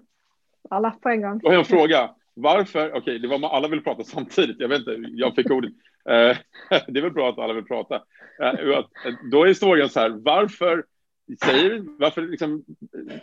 [0.69, 1.39] alla på en gång.
[1.39, 2.09] Då har jag en fråga.
[2.33, 5.71] Varför, okej, okay, det var alla vill prata samtidigt, jag vet inte, jag fick ordet.
[6.09, 6.37] Eh,
[6.87, 7.95] det är väl bra att alla vill prata.
[8.41, 8.85] Eh,
[9.31, 10.85] då är frågan så här, varför
[11.45, 12.65] säger, varför liksom,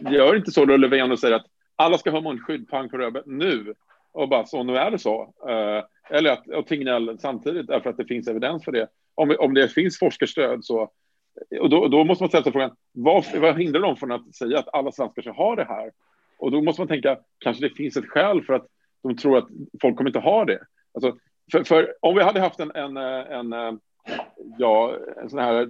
[0.01, 1.47] gör inte så då Löfven och säger att
[1.77, 3.75] alla ska ha munskydd, pang på rödbet nu
[4.13, 5.35] och bara så, nu är det så.
[6.11, 8.89] Eller att och Tegnell samtidigt därför att det finns evidens för det.
[9.15, 10.91] Om, om det finns forskarstöd så
[11.61, 14.59] och då, då måste man ställa sig frågan vad, vad hindrar dem från att säga
[14.59, 15.91] att alla svenskar ska ha det här?
[16.39, 18.67] Och då måste man tänka kanske det finns ett skäl för att
[19.03, 19.49] de tror att
[19.83, 20.61] folk kommer inte ha det.
[20.95, 21.17] Alltså,
[21.53, 23.81] för, för om vi hade haft en, en, en,
[24.59, 25.61] ja, en sån här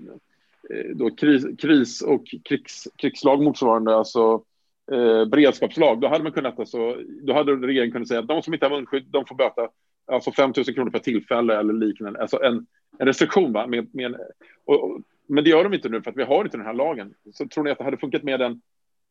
[0.70, 4.44] eh, då kris, kris och krigs, krigslag motsvarande, alltså
[4.93, 8.55] eh, beredskapslag, då hade man kunnat, alltså, då hade regeringen kunnat säga att de som
[8.55, 9.69] inte har munskydd, de får böta
[10.12, 12.66] alltså 5 000 kronor per tillfälle eller liknande, alltså en,
[12.98, 13.52] en restriktion.
[13.52, 13.66] Va?
[13.66, 14.16] Med, med,
[14.64, 16.74] och, och, men det gör de inte nu för att vi har inte den här
[16.74, 17.14] lagen.
[17.32, 18.60] Så tror ni att det hade funkat med en,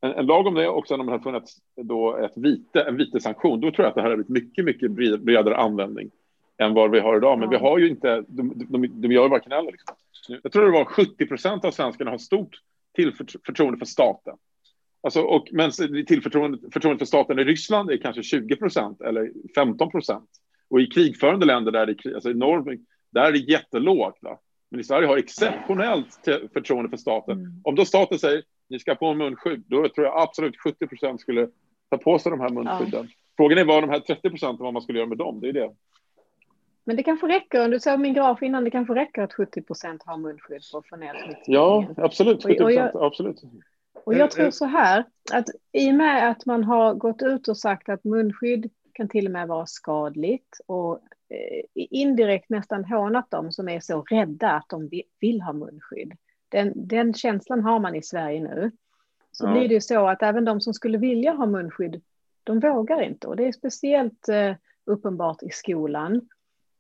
[0.02, 2.98] en, en lag om det och sen om det hade funnits då ett vite, en
[2.98, 6.12] vitesanktion, då tror jag att det här hade blivit mycket, mycket bredare användning
[6.58, 7.40] än vad vi har idag.
[7.40, 9.72] Men vi har ju inte, de, de, de gör ju varken eller.
[9.72, 9.96] Liksom.
[10.44, 12.60] Jag tror det var 70 procent av svenskarna har stort
[12.96, 14.36] tillförtroende för staten.
[15.04, 15.72] Alltså, och, men
[16.08, 20.30] tillförtroendet förtroende för staten i Ryssland är kanske 20 procent eller 15 procent.
[20.72, 22.80] Och i krigförande länder, där det, alltså i Norge,
[23.12, 24.18] där är det jättelågt.
[24.22, 24.40] Va?
[24.72, 26.20] Men i Sverige har exceptionellt
[26.54, 27.40] förtroende för staten.
[27.40, 27.62] Mm.
[27.64, 31.48] Om då staten säger ni ska på munskydd, då tror jag absolut 70 procent skulle
[31.90, 33.08] ta på sig de här munskydden.
[33.10, 33.16] Ja.
[33.38, 35.40] Frågan är vad de här 30 procenten, vad man skulle göra med dem.
[35.40, 35.72] Det är det.
[36.84, 40.04] Men det kanske räcker, du såg min graf innan, det kanske räcker att 70 procent
[40.06, 41.44] har munskydd för att få ner smittspridningen.
[41.46, 42.44] Ja, absolut.
[42.44, 43.42] 70 procent, absolut.
[44.06, 47.58] Och jag tror så här, att i och med att man har gått ut och
[47.58, 51.00] sagt att munskydd kan till och med vara skadligt och
[51.30, 54.90] eh, indirekt nästan hånat dem som är så rädda att de
[55.20, 56.14] vill ha munskydd.
[56.50, 58.72] Den, den känslan har man i Sverige nu.
[59.32, 59.52] Så ja.
[59.52, 62.02] blir det ju så att även de som skulle vilja ha munskydd,
[62.44, 63.28] de vågar inte.
[63.28, 64.56] Och det är speciellt eh,
[64.86, 66.30] uppenbart i skolan.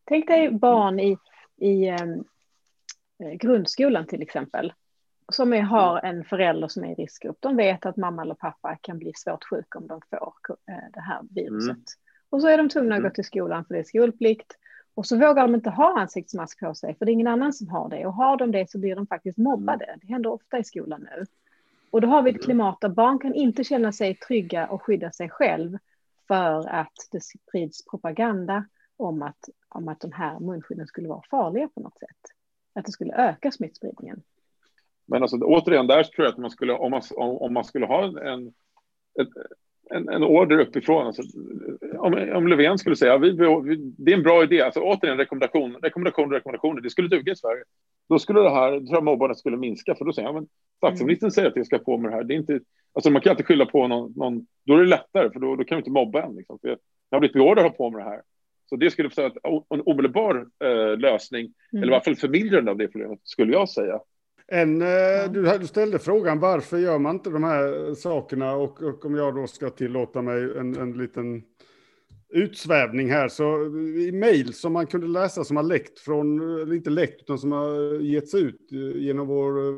[0.05, 1.17] Tänk dig barn i,
[1.57, 2.05] i eh,
[3.33, 4.73] grundskolan till exempel
[5.31, 8.75] som är, har en förälder som är i riskgrupp, de vet att mamma eller pappa
[8.81, 11.69] kan bli svårt sjuka om de får eh, det här viruset.
[11.69, 11.85] Mm.
[12.29, 13.09] Och så är de tvungna att mm.
[13.09, 14.57] gå till skolan för det är skolplikt.
[14.93, 17.67] Och så vågar de inte ha ansiktsmask på sig för det är ingen annan som
[17.67, 18.05] har det.
[18.05, 19.97] Och har de det så blir de faktiskt mobbade.
[20.01, 21.25] Det händer ofta i skolan nu.
[21.91, 22.45] Och då har vi ett mm.
[22.45, 25.77] klimat där barn kan inte känna sig trygga och skydda sig själv
[26.27, 28.65] för att det sprids propaganda
[28.97, 32.31] om att, om att de här munskydden skulle vara farliga på något sätt.
[32.73, 34.21] Att det skulle öka smittspridningen.
[35.11, 38.03] Men alltså, återigen, där tror jag att man skulle, om man, om man skulle ha
[38.03, 38.53] en,
[39.93, 41.21] en, en order uppifrån, alltså,
[41.97, 45.75] om, om Löfven skulle säga vi, vi, det är en bra idé, alltså återigen rekommendation,
[45.81, 47.63] rekommendation, rekommendationer, det skulle duga i Sverige.
[48.09, 50.47] Då skulle det här, tror jag mobbarna skulle minska, för då säger jag, men
[50.77, 51.31] statsministern mm.
[51.31, 52.59] säger att jag ska på med det här, det är inte,
[52.93, 55.63] alltså man kan inte skylla på någon, någon då är det lättare, för då, då
[55.63, 56.59] kan vi inte mobba en, liksom.
[56.61, 56.77] jag
[57.11, 58.21] har blivit beordrad att ha på med det här.
[58.69, 59.31] Så det skulle vara
[59.69, 61.83] en omedelbar eh, lösning, mm.
[61.83, 63.99] eller i alla fall förmildrande av det problemet, skulle jag säga.
[64.53, 68.53] En, eh, du, du, ställde frågan varför gör man inte de här sakerna?
[68.53, 71.43] Och, och om jag då ska tillåta mig en, en liten
[72.29, 73.65] utsvävning här så
[73.97, 77.51] i mejl som man kunde läsa som har läckt från, eller inte läckt utan som
[77.51, 79.75] har getts ut genom vår, eh,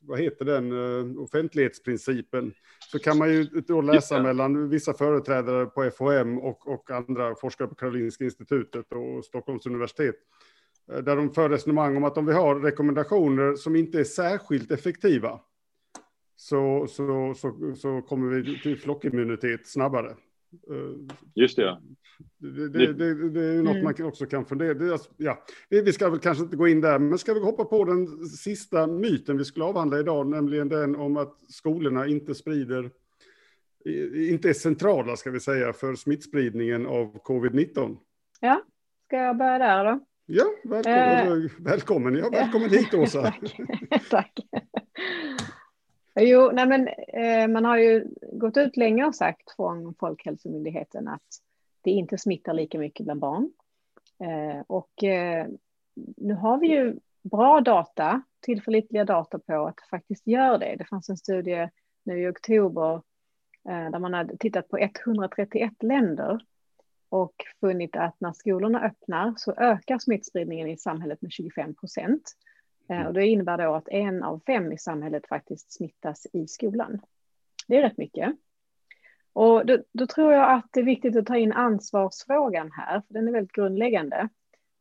[0.00, 2.52] vad heter den, eh, offentlighetsprincipen
[2.92, 7.68] så kan man ju då läsa mellan vissa företrädare på FHM och, och andra forskare
[7.68, 10.16] på Karolinska institutet och Stockholms universitet.
[10.16, 10.20] Eh,
[10.90, 15.40] där de för resonemang om att om vi har rekommendationer som inte är särskilt effektiva
[16.36, 20.10] så, så, så, så kommer vi till flockimmunitet snabbare.
[20.70, 21.80] Eh, Just det.
[22.38, 23.84] Det, det, det, det är ju något mm.
[23.84, 27.18] man också kan fundera alltså, ja, Vi ska väl kanske inte gå in där, men
[27.18, 31.40] ska vi hoppa på den sista myten vi skulle avhandla idag, nämligen den om att
[31.48, 32.90] skolorna inte sprider,
[34.14, 37.96] inte är centrala, ska vi säga, för smittspridningen av covid-19.
[38.40, 38.62] Ja,
[39.06, 40.00] ska jag börja där då?
[40.32, 42.16] Ja, välkommen, eh, välkommen.
[42.16, 43.22] Ja, välkommen hit Åsa.
[43.22, 44.10] tack.
[44.10, 44.32] tack.
[46.20, 51.22] Jo, nej men, eh, man har ju gått ut länge och sagt från Folkhälsomyndigheten att
[51.80, 53.52] det inte smittar lika mycket bland barn.
[54.20, 55.46] Eh, och eh,
[56.16, 60.74] nu har vi ju bra data, tillförlitliga data på att det faktiskt gör det.
[60.78, 61.68] Det fanns en studie
[62.02, 62.94] nu i oktober
[63.68, 66.40] eh, där man hade tittat på 131 länder
[67.10, 72.36] och funnit att när skolorna öppnar så ökar smittspridningen i samhället med 25 procent.
[72.88, 77.00] Eh, och det innebär då att en av fem i samhället faktiskt smittas i skolan.
[77.66, 78.36] Det är rätt mycket.
[79.32, 83.14] Och då, då, tror jag att det är viktigt att ta in ansvarsfrågan här, för
[83.14, 84.28] den är väldigt grundläggande.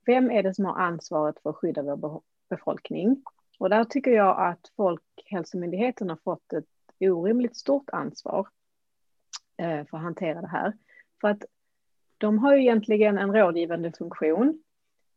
[0.05, 3.23] Vem är det som har ansvaret för att skydda vår befolkning?
[3.59, 6.65] Och där tycker jag att Folkhälsomyndigheten har fått ett
[6.99, 8.47] orimligt stort ansvar
[9.57, 10.73] eh, för att hantera det här.
[11.21, 11.43] För att
[12.19, 14.63] de har ju egentligen en rådgivande funktion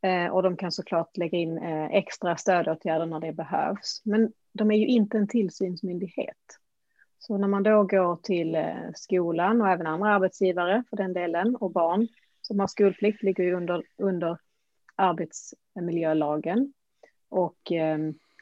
[0.01, 4.01] eh, och de kan såklart lägga in eh, extra stödåtgärder när det behövs.
[4.05, 6.59] Men de är ju inte en tillsynsmyndighet.
[7.19, 11.55] Så när man då går till eh, skolan och även andra arbetsgivare för den delen
[11.55, 12.07] och barn
[12.41, 14.37] som har skolplikt ligger ju under, under
[14.95, 16.73] arbetsmiljölagen.
[17.29, 17.71] Och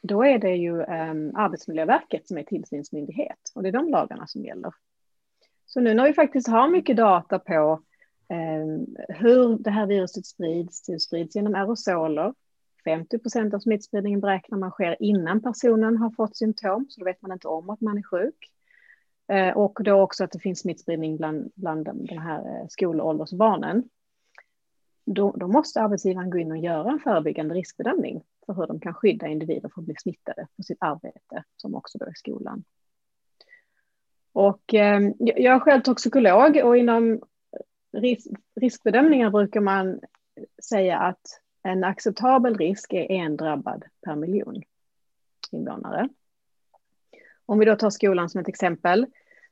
[0.01, 4.73] då är det ju Arbetsmiljöverket som är tillsynsmyndighet och det är de lagarna som gäller.
[5.65, 7.83] Så nu när vi faktiskt har mycket data på
[8.31, 12.33] Ehm, hur det här viruset sprids, det sprids genom aerosoler.
[12.83, 17.21] 50 procent av smittspridningen beräknar man sker innan personen har fått symptom, så då vet
[17.21, 18.51] man inte om att man är sjuk.
[19.27, 23.83] Ehm, och då också att det finns smittspridning bland, bland de här eh, skolåldersbarnen.
[25.05, 28.93] Då, då måste arbetsgivaren gå in och göra en förebyggande riskbedömning för hur de kan
[28.93, 32.63] skydda individer från att bli smittade på sitt arbete, som också då är skolan.
[34.33, 37.21] Och eh, jag är själv toxikolog och inom
[37.91, 39.99] risk, riskbedömningar brukar man
[40.63, 44.61] säga att en acceptabel risk är en drabbad per miljon
[45.51, 46.09] invånare.
[47.45, 49.05] Om vi då tar skolan som ett exempel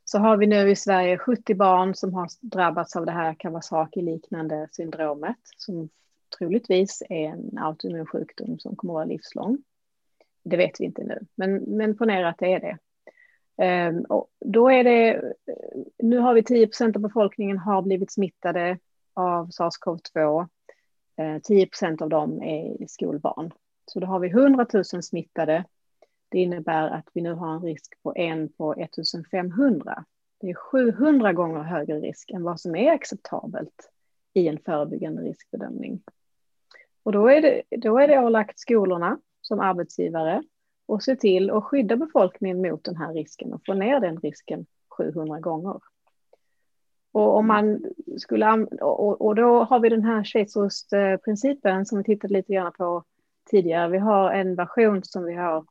[0.05, 4.67] så har vi nu i Sverige 70 barn som har drabbats av det här Kawasaki-liknande
[4.71, 5.89] syndromet som
[6.37, 9.57] troligtvis är en autoimmun sjukdom som kommer att vara livslång.
[10.43, 12.77] Det vet vi inte nu, men, men ponera att det är det.
[13.59, 15.33] Ehm, och då är det,
[15.97, 18.77] nu har vi 10 procent av befolkningen har blivit smittade
[19.13, 20.47] av sars-cov-2.
[21.43, 23.51] 10 ehm, procent av dem är skolbarn.
[23.85, 25.65] Så då har vi 100 000 smittade.
[26.29, 30.05] Det innebär att vi nu har en risk på en på 1500.
[30.41, 33.91] Det är 700 gånger högre risk än vad som är acceptabelt
[34.33, 36.01] i en förebyggande riskbedömning.
[37.03, 40.43] Och då är det, då är det ålagt skolorna som arbetsgivare
[40.89, 44.65] och se till att skydda befolkningen mot den här risken och få ner den risken
[44.97, 45.79] 700 gånger.
[47.11, 47.83] Och, om man
[48.17, 53.03] skulle, och, och då har vi den här schweizerostprincipen som vi tittade lite grann på
[53.49, 53.89] tidigare.
[53.89, 55.65] Vi har en version som vi har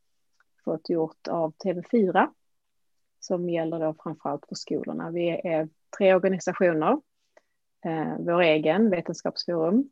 [0.65, 2.29] fått gjort av TV4
[3.21, 5.11] som gäller då framförallt för skolorna.
[5.11, 5.69] Vi är
[5.99, 7.01] tre organisationer,
[7.85, 9.91] eh, vår egen Vetenskapsforum,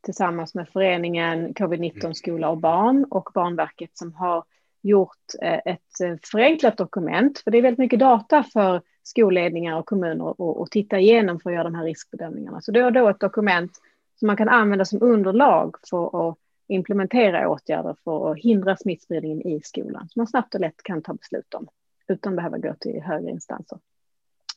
[0.00, 4.44] tillsammans med föreningen Covid-19 skola och barn och Barnverket som har
[4.82, 9.86] gjort eh, ett eh, förenklat dokument, för det är väldigt mycket data för skolledningar och
[9.86, 12.60] kommuner att titta igenom för att göra de här riskbedömningarna.
[12.60, 13.72] Så det är då ett dokument
[14.18, 16.38] som man kan använda som underlag för att
[16.68, 21.14] implementera åtgärder för att hindra smittspridningen i skolan, som man snabbt och lätt kan ta
[21.14, 21.68] beslut om
[22.08, 23.78] utan att behöva gå till högre instanser.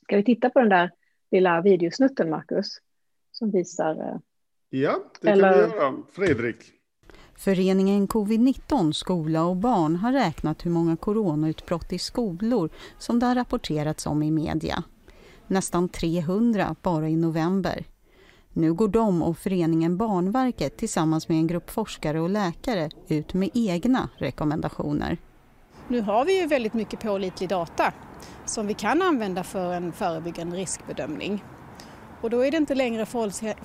[0.04, 0.92] Ska vi titta på den där
[1.32, 2.78] lilla videosnutten, Marcus,
[3.32, 4.18] som visar eh,
[4.74, 5.52] Ja, det Eller...
[5.52, 5.94] kan vi göra.
[6.12, 6.58] Fredrik?
[7.44, 13.36] Föreningen Covid-19 Skola och barn har räknat hur många coronautbrott i skolor som det har
[13.36, 14.84] rapporterats om i media.
[15.48, 17.86] Nästan 300 bara i november.
[18.54, 23.50] Nu går de och föreningen Barnverket tillsammans med en grupp forskare och läkare ut med
[23.54, 25.18] egna rekommendationer.
[25.88, 27.94] Nu har vi ju väldigt mycket pålitlig data
[28.46, 31.44] som vi kan använda för en förebyggande riskbedömning.
[32.22, 33.06] Och då är det inte längre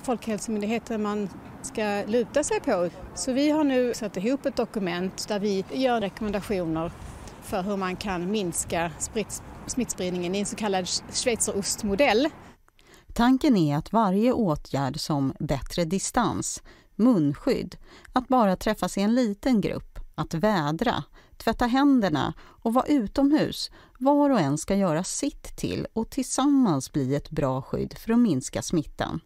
[0.01, 1.29] Folkhälsomyndigheten man
[1.61, 2.89] ska luta sig på.
[3.15, 6.91] Så vi har nu satt ihop ett dokument där vi gör rekommendationer
[7.43, 8.91] för hur man kan minska
[9.67, 12.29] smittspridningen i en så kallad schweizerostmodell.
[13.13, 16.63] Tanken är att varje åtgärd som bättre distans,
[16.95, 17.77] munskydd,
[18.13, 21.03] att bara träffas i en liten grupp, att vädra,
[21.37, 23.71] tvätta händerna och vara utomhus.
[23.99, 28.19] Var och en ska göra sitt till och tillsammans bli ett bra skydd för att
[28.19, 29.19] minska smittan.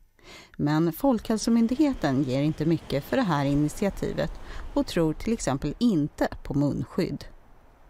[0.58, 4.32] Men Folkhälsomyndigheten ger inte mycket för det här initiativet
[4.74, 7.26] och tror till exempel inte på munskydd.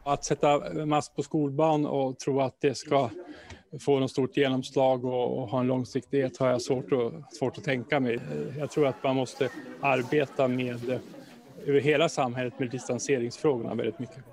[0.04, 3.10] Att sätta mask på skolbarn och tro att det ska
[3.80, 8.00] få något stort genomslag och, ha en långsiktighet har jag svårt att, svårt att tänka
[8.00, 8.20] mig.
[8.60, 9.50] Jag tror att man måste
[9.82, 11.00] arbeta med
[11.66, 14.24] över hela samhället med distanseringsfrågorna väldigt mycket.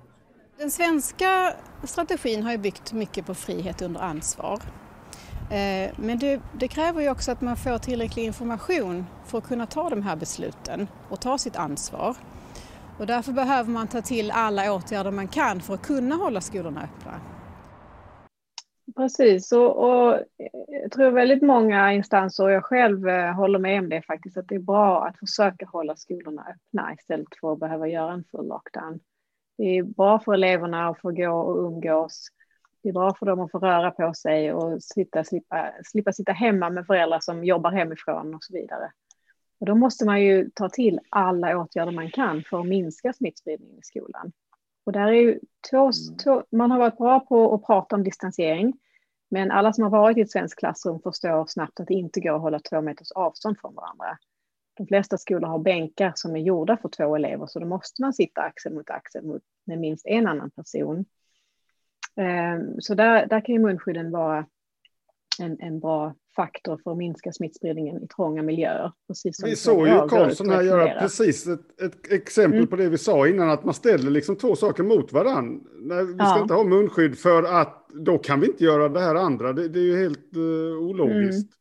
[0.58, 4.60] Den svenska strategin har ju byggt mycket på frihet under ansvar.
[5.50, 9.66] Eh, men det, det, kräver ju också att man får tillräcklig information för att kunna
[9.66, 12.16] ta de här besluten och ta sitt ansvar.
[12.98, 16.82] Och därför behöver man ta till alla åtgärder man kan för att kunna hålla skolorna
[16.82, 17.20] öppna.
[18.96, 20.22] Precis, och, och eh,
[20.82, 24.48] jag tror väldigt många instanser, och jag själv eh, håller med om det faktiskt, att
[24.48, 28.48] det är bra att försöka hålla skolorna öppna istället för att behöva göra en full
[28.48, 29.00] lockdown.
[29.58, 32.28] Det är bra för eleverna att få gå och umgås.
[32.82, 36.32] Det är bra för dem att få röra på sig och sitta, slippa, slippa sitta
[36.32, 38.92] hemma med föräldrar som jobbar hemifrån och så vidare.
[39.60, 43.78] Och då måste man ju ta till alla åtgärder man kan för att minska smittspridningen
[43.78, 44.32] i skolan.
[44.88, 45.40] Och där är ju
[45.70, 46.16] två, mm.
[46.24, 48.78] två, man har varit bra på att prata om distansering,
[49.30, 52.34] men alla som har varit i ett svenskt klassrum förstår snabbt att det inte går
[52.34, 54.18] att hålla två meters avstånd från varandra.
[54.76, 58.12] De flesta skolor har bänkar som är gjorda för två elever, så då måste man
[58.12, 61.04] sitta axel mot axel med minst en annan person.
[62.16, 64.46] Ehm, så där, där kan ju munskydden vara
[65.40, 68.92] en, en bra faktor för att minska smittspridningen i trånga miljöer.
[69.44, 72.70] Vi såg ju Karlsson här göra precis ett, ett exempel mm.
[72.70, 75.60] på det vi sa innan, att man ställer liksom två saker mot varandra.
[76.02, 76.42] Vi ska ja.
[76.42, 79.52] inte ha munskydd för att då kan vi inte göra det här andra.
[79.52, 81.52] Det, det är ju helt uh, ologiskt.
[81.52, 81.58] Mm.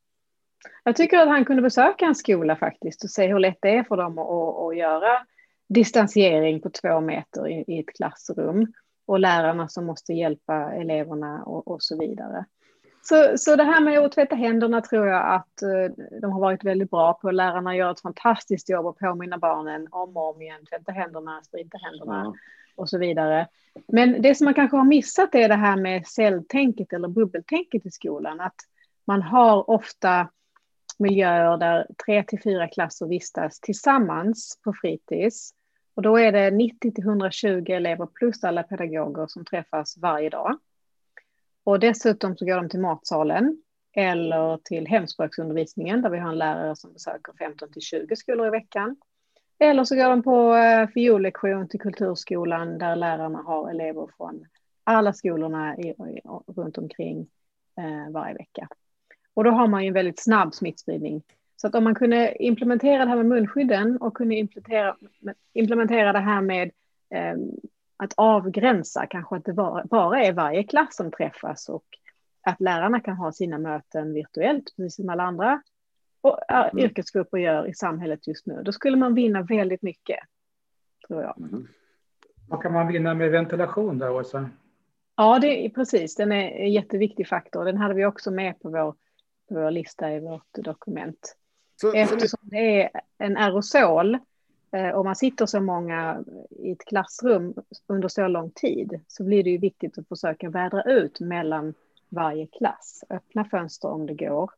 [0.83, 3.83] Jag tycker att han kunde besöka en skola faktiskt och se hur lätt det är
[3.83, 5.25] för dem att, att göra
[5.69, 8.73] distansiering på två meter i, i ett klassrum
[9.05, 12.45] och lärarna som måste hjälpa eleverna och, och så vidare.
[13.09, 16.63] Så, så det här med att tvätta händerna tror jag att uh, de har varit
[16.63, 17.31] väldigt bra på.
[17.31, 20.65] Lärarna gör ett fantastiskt jobb att påminna barnen om och om igen.
[20.65, 22.33] Tvätta händerna, sprita händerna ja.
[22.75, 23.47] och så vidare.
[23.87, 27.91] Men det som man kanske har missat är det här med celltänket eller bubbeltänket i
[27.91, 28.39] skolan.
[28.39, 28.55] Att
[29.05, 30.29] man har ofta
[30.99, 35.51] miljöer där tre till fyra klasser vistas tillsammans på fritids.
[35.95, 40.57] Och då är det 90 till 120 elever plus alla pedagoger som träffas varje dag.
[41.67, 43.61] Och dessutom så går de till matsalen
[43.95, 48.49] eller till hemspråksundervisningen där vi har en lärare som besöker 15 till 20 skolor i
[48.49, 48.95] veckan.
[49.59, 54.45] Eller så går de på eh, fiollektion till kulturskolan där lärarna har elever från
[54.83, 55.93] alla skolorna i,
[56.47, 57.27] runt omkring
[57.77, 58.67] eh, varje vecka.
[59.33, 61.23] Och då har man ju en väldigt snabb smittspridning.
[61.55, 64.95] Så att om man kunde implementera det här med munskydden och kunde implementera,
[65.53, 66.71] implementera det här med
[67.09, 67.35] eh,
[67.97, 69.53] att avgränsa, kanske att det
[69.89, 71.85] bara är varje klass som träffas och
[72.41, 75.61] att lärarna kan ha sina möten virtuellt, precis som alla andra
[76.21, 76.85] och, mm.
[76.85, 78.61] yrkesgrupper gör i samhället just nu.
[78.63, 80.19] Då skulle man vinna väldigt mycket,
[81.07, 81.37] tror jag.
[81.37, 81.67] Mm.
[82.47, 84.49] Vad kan man vinna med ventilation då, Åsa?
[85.15, 86.15] Ja, det är precis.
[86.15, 87.65] Den är en jätteviktig faktor.
[87.65, 88.91] Den hade vi också med på vår,
[89.49, 91.35] på vår lista i vårt dokument.
[91.81, 94.17] Så, Eftersom så det är en aerosol
[94.71, 97.53] Eh, om man sitter så många i ett klassrum
[97.87, 101.73] under så lång tid så blir det ju viktigt att försöka vädra ut mellan
[102.09, 103.03] varje klass.
[103.09, 104.51] Öppna fönster om det går.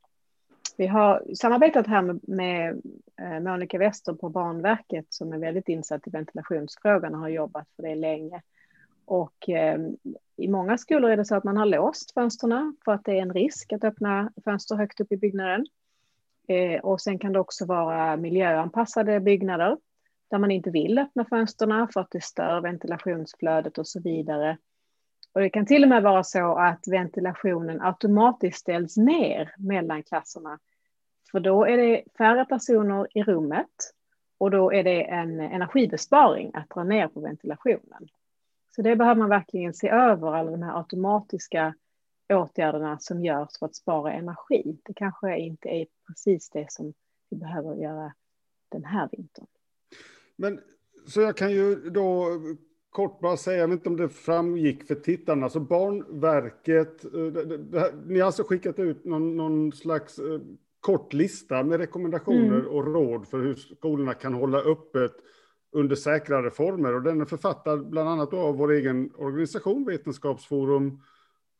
[0.77, 2.81] Vi har samarbetat här med, med
[3.21, 7.83] eh, Monica Wester på Banverket som är väldigt insatt i ventilationsfrågorna och har jobbat för
[7.83, 8.41] det länge.
[9.05, 9.79] Och eh,
[10.35, 13.21] i många skolor är det så att man har låst fönstren för att det är
[13.21, 15.65] en risk att öppna fönster högt upp i byggnaden.
[16.47, 19.77] Eh, och sen kan det också vara miljöanpassade byggnader
[20.29, 24.57] där man inte vill öppna fönstren för att det stör ventilationsflödet och så vidare.
[25.33, 30.59] Och det kan till och med vara så att ventilationen automatiskt ställs ner mellan klasserna.
[31.31, 33.93] För då är det färre personer i rummet
[34.37, 38.07] och då är det en energibesparing att dra ner på ventilationen.
[38.75, 41.73] Så det behöver man verkligen se över, alla de här automatiska
[42.29, 44.77] åtgärderna som görs för att spara energi.
[44.83, 46.93] Det kanske inte är precis det som
[47.29, 48.13] vi behöver göra
[48.69, 49.47] den här vintern.
[50.39, 50.59] Men
[51.07, 52.27] så jag kan ju då
[52.89, 58.07] kort bara säga, jag vet inte om det framgick för tittarna, alltså Barnverket, eh, här,
[58.07, 60.39] ni har alltså skickat ut någon, någon slags eh,
[60.79, 62.67] kort lista med rekommendationer mm.
[62.67, 65.13] och råd för hur skolorna kan hålla öppet
[65.71, 66.95] under säkrare former.
[66.95, 71.01] Och den är författad bland annat av vår egen organisation, Vetenskapsforum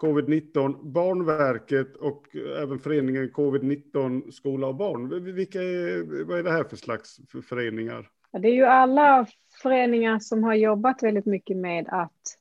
[0.01, 5.23] Covid-19, Barnverket och även föreningen Covid-19 Skola och barn.
[5.35, 7.19] Vilka är, vad är det här för slags
[7.49, 8.09] föreningar?
[8.31, 9.25] Det är ju alla
[9.61, 12.37] föreningar som har jobbat väldigt mycket med att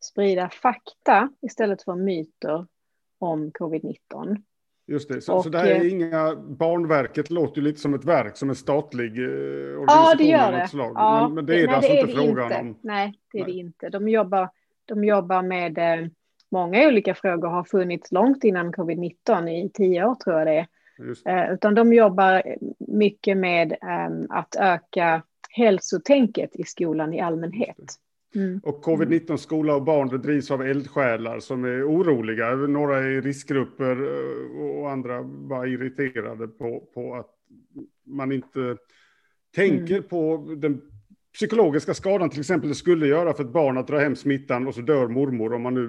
[0.00, 2.66] sprida fakta istället för myter
[3.18, 4.42] om covid-19.
[4.88, 7.94] Just det, så, och, så det här är eh, inga, Barnverket låter ju lite som
[7.94, 9.86] ett verk, som en statlig eh, organisation.
[9.86, 10.68] Ja, det gör det.
[10.72, 12.60] Ja, men, men, det är nej, alltså det inte frågan inte.
[12.60, 12.78] om.
[12.82, 13.52] Nej, det är nej.
[13.52, 13.88] det inte.
[13.88, 14.50] De jobbar,
[14.84, 16.08] de jobbar med eh,
[16.50, 20.66] många olika frågor, har funnits långt innan covid-19, i tio år tror jag det är.
[21.26, 22.42] Eh, utan de jobbar
[22.78, 27.94] mycket med eh, att öka hälsotänket i skolan i allmänhet.
[28.34, 28.60] Mm.
[28.64, 32.54] Och covid-19 skola och barn det drivs av eldsjälar som är oroliga.
[32.54, 37.30] Några är i riskgrupper eh, och andra var irriterade på, på att
[38.06, 38.76] man inte
[39.54, 40.08] tänker mm.
[40.08, 40.80] på den
[41.34, 44.74] psykologiska skadan till exempel det skulle göra för ett barn att dra hem smittan och
[44.74, 45.88] så dör mormor om man nu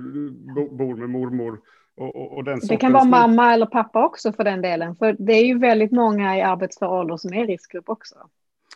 [0.71, 1.59] bor med mormor.
[1.97, 4.95] Och, och, och det kan vara mamma eller pappa också för den delen.
[4.95, 8.15] För det är ju väldigt många i arbetsför ålder som är riskgrupp också.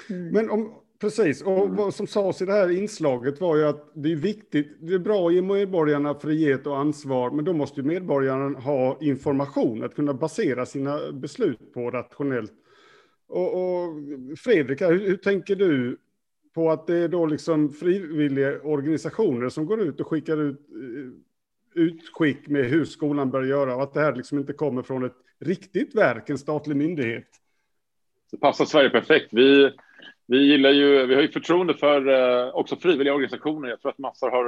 [0.09, 0.29] Mm.
[0.29, 1.75] Men om, precis, och mm.
[1.75, 4.99] vad som sades i det här inslaget var ju att det är viktigt, det är
[4.99, 10.13] bra att ge medborgarna frihet och ansvar, men då måste medborgarna ha information, att kunna
[10.13, 12.53] basera sina beslut på rationellt
[13.27, 13.93] Och, och
[14.37, 15.97] Fredrik, hur, hur, tänker du
[16.55, 21.30] på att det är då liksom frivilliga organisationer som går ut och skickar ut eh,
[21.75, 25.15] utskick med hur skolan bör göra och att det här liksom inte kommer från ett
[25.39, 27.27] riktigt verk, en statlig myndighet?
[28.31, 29.27] Det passar Sverige perfekt.
[29.31, 29.71] Vi,
[30.27, 33.69] vi gillar ju, vi har ju förtroende för eh, också frivilliga organisationer.
[33.69, 34.47] Jag tror att massor har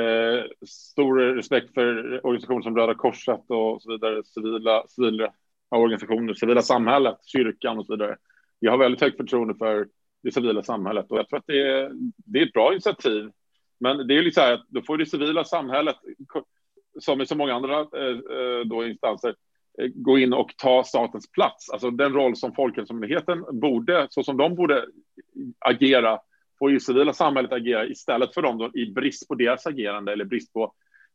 [0.00, 5.32] eh, stor respekt för organisationer som Röda Korset och så vidare, civila, civila
[5.68, 8.16] organisationer, civila samhället, kyrkan och så vidare.
[8.60, 9.88] Vi har väldigt högt förtroende för
[10.22, 13.30] det civila samhället och jag tror att det är, det är ett bra initiativ.
[13.80, 15.96] Men det är ju så här att då får det civila samhället,
[17.00, 19.34] som i så många andra eh, eh då instanser,
[19.78, 21.70] eh, gå in och ta statens plats.
[21.70, 24.86] Alltså den roll som Folkhälsomyndigheten borde, så som de borde
[25.58, 26.18] agera,
[26.58, 30.24] får ju civila samhället agera istället för dem då, i brist på deras agerande eller
[30.24, 30.72] brist på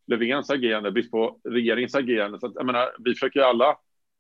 [0.08, 2.40] Löfvens agerande, brist på regeringens agerande.
[2.40, 3.78] Så att, jag menar, vi försöker alla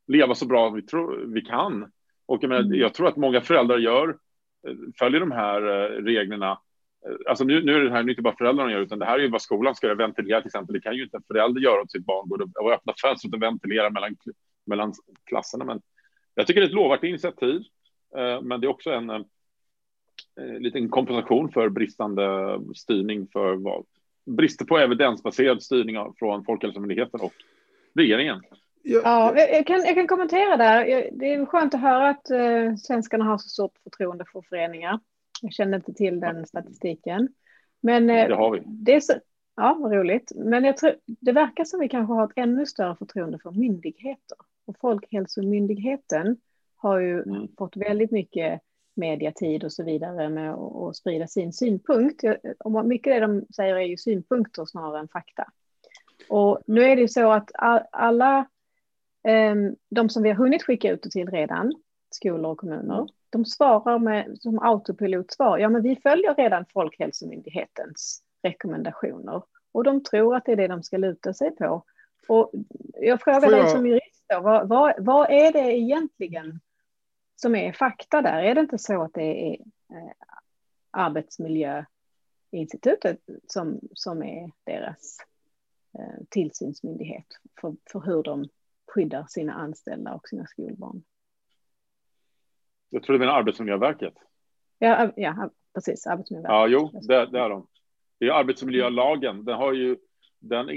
[0.07, 1.91] leva så bra vi, tror, vi kan.
[2.25, 2.79] Och jag, menar, mm.
[2.79, 4.17] jag tror att många föräldrar gör,
[4.99, 5.61] följer de här
[6.01, 6.59] reglerna.
[7.07, 9.23] Eh, alltså nu, nu är det här inte bara föräldrarna gör, utan det här är
[9.23, 10.73] ju vad skolan ska göra, ventilera till exempel.
[10.73, 13.41] Det kan ju inte en förälder göra åt sitt barn, gå och öppna fönstret och
[13.41, 14.15] ventilera mellan,
[14.65, 14.93] mellan
[15.25, 15.65] klasserna.
[15.65, 15.81] Men
[16.35, 17.61] jag tycker det är ett lovvärt initiativ,
[18.41, 19.25] men det är också en, en
[20.59, 23.85] liten kompensation för bristande styrning för vad,
[24.25, 27.33] brister på evidensbaserad styrning från Folkhälsomyndigheten och
[27.95, 28.41] regeringen.
[28.83, 31.09] Ja, jag kan, jag kan kommentera där.
[31.11, 34.99] Det är skönt att höra att uh, svenskarna har så stort förtroende för föreningar.
[35.41, 37.29] Jag kände inte till den statistiken.
[37.81, 38.61] Men uh, det har vi.
[38.65, 39.13] Det är så,
[39.55, 40.31] ja, vad roligt.
[40.35, 44.37] Men jag tror, det verkar som vi kanske har ett ännu större förtroende för myndigheter.
[44.65, 46.37] Och Folkhälsomyndigheten
[46.75, 47.47] har ju mm.
[47.57, 48.61] fått väldigt mycket
[48.95, 52.23] mediatid och så vidare med att sprida sin synpunkt.
[52.59, 55.45] Och mycket det de säger är ju synpunkter snarare än fakta.
[56.29, 57.51] Och nu är det ju så att
[57.91, 58.47] alla
[59.23, 61.73] Ehm, de som vi har hunnit skicka ut till redan,
[62.09, 63.07] skolor och kommuner, mm.
[63.31, 65.57] De svarar med som autopilotsvar.
[65.57, 70.83] Ja, men vi följer redan Folkhälsomyndighetens rekommendationer och de tror att det är det de
[70.83, 71.83] ska luta sig på.
[72.27, 72.51] Och
[72.93, 73.51] jag frågar jag...
[73.51, 76.59] dig som jurist, då, vad, vad, vad, är det egentligen
[77.35, 78.43] som är fakta där?
[78.43, 79.53] Är det inte så att det är
[79.95, 80.11] eh,
[80.91, 85.17] Arbetsmiljöinstitutet som, som är deras
[85.99, 87.27] eh, tillsynsmyndighet
[87.61, 88.49] för, för hur de
[88.87, 91.03] skyddar sina anställda och sina skolbarn.
[92.93, 94.13] Jag tror du menar Arbetsmiljöverket?
[94.79, 96.07] Ja, ja precis.
[96.07, 96.53] Arbetsmiljöverket.
[96.53, 97.67] Ja, jo, det, det är de.
[98.19, 99.45] Det är arbetsmiljölagen.
[99.45, 99.97] Den har ju
[100.39, 100.75] den, eh,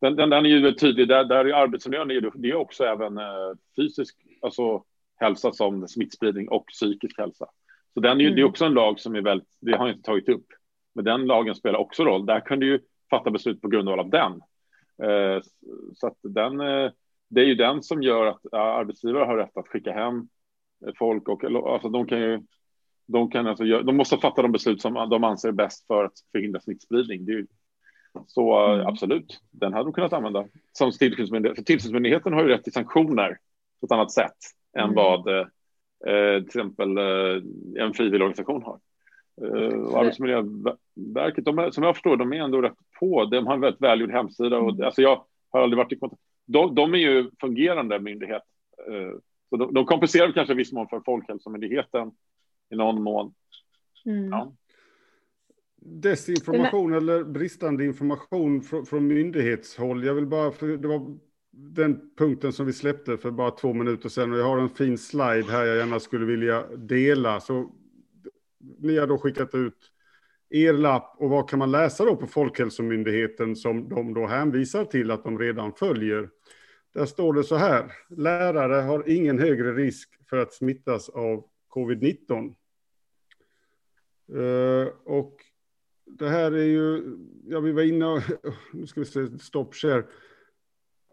[0.00, 1.08] den, den, den är ju tydlig.
[1.08, 4.84] Där, där är arbetsmiljön det är också även eh, fysisk alltså
[5.16, 7.46] hälsa som smittspridning och psykisk hälsa.
[7.94, 8.36] Så den är ju, mm.
[8.36, 10.46] det är också en lag som är väldigt, det har jag inte tagit upp,
[10.94, 12.26] men den lagen spelar också roll.
[12.26, 12.80] Där kan du ju
[13.10, 14.32] fatta beslut på grundval av den.
[15.02, 15.42] Eh,
[15.94, 16.60] så att den,
[17.28, 20.28] det är ju den som gör att arbetsgivare har rätt att skicka hem
[20.98, 22.40] folk och alltså de kan ju
[23.08, 26.60] de, kan alltså, de måste fatta de beslut som de anser bäst för att förhindra
[26.60, 27.24] smittspridning.
[27.24, 27.46] Det är ju,
[28.26, 28.86] så mm.
[28.86, 31.56] absolut, den hade de kunnat använda som tillsynsmyndighet.
[31.56, 33.38] För tillsynsmyndigheten har ju rätt till sanktioner
[33.80, 34.36] på ett annat sätt
[34.78, 34.88] mm.
[34.88, 35.46] än vad eh,
[36.38, 38.78] till exempel eh, en frivillig organisation har.
[39.42, 43.24] Uh, Arbetsmiljöverket, de som jag förstår, de är ändå rätt på.
[43.24, 44.86] De har en väldigt välgjord hemsida och mm.
[44.86, 46.22] alltså jag har aldrig varit i kontakt.
[46.48, 48.42] De, de är ju fungerande myndighet.
[48.90, 49.18] Uh,
[49.50, 52.10] så de, de kompenserar kanske i viss mån för Folkhälsomyndigheten
[52.70, 53.34] i någon mån.
[54.04, 54.30] Mm.
[54.30, 54.52] Ja.
[55.80, 60.04] Desinformation eller bristande information från, från myndighetshåll.
[60.04, 61.18] Jag vill bara, för det var
[61.50, 64.98] den punkten som vi släppte för bara två minuter sedan och jag har en fin
[64.98, 67.40] slide här jag gärna skulle vilja dela.
[67.40, 67.70] Så
[68.78, 69.92] ni har då skickat ut
[70.50, 75.10] er lapp och vad kan man läsa då på Folkhälsomyndigheten som de då hänvisar till
[75.10, 76.28] att de redan följer?
[76.94, 81.44] Där står det så här, lärare har ingen högre risk för att smittas av
[81.74, 82.54] covid-19.
[84.34, 85.34] Uh, eh, och
[86.06, 88.22] det här är ju, ja vi var inne och,
[88.72, 90.04] nu ska vi se, stopp share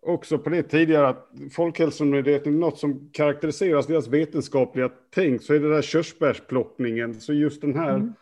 [0.06, 5.70] också på det tidigare att Folkhälsomyndigheten, något som karaktäriseras deras vetenskapliga tänk, så är det
[5.70, 7.14] där körsbärsplockningen.
[7.14, 8.14] Så just den här, mm.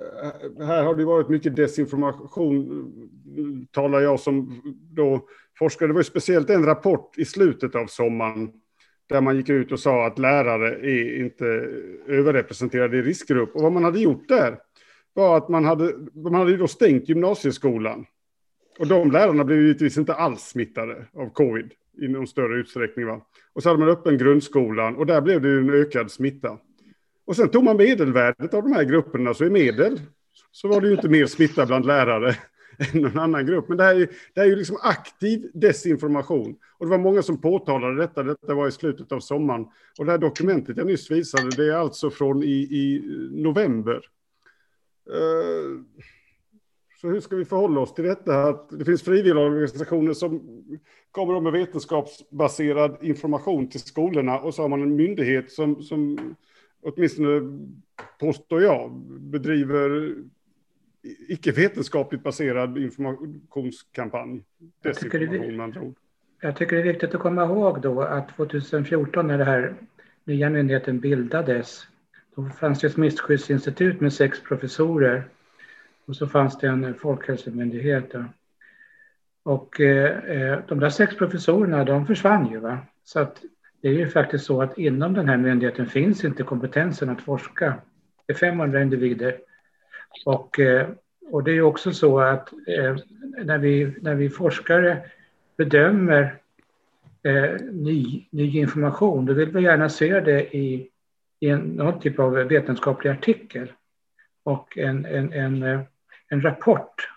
[0.00, 2.92] Eh, här har det varit mycket desinformation,
[3.70, 5.28] talar jag som då
[5.58, 5.88] forskare.
[5.88, 8.50] Det var ju speciellt en rapport i slutet av sommaren
[9.08, 11.44] där man gick ut och sa att lärare är inte
[12.06, 13.56] överrepresenterade i riskgrupp.
[13.56, 14.58] Och vad man hade gjort där
[15.14, 18.06] var att man hade, man hade då stängt gymnasieskolan.
[18.78, 21.72] Och de lärarna blev givetvis inte alls smittade av covid
[22.02, 23.06] i någon större utsträckning.
[23.06, 23.26] Va?
[23.52, 26.58] Och så hade man öppen grundskolan och där blev det en ökad smitta.
[27.30, 30.00] Och sen tog man medelvärdet av de här grupperna, så i medel
[30.52, 32.36] så var det ju inte mer smitta bland lärare
[32.78, 33.68] än någon annan grupp.
[33.68, 36.56] Men det här är, det här är ju liksom aktiv desinformation.
[36.78, 38.22] Och det var många som påtalade detta.
[38.22, 39.66] Detta var i slutet av sommaren.
[39.98, 44.00] Och det här dokumentet jag nyss visade, det är alltså från i, i november.
[45.10, 45.80] Uh,
[47.00, 48.42] så hur ska vi förhålla oss till detta?
[48.42, 50.62] Att det finns frivilligorganisationer som
[51.10, 56.18] kommer med vetenskapsbaserad information till skolorna och så har man en myndighet som, som
[56.82, 57.66] åtminstone
[58.18, 60.14] påstår jag, bedriver
[61.28, 64.42] icke-vetenskapligt baserad informationskampanj.
[64.82, 65.96] Desinformation med andra ord.
[66.40, 69.74] Jag tycker det är viktigt att komma ihåg då att 2014 när den här
[70.24, 71.86] nya myndigheten bildades,
[72.34, 75.24] då fanns det ett smittskyddsinstitut med sex professorer
[76.04, 78.14] och så fanns det en folkhälsomyndighet.
[79.42, 82.58] Och eh, de där sex professorerna, de försvann ju.
[82.58, 82.78] Va?
[83.04, 83.42] Så att
[83.80, 87.74] det är ju faktiskt så att inom den här myndigheten finns inte kompetensen att forska.
[88.26, 89.38] Det är 500 individer.
[90.24, 90.88] Och, eh,
[91.30, 92.96] och det är också så att eh,
[93.44, 95.02] när, vi, när vi forskare
[95.56, 96.34] bedömer
[97.22, 100.88] eh, ny, ny information, då vill vi gärna se det i,
[101.40, 103.72] i en, någon typ av vetenskaplig artikel.
[104.42, 105.84] Och en, en, en,
[106.28, 107.08] en rapport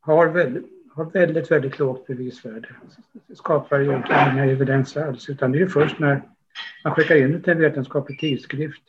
[0.00, 0.62] har väl
[0.94, 2.68] har väldigt, väldigt lågt bevisvärde.
[3.26, 6.22] Det skapar ju inga evidens alls, utan det är först när
[6.84, 8.82] man skickar in det till en vetenskaplig tidskrift.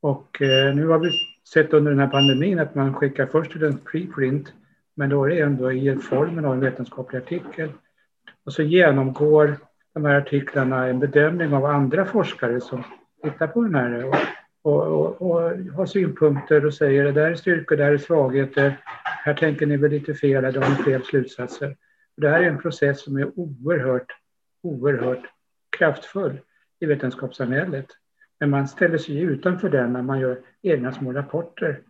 [0.00, 1.10] Och eh, nu har vi
[1.52, 4.52] sett under den här pandemin att man skickar först till en preprint,
[4.94, 7.72] men då är det ändå i formen av en vetenskaplig artikel.
[8.44, 9.56] Och så genomgår
[9.94, 12.84] de här artiklarna en bedömning av andra forskare som
[13.22, 14.14] tittar på den här och,
[14.62, 15.40] och, och, och
[15.74, 18.76] har synpunkter och säger det där är styrkor, det där är svagheter,
[19.26, 21.76] här tänker ni väl lite fel, eller har ni fel slutsatser.
[22.16, 24.12] Det här är en process som är oerhört,
[24.62, 25.22] oerhört
[25.78, 26.40] kraftfull
[26.80, 27.86] i vetenskapssamhället.
[28.40, 31.80] Men man ställer sig utanför den när man gör egna små rapporter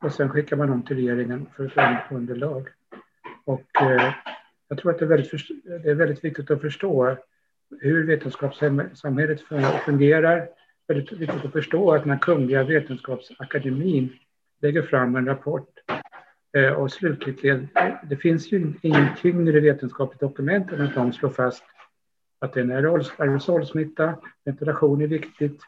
[0.00, 2.68] och sen skickar man dem till regeringen för att få underlag.
[3.44, 4.14] Och eh,
[4.68, 5.30] jag tror att det är, väldigt,
[5.64, 7.16] det är väldigt viktigt att förstå
[7.80, 9.40] hur vetenskapssamhället
[9.84, 10.48] fungerar.
[10.88, 14.12] Väldigt viktigt att förstå att när Kungliga Vetenskapsakademin
[14.62, 15.68] lägger fram en rapport
[16.54, 21.30] Eh, och slutligen, eh, det finns ju ingen tyngre vetenskapligt dokument än att de slår
[21.30, 21.64] fast
[22.38, 22.72] att det är en
[23.18, 24.14] aerosolsmitta,
[24.44, 25.60] ventilation är viktigt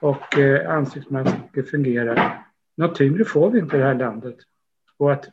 [0.00, 2.44] och eh, ansiktsmasker fungerar.
[2.76, 4.36] Något tyngre får vi inte i det här landet.
[4.96, 5.28] Och att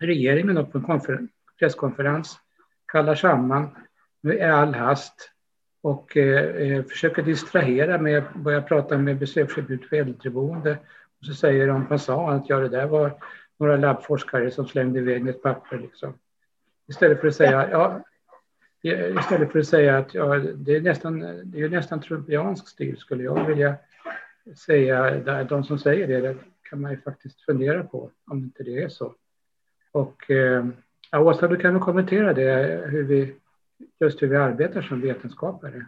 [0.00, 1.28] regeringen på en
[1.58, 2.40] presskonferens
[2.92, 3.68] kallar samman
[4.20, 5.30] med all hast
[5.82, 10.78] och eh, eh, försöker distrahera med att börja prata med besöksförbud på äldreboende.
[11.20, 13.12] Och så säger de passant att ja, det där var
[13.58, 15.78] några labbforskare som slängde iväg ett papper.
[15.78, 16.14] Liksom.
[16.88, 18.04] Istället för att säga, ja,
[19.20, 23.24] istället för att säga att ja, det är nästan, det är nästan trumpiansk stil skulle
[23.24, 23.76] jag vilja
[24.66, 25.44] säga.
[25.44, 28.88] De som säger det, det kan man ju faktiskt fundera på om inte det är
[28.88, 29.14] så.
[29.92, 30.66] Och eh,
[31.12, 33.34] Åsa, du kan väl kommentera det, hur vi,
[34.00, 35.86] just hur vi arbetar som vetenskapare.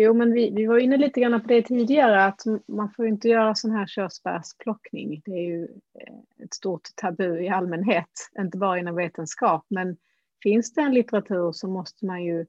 [0.00, 3.28] Jo, men vi, vi var inne lite grann på det tidigare, att man får inte
[3.28, 5.22] göra sån här körsbärsplockning.
[5.24, 9.66] Det är ju eh, ett stort tabu i allmänhet, inte bara inom vetenskap.
[9.68, 9.96] Men
[10.42, 12.46] finns det en litteratur så måste man ju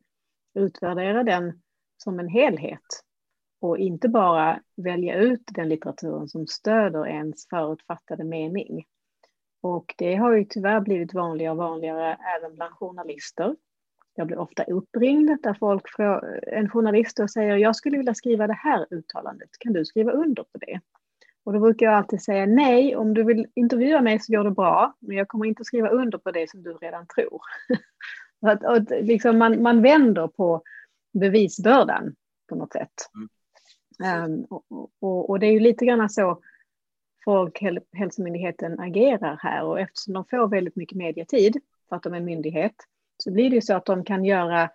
[0.54, 1.62] utvärdera den
[1.98, 3.04] som en helhet
[3.62, 8.86] och inte bara välja ut den litteraturen som stöder ens förutfattade mening.
[9.62, 13.56] Och det har ju tyvärr blivit vanligare och vanligare även bland journalister
[14.20, 15.86] jag blir ofta uppringd där folk,
[16.48, 20.44] en journalist och säger jag skulle vilja skriva det här uttalandet, kan du skriva under
[20.44, 20.80] på det?
[21.44, 24.52] Och då brukar jag alltid säga nej, om du vill intervjua mig så går det
[24.52, 27.42] bra, men jag kommer inte skriva under på det som du redan tror.
[28.52, 30.64] att, att liksom man, man vänder på
[31.14, 32.16] bevisbördan
[32.50, 32.94] på något sätt.
[34.04, 34.24] Mm.
[34.24, 36.42] Um, och, och, och, det är ju lite grann så
[37.26, 42.26] Folkhälsomyndigheten agerar här och eftersom de får väldigt mycket mediatid för att de är en
[42.26, 42.76] myndighet
[43.24, 44.70] så blir det ju så att de kan göra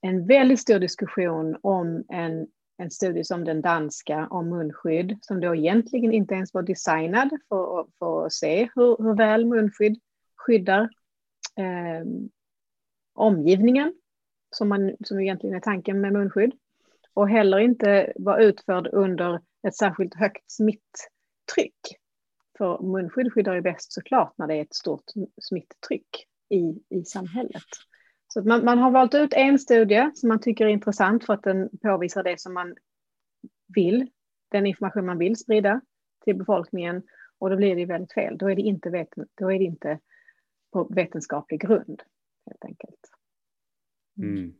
[0.00, 2.46] en väldigt stor diskussion om en,
[2.78, 7.86] en studie som den danska om munskydd som då egentligen inte ens var designad för,
[7.98, 10.00] för att se hur, hur väl munskydd
[10.36, 10.82] skyddar
[11.56, 12.06] eh,
[13.14, 13.94] omgivningen
[14.50, 16.52] som, man, som egentligen är tanken med munskydd
[17.14, 21.78] och heller inte var utförd under ett särskilt högt smitttryck.
[22.58, 25.04] För munskydd skyddar ju bäst såklart när det är ett stort
[25.40, 27.64] smitttryck i, i samhället.
[28.28, 31.42] Så man, man, har valt ut en studie som man tycker är intressant för att
[31.42, 32.76] den påvisar det som man
[33.74, 34.10] vill,
[34.48, 35.80] den information man vill sprida
[36.24, 37.02] till befolkningen
[37.38, 38.38] och då blir det väldigt fel.
[38.38, 39.98] Då är det inte, vet, då är det inte
[40.72, 42.02] på vetenskaplig grund
[42.46, 43.10] helt enkelt.
[44.18, 44.54] Mm.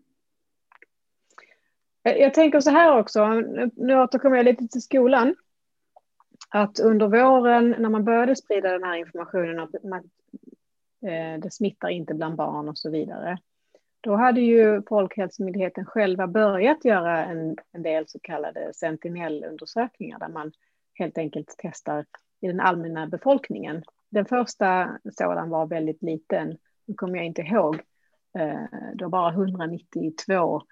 [2.02, 3.34] Jag tänker så här också,
[3.76, 5.34] nu återkommer jag lite till skolan.
[6.48, 9.70] Att under våren när man började sprida den här informationen om
[11.02, 13.38] Eh, det smittar inte bland barn och så vidare.
[14.00, 20.52] Då hade ju Folkhälsomyndigheten själva börjat göra en, en del så kallade sentinellundersökningar där man
[20.94, 22.04] helt enkelt testar
[22.40, 23.82] i den allmänna befolkningen.
[24.10, 27.74] Den första sådan var väldigt liten, nu kommer jag inte ihåg,
[28.38, 28.62] eh,
[28.94, 30.62] det var bara 192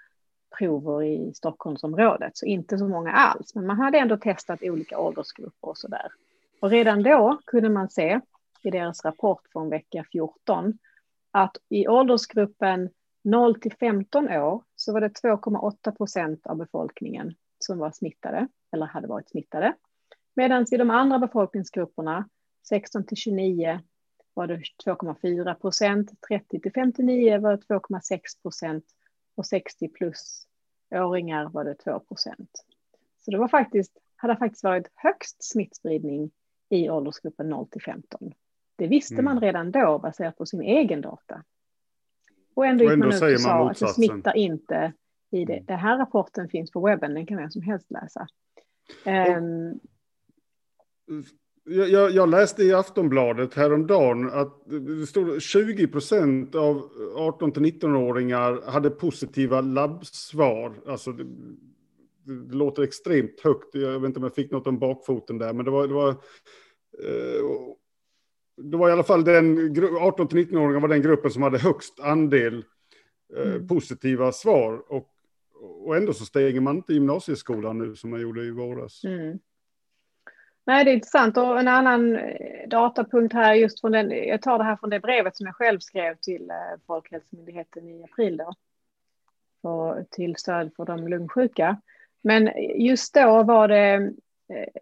[0.59, 3.55] prover i Stockholmsområdet, så inte så många alls.
[3.55, 6.13] Men man hade ändå testat olika åldersgrupper och så där.
[6.61, 8.21] Och redan då kunde man se
[8.67, 10.79] i deras rapport från vecka 14
[11.31, 12.91] att i åldersgruppen
[13.25, 18.87] 0 till 15 år så var det 2,8 procent av befolkningen som var smittade eller
[18.87, 19.75] hade varit smittade.
[20.35, 22.29] Medan i de andra befolkningsgrupperna
[22.69, 23.81] 16 till 29
[24.35, 28.85] var det 2,4 procent, 30 till 59 var det 2,6 procent
[29.35, 30.47] och 60 plus
[30.91, 32.65] åringar var det 2 procent.
[33.19, 36.31] Så det var faktiskt, hade faktiskt varit högst smittspridning
[36.69, 38.35] i åldersgruppen 0 till 15.
[38.77, 39.25] Det visste mm.
[39.25, 41.43] man redan då baserat på sin egen data.
[42.55, 44.93] Och ändå, och ändå gick man ut och sa att det smittar inte
[45.31, 45.65] i det.
[45.67, 48.27] Den här rapporten finns på webben, den kan vem som helst läsa.
[49.39, 49.81] Um,
[51.69, 58.71] jag, jag, läste i Aftonbladet häromdagen att det stod 20 procent av 18 till 19-åringar
[58.71, 60.75] hade positiva labbsvar.
[60.87, 61.25] Alltså det,
[62.25, 63.75] det, låter extremt högt.
[63.75, 66.11] Jag vet inte om jag fick något om bakfoten där, men det var, det var
[66.11, 67.43] eh,
[68.57, 72.01] det var i alla fall den 18 till 19-åringar var den gruppen som hade högst
[72.01, 72.65] andel
[73.37, 73.69] eh, mm.
[73.69, 74.83] positiva svar.
[74.89, 75.09] Och,
[75.85, 79.05] och ändå så stänger man inte gymnasieskolan nu som man gjorde i våras.
[79.05, 79.39] Mm.
[80.65, 81.37] Nej, det är intressant.
[81.37, 85.01] Och en annan eh, datapunkt här, just från den, jag tar det här från det
[85.01, 88.55] brevet som jag själv skrev till eh, Folkhälsomyndigheten i april då.
[89.63, 91.81] För, till stöd för de lungsjuka.
[92.23, 94.13] Men just då var det,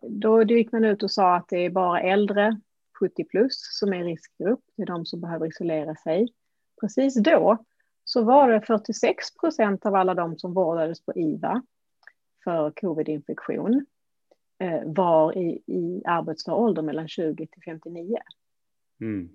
[0.03, 2.61] då gick man ut och sa att det är bara äldre
[3.01, 6.29] 70 plus som är riskgrupp, det är de som behöver isolera sig.
[6.81, 7.65] Precis då
[8.05, 11.63] så var det 46 procent av alla de som vårdades på IVA
[12.45, 13.87] för covidinfektion
[14.59, 18.19] eh, var i, i arbetsför ålder mellan 20 till 59.
[19.01, 19.29] Mm.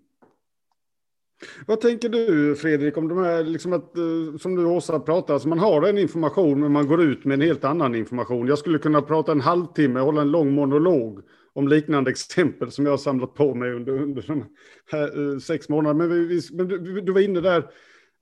[1.67, 5.49] Vad tänker du Fredrik om de här, liksom att, eh, som du Åsa pratar, alltså
[5.49, 8.47] man har en information men man går ut med en helt annan information.
[8.47, 11.21] Jag skulle kunna prata en halvtimme, hålla en lång monolog
[11.53, 14.45] om liknande exempel som jag har samlat på mig under, under de
[14.91, 16.07] här eh, sex månaderna.
[16.07, 17.63] Men, vi, men du, du, var inne där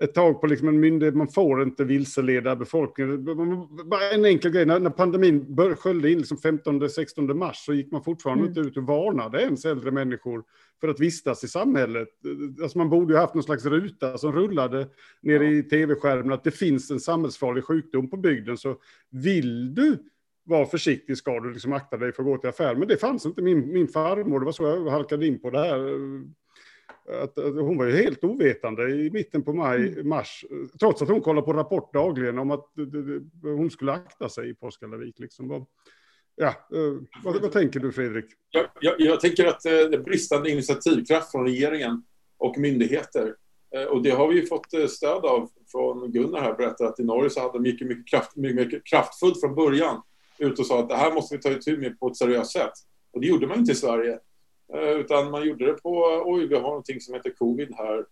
[0.04, 3.26] ett tag på liksom en myndighet, man får inte vilseleda befolkningen.
[3.90, 7.92] Bara en enkel grej, när, när pandemin bör, sköljde in liksom 15-16 mars så gick
[7.92, 8.50] man fortfarande mm.
[8.50, 10.44] inte ut och varnade ens äldre människor
[10.82, 12.08] för att vistas i samhället.
[12.62, 14.88] Alltså man borde ju haft någon slags ruta som rullade
[15.22, 15.50] ner ja.
[15.50, 18.58] i tv-skärmen att det finns en samhällsfarlig sjukdom på bygden.
[18.58, 18.78] Så
[19.12, 19.98] vill du
[20.48, 22.76] var försiktig ska du liksom akta dig för att gå till affär.
[22.76, 23.42] Men det fanns inte.
[23.42, 25.80] Min, min farmor, det var så jag halkade in på det här.
[27.24, 30.10] Att, att hon var ju helt ovetande i mitten på maj, mm.
[30.10, 30.46] mars,
[30.80, 32.66] trots att hon kollar på Rapport dagligen om att
[33.42, 35.20] hon skulle akta sig i Påskallavik.
[35.20, 35.66] Liksom.
[36.36, 38.26] Ja, eh, vad, vad, tänker du Fredrik?
[38.50, 42.04] Jag, jag, jag tänker att eh, det är bristande initiativkraft från regeringen
[42.38, 43.36] och myndigheter.
[43.76, 47.04] Eh, och det har vi ju fått stöd av från Gunnar här, berättar att i
[47.04, 50.02] Norge så hade de mycket, mycket, kraft, mycket, mycket kraftfullt från början
[50.40, 52.74] ut och sa att det här måste vi ta itu med på ett seriöst sätt.
[53.12, 54.20] Och det gjorde man inte i Sverige.
[54.74, 58.06] Eh, utan man gjorde det på, oj, vi har någonting som heter covid här.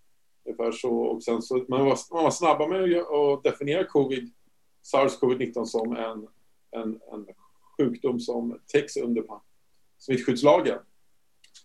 [0.46, 0.98] Ungefär så.
[0.98, 4.32] Och sen så man, var, man var snabba med att definiera covid,
[4.94, 6.28] sars-covid-19 som en,
[6.82, 7.26] en, en
[7.78, 9.24] sjukdom som täcks under
[9.98, 10.80] smittskyddslagen.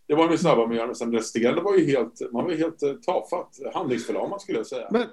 [0.06, 2.52] Det var de snabba med att göra, men sen resterande var ju helt, man var
[2.52, 4.88] helt eh, tafatt, handlingsförlamad skulle jag säga.
[4.90, 5.06] Men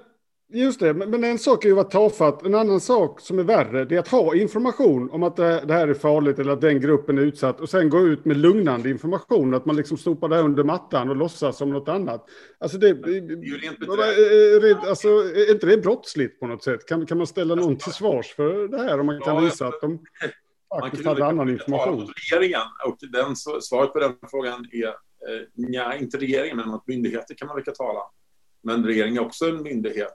[0.50, 2.42] Just det, men en sak är ju att vara tafatt.
[2.42, 5.88] En annan sak som är värre, det är att ha information om att det här
[5.88, 9.54] är farligt eller att den gruppen är utsatt och sen gå ut med lugnande information,
[9.54, 12.24] att man liksom sopar det under mattan och låtsas som något annat.
[12.58, 16.86] Alltså det, det är ju alltså, är inte det brottsligt på något sätt?
[16.86, 19.80] Kan, kan man ställa någon till svars för det här om man kan visa att
[19.80, 19.98] de
[20.80, 22.12] faktiskt hade annan information?
[22.30, 24.92] Regeringen, och den, svaret på den frågan är eh,
[25.54, 28.00] nej, inte regeringen, men att myndigheter kan man väcka tala.
[28.62, 30.14] Men regeringen är också en myndighet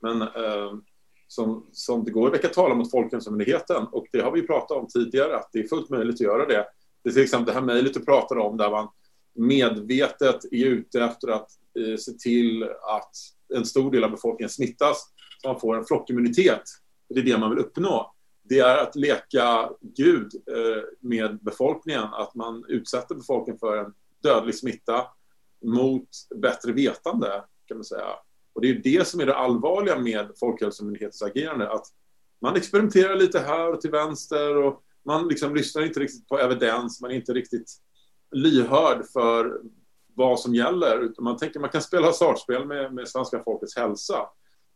[0.00, 0.72] men eh,
[1.28, 4.86] som, som det går att väcka talan mot Folkhälsomyndigheten och det har vi pratat om
[4.86, 6.66] tidigare att det är fullt möjligt att göra det.
[7.04, 8.88] Det är till exempel det här mejlet du pratar om där man
[9.34, 13.10] medvetet är ute efter att eh, se till att
[13.54, 15.12] en stor del av befolkningen smittas
[15.42, 16.62] så man får en flockimmunitet.
[17.08, 18.14] Det är det man vill uppnå.
[18.42, 24.54] Det är att leka Gud eh, med befolkningen, att man utsätter befolkningen för en dödlig
[24.54, 25.06] smitta
[25.64, 28.06] mot bättre vetande, kan man säga.
[28.58, 31.86] Och det är det som är det allvarliga med Folkhälsomyndighetens agerande, att
[32.40, 37.00] man experimenterar lite här och till vänster och man liksom lyssnar inte riktigt på evidens,
[37.00, 37.72] man är inte riktigt
[38.30, 39.60] lyhörd för
[40.14, 41.00] vad som gäller.
[41.04, 44.28] utan Man tänker man kan spela hasardspel med, med svenska folkets hälsa.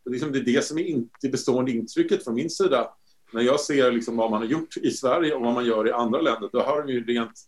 [0.03, 2.93] Det är, liksom, det är det som är in, det bestående intrycket från min sida.
[3.33, 5.91] När jag ser liksom vad man har gjort i Sverige och vad man gör i
[5.91, 7.39] andra länder, då har de ju rent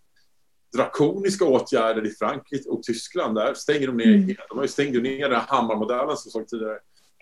[0.76, 3.36] drakoniska åtgärder i Frankrike och Tyskland.
[3.36, 4.36] Där stänger de ner, mm.
[4.50, 6.80] de har ju stängt ner den Hammarmodellen som såg tidigare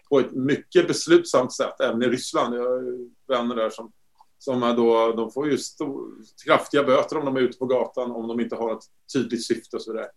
[0.09, 2.55] på ett mycket beslutsamt sätt, även i Ryssland.
[2.55, 2.97] Jag har
[3.27, 3.91] vänner där som,
[4.37, 6.11] som är då, de får ju stor,
[6.45, 9.75] kraftiga böter om de är ute på gatan, om de inte har ett tydligt syfte
[9.75, 10.09] och så vidare.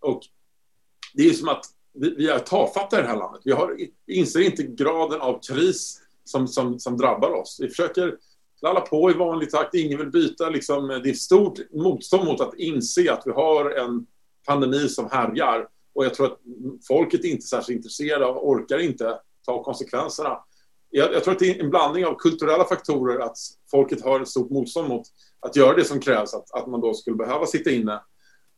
[0.00, 0.22] Och
[1.14, 1.64] det är som att
[1.94, 3.42] vi, vi är tafatta i det här landet.
[3.44, 3.76] Vi, har,
[4.06, 7.58] inser inte graden av kris som, som, som drabbar oss.
[7.60, 8.18] Vi försöker
[8.64, 9.74] lalla på i vanlig takt.
[9.74, 10.48] Ingen vill byta.
[10.48, 14.06] Liksom, det är stort motstånd mot att inse att vi har en
[14.46, 15.68] pandemi som härjar.
[15.94, 16.38] Och jag tror att
[16.88, 20.38] folket är inte särskilt intresserade och orkar inte ta konsekvenserna.
[20.90, 23.36] Jag, jag, tror att det är en blandning av kulturella faktorer att
[23.70, 25.06] folket har ett stort motstånd mot
[25.40, 28.00] att göra det som krävs, att, att man då skulle behöva sitta inne.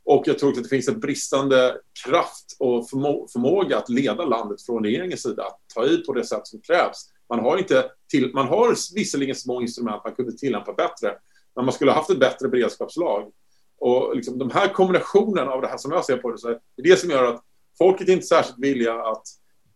[0.05, 4.63] Och jag tror att det finns en bristande kraft och förmå förmåga att leda landet
[4.63, 7.11] från regeringens sida, att ta i på det sätt som krävs.
[7.29, 11.19] Man har, inte till, man har visserligen små instrument man kunde tillämpa bättre,
[11.57, 13.33] men man skulle ha haft ett bättre beredskapslag.
[13.79, 16.59] Och liksom, de här kombinationen av det här som jag ser på det, så är
[16.77, 17.43] det det som gör att
[17.79, 19.23] folket är inte särskilt villiga att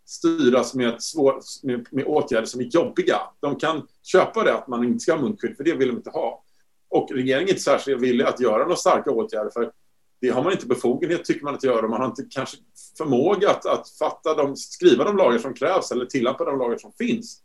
[0.07, 3.21] styras med, svår, med, med, åtgärder som är jobbiga.
[3.41, 6.11] De kan köpa det att man inte ska ha munskydd, för det vill de inte
[6.11, 6.45] ha.
[6.89, 9.73] Och regeringen är inte särskilt villig att göra några starka åtgärder, för
[10.21, 11.89] det har man inte befogenhet, tycker man, att göra.
[11.89, 12.57] Man har inte kanske
[12.99, 16.93] förmåga att, att fatta de, skriva de lagar som krävs eller tillämpa de lagar som
[16.93, 17.43] finns.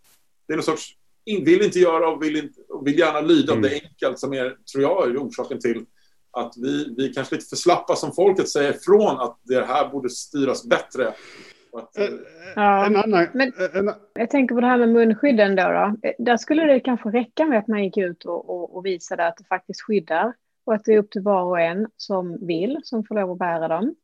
[0.47, 0.95] Det är någon sorts,
[1.25, 3.55] vill inte göra och vill, inte, och vill gärna lyda mm.
[3.55, 5.85] om det är enkelt, som är, tror jag, är orsaken till
[6.31, 10.09] att vi, vi kanske lite för slappa som folket säger ifrån att det här borde
[10.09, 11.07] styras bättre.
[11.73, 12.09] Att, eh,
[12.55, 15.95] ja, en annan, men en, jag tänker på det här med munskydden då, då.
[16.19, 19.37] Där skulle det kanske räcka med att man gick ut och, och, och visade att
[19.37, 20.33] det faktiskt skyddar
[20.65, 23.37] och att det är upp till var och en som vill som får lov att
[23.37, 23.95] bära dem.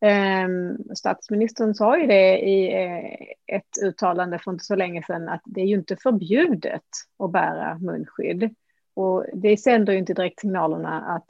[0.00, 5.42] Ehm, statsministern sa ju det i eh, ett uttalande för inte så länge sedan att
[5.44, 6.84] det är ju inte förbjudet
[7.18, 8.54] att bära munskydd.
[8.94, 11.26] Och det sänder ju inte direkt signalerna att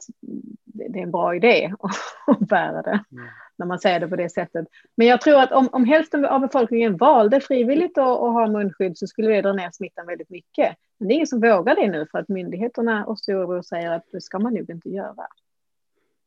[0.65, 1.73] det är en bra idé
[2.27, 3.25] att bära det, mm
[3.61, 4.67] när man säger det på det sättet.
[4.95, 8.97] Men jag tror att om, om hälften av befolkningen valde frivilligt att, att ha munskydd
[8.97, 10.75] så skulle det dra ner smittan väldigt mycket.
[10.97, 14.05] Men det är ingen som vågar det nu för att myndigheterna och Storebror säger att
[14.11, 15.27] det ska man nog inte göra.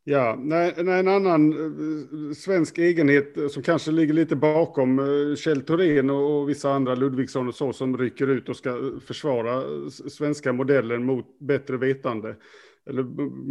[0.06, 5.60] Ja, nej, nej, en annan eh, svensk egenhet som kanske ligger lite bakom eh, Kjell
[5.60, 10.52] Thorén och vissa andra, Ludvigsson och så, som rycker ut och ska eh, försvara svenska
[10.52, 12.36] modellen mot bättre vetande
[12.90, 13.02] eller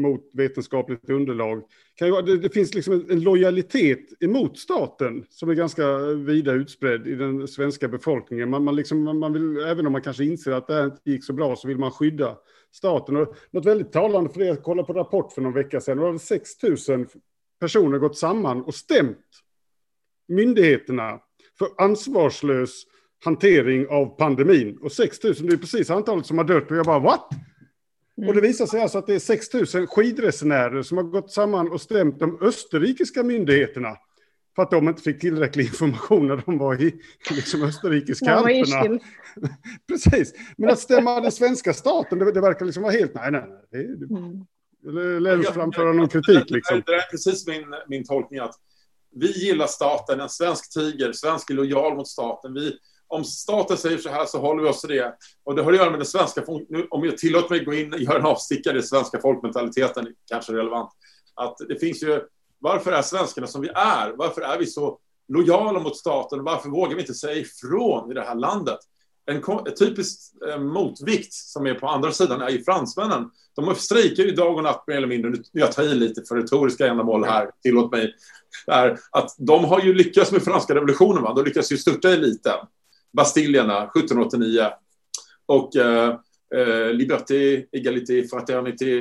[0.02, 1.64] mot vetenskapligt underlag.
[2.00, 7.16] det, det finns liksom en lojalitet emot staten som är ganska eh, vida utspridd i
[7.16, 8.50] den svenska befolkningen.
[8.50, 11.24] Man, man, liksom, man vill, även om man kanske inser att det här inte gick
[11.24, 12.38] så bra så vill man skydda
[12.72, 13.18] staten.
[13.18, 16.12] Och något väldigt talande för det, jag kollade på Rapport för någon vecka sedan, då
[16.12, 17.08] var 6 000
[17.60, 19.18] personer gått samman och stämt
[20.28, 21.20] myndigheterna
[21.58, 22.84] för ansvarslös
[23.26, 24.78] hantering av pandemin.
[24.82, 26.72] Och 6 000, det är precis antalet som har dött.
[26.72, 27.30] Och jag bara, what?
[28.18, 28.30] Mm.
[28.30, 31.72] Och det visar sig alltså att det är 6 000 skidresenärer som har gått samman
[31.72, 33.98] och stämt de österrikiska myndigheterna
[34.56, 39.00] för att de inte fick tillräcklig information när de var i liksom, österrikiska alperna.
[39.88, 43.44] Precis, men att stämma den svenska staten, det, det verkar liksom vara helt, nej, nej,
[43.72, 43.98] nej.
[43.98, 44.46] Det, mm.
[44.88, 46.84] Eller ens framföra någon kritik liksom.
[46.86, 48.56] Det är precis min, min tolkning att
[49.16, 52.54] vi gillar staten, en svensk tiger, svensk är lojal mot staten.
[52.54, 52.78] Vi,
[53.14, 55.16] om staten säger så här så håller vi oss till det.
[55.44, 57.94] Och det har att göra med den svenska, nu, om jag tillåter mig gå in
[57.94, 60.90] och göra en avstickare i den svenska folkmentaliteten, kanske relevant.
[61.36, 62.22] Att det finns ju
[62.60, 64.14] varför är svenskarna som vi är?
[64.18, 66.44] Varför är vi så lojala mot staten?
[66.44, 68.80] Varför vågar vi inte säga ifrån i det här landet?
[69.26, 69.42] En,
[69.80, 70.20] typisk
[70.50, 73.30] eh, motvikt som är på andra sidan är ju fransmännen.
[73.56, 75.32] De strejkar ju dag och natt mer eller mindre.
[75.32, 78.16] Nu jag tar i lite för retoriska ändamål här, tillåt mig.
[78.68, 81.24] Är att de har ju lyckats med franska revolutionen.
[81.24, 81.34] Va?
[81.34, 82.58] De lyckas ju störta eliten.
[83.14, 84.68] Bastiljerna 1789.
[85.46, 86.18] Och eh,
[86.56, 88.98] eh, liberté, egalité, fraternité,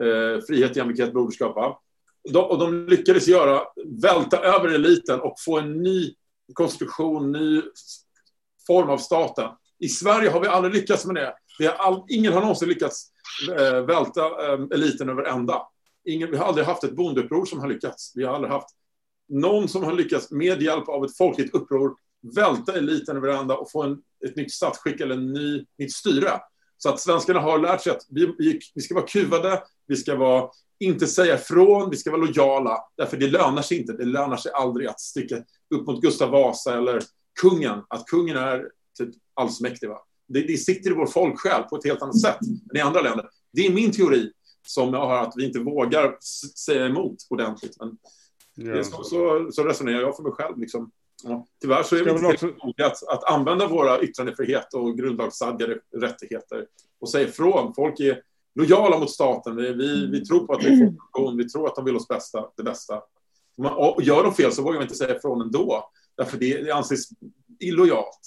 [0.00, 1.82] eh, frihet, jämlikhet, broderskap.
[2.32, 3.62] De, och de lyckades göra,
[4.02, 6.14] välta över eliten och få en ny
[6.52, 7.62] konstruktion, ny
[8.66, 9.50] form av staten.
[9.78, 11.34] I Sverige har vi aldrig lyckats med det.
[11.58, 13.10] Vi har all, ingen har någonsin lyckats
[13.58, 15.62] eh, välta eh, eliten över ända.
[16.04, 18.12] Ingen, vi har aldrig haft ett bondeuppror som har lyckats.
[18.14, 18.68] Vi har aldrig haft
[19.28, 23.70] någon som har lyckats med hjälp av ett folkligt uppror välta eliten över ända och
[23.70, 26.40] få en, ett nytt statsskick eller en ny, nytt styre.
[26.78, 30.16] Så att svenskarna har lärt sig att vi, vi, vi ska vara kuvade, vi ska
[30.16, 30.50] vara
[30.80, 33.92] inte säga ifrån, vi ska vara lojala, därför det lönar sig inte.
[33.92, 35.36] Det lönar sig aldrig att sticka
[35.74, 37.02] upp mot Gustav Vasa eller
[37.40, 38.68] kungen, att kungen är
[38.98, 39.88] typ allsmäktig.
[39.88, 39.98] Va?
[40.28, 42.38] Det, det sitter i vår folksjäl på ett helt annat sätt
[42.70, 43.28] än i andra länder.
[43.52, 44.32] Det är min teori
[44.66, 46.16] som jag har att vi inte vågar
[46.66, 47.76] säga emot ordentligt.
[47.80, 47.98] Men
[48.60, 48.84] Ja.
[48.84, 50.58] Så, så, så, resonerar jag för mig själv.
[50.58, 50.90] Liksom.
[51.24, 51.46] Ja.
[51.60, 52.46] Tyvärr så är vi inte också...
[52.82, 56.66] att, att använda våra yttrandefrihet och grundlagsstadgade rättigheter
[57.00, 57.74] och säga ifrån.
[57.74, 58.22] Folk är
[58.54, 59.56] lojala mot staten.
[59.56, 61.36] Vi, vi, vi tror på att det är funktion.
[61.36, 63.02] Vi tror att de vill oss bästa, det bästa.
[63.76, 65.90] Och gör de fel så vågar vi inte säga ifrån ändå.
[66.16, 67.08] Därför det, det anses
[67.60, 68.20] illojalt.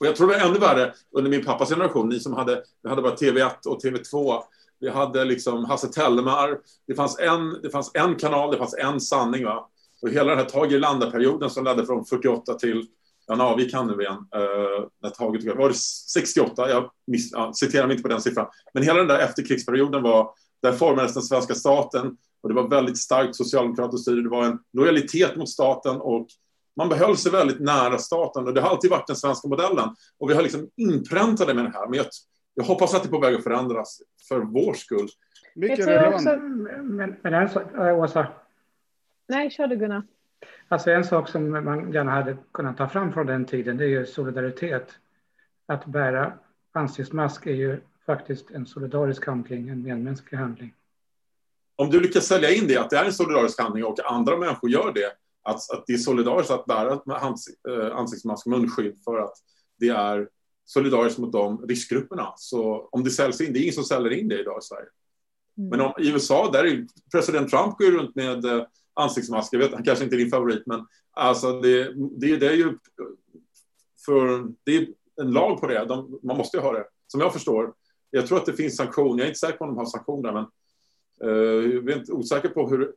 [0.00, 2.08] Och jag tror det var ännu värre under min pappas generation.
[2.08, 4.42] Ni som hade, vi hade bara TV1 och TV2.
[4.80, 6.60] Vi hade liksom Hasse Tellemar.
[6.86, 9.44] Det fanns en, det fanns en kanal, det fanns en sanning.
[9.44, 9.70] Va?
[10.04, 12.86] Och hela den här Tage Erlander-perioden som ledde från 48 till,
[13.26, 16.70] ja, nu avgick han nu igen, uh, när Tage var det 68?
[16.70, 18.46] Jag miss, ja, citerar mig inte på den siffran.
[18.74, 20.30] Men hela den där efterkrigsperioden var,
[20.62, 24.22] där formades den svenska staten och det var väldigt starkt socialdemokratiskt styre.
[24.22, 26.26] Det var en lojalitet mot staten och
[26.76, 29.88] man behöll sig väldigt nära staten och det har alltid varit den svenska modellen.
[30.18, 31.88] Och vi har liksom inpräntat med det här.
[31.88, 32.06] Men jag,
[32.54, 33.98] jag hoppas att det är på väg att förändras
[34.28, 35.08] för vår skull.
[35.54, 36.24] Mycket relevant.
[36.24, 38.26] Men, men en sak, Åsa.
[39.26, 40.02] Nej, kör du Gunnar.
[40.68, 43.88] Alltså en sak som man gärna hade kunnat ta fram från den tiden, det är
[43.88, 44.98] ju solidaritet.
[45.66, 46.32] Att bära
[46.72, 50.74] ansiktsmask är ju faktiskt en solidarisk handling, en medmänsklig handling.
[51.76, 54.70] Om du lyckas sälja in det, att det är en solidarisk handling och andra människor
[54.70, 59.34] gör det, att, att det är solidariskt att bära eh, ansiktsmask, munskydd för att
[59.78, 60.28] det är
[60.64, 62.32] solidariskt mot de riskgrupperna.
[62.36, 64.88] Så om det säljs in, det är ingen som säljer in det idag i Sverige.
[65.58, 65.70] Mm.
[65.70, 68.64] Men om, i USA, där är president Trump går runt med eh,
[68.94, 69.52] ansiktsmask.
[69.52, 72.78] Jag vet, han kanske inte är din favorit, men alltså det, det, det är ju
[74.04, 74.86] för det är
[75.20, 75.84] en lag på det.
[75.84, 77.74] De, man måste ju ha det, som jag förstår.
[78.10, 79.18] Jag tror att det finns sanktioner.
[79.18, 80.44] Jag är inte säker på om de har sanktioner, men
[81.30, 82.94] uh, jag är inte osäker på hur,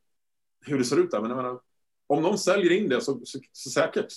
[0.66, 1.22] hur det ser ut där.
[1.22, 1.60] Men jag menar,
[2.08, 4.08] om någon säljer in det så, så, så säkert.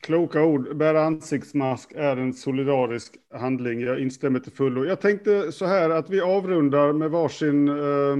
[0.00, 0.76] Kloka ord.
[0.76, 3.80] Bära ansiktsmask är en solidarisk handling.
[3.80, 4.84] Jag instämmer till fullo.
[4.84, 8.16] Jag tänkte så här att vi avrundar med varsin eh,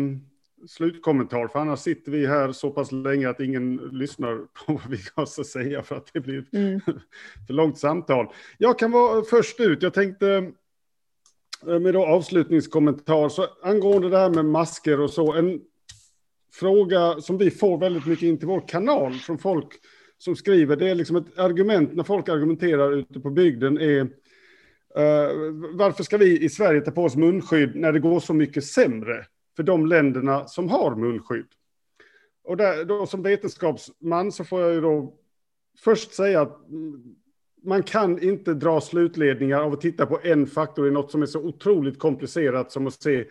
[0.68, 1.48] slutkommentar.
[1.48, 5.22] För annars sitter vi här så pass länge att ingen lyssnar på vad vi har
[5.22, 5.82] att säga.
[5.82, 6.80] För att det blir ett mm.
[7.46, 8.26] för långt samtal.
[8.58, 9.82] Jag kan vara först ut.
[9.82, 10.52] Jag tänkte
[11.66, 13.28] eh, med då avslutningskommentar.
[13.28, 15.32] Så angående det här med masker och så.
[15.32, 15.60] En
[16.52, 19.68] fråga som vi får väldigt mycket in till vår kanal från folk
[20.18, 20.76] som skriver.
[20.76, 24.08] Det är liksom ett argument när folk argumenterar ute på bygden är uh,
[25.72, 29.26] varför ska vi i Sverige ta på oss munskydd när det går så mycket sämre
[29.56, 31.46] för de länderna som har munskydd?
[32.44, 35.14] Och där, då som vetenskapsman så får jag ju då
[35.84, 36.60] först säga att
[37.64, 41.26] man kan inte dra slutledningar av att titta på en faktor i något som är
[41.26, 43.24] så otroligt komplicerat som att se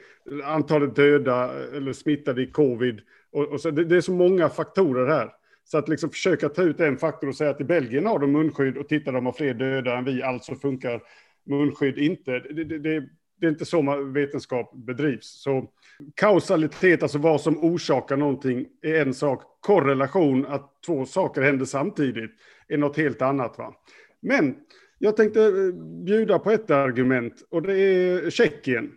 [0.44, 3.02] antalet döda eller smittade i covid.
[3.32, 5.32] Och, och så, det, det, är så många faktorer här.
[5.64, 8.32] Så att liksom försöka ta ut en faktor och säga att i Belgien har de
[8.32, 11.02] munskydd och tittar de har fler döda än vi, alltså funkar
[11.46, 12.40] munskydd inte.
[12.40, 13.10] Det, det,
[13.44, 15.42] det, är inte så vetenskap bedrivs.
[15.42, 15.72] Så
[16.16, 19.44] kausalitet, alltså vad som orsakar någonting, är en sak.
[19.62, 22.32] Korrelation, att två saker händer samtidigt,
[22.68, 23.58] är något helt annat.
[23.58, 23.74] Va?
[24.22, 24.56] Men
[24.98, 25.74] jag tänkte eh,
[26.06, 28.92] bjuda på ett argument och det är Tjeckien.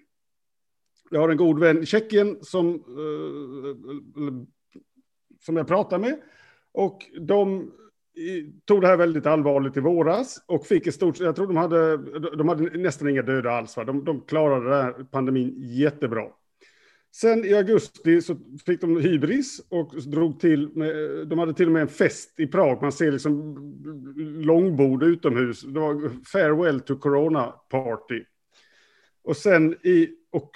[1.10, 4.32] Jag har en god vän i Tjeckien som, eh,
[5.40, 6.20] som jag pratar med.
[6.73, 7.73] Och de
[8.64, 11.97] tog det här väldigt allvarligt i våras och fick i stort jag tror de hade,
[12.36, 13.76] de hade nästan inga döda alls.
[13.76, 13.84] Va?
[13.84, 16.24] De, de klarade den här pandemin jättebra.
[17.16, 18.36] Sen i augusti så
[18.66, 20.94] fick de hybris och drog till med,
[21.28, 22.82] de hade till och med en fest i Prag.
[22.82, 23.56] Man ser liksom
[24.44, 25.62] långbord utomhus.
[25.62, 28.24] Det var farewell to corona party.
[29.24, 30.51] Och sen i och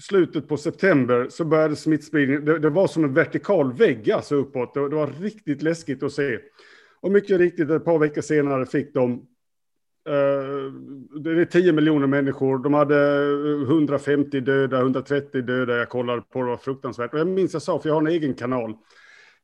[0.00, 2.44] slutet på september så började smittspridningen.
[2.44, 4.74] Det, det var som en vertikal vägg alltså uppåt.
[4.74, 6.38] Det, det var riktigt läskigt att se.
[7.00, 9.26] Och mycket riktigt ett par veckor senare fick de
[10.08, 10.72] Uh,
[11.20, 12.58] det är 10 miljoner människor.
[12.58, 12.96] De hade
[13.62, 15.76] eh, 150 döda, 130 döda.
[15.76, 17.12] Jag kollade på det, var fruktansvärt.
[17.12, 18.74] Och jag minns jag sa, för jag har en egen kanal.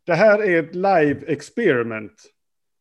[0.07, 2.13] Det här är ett live experiment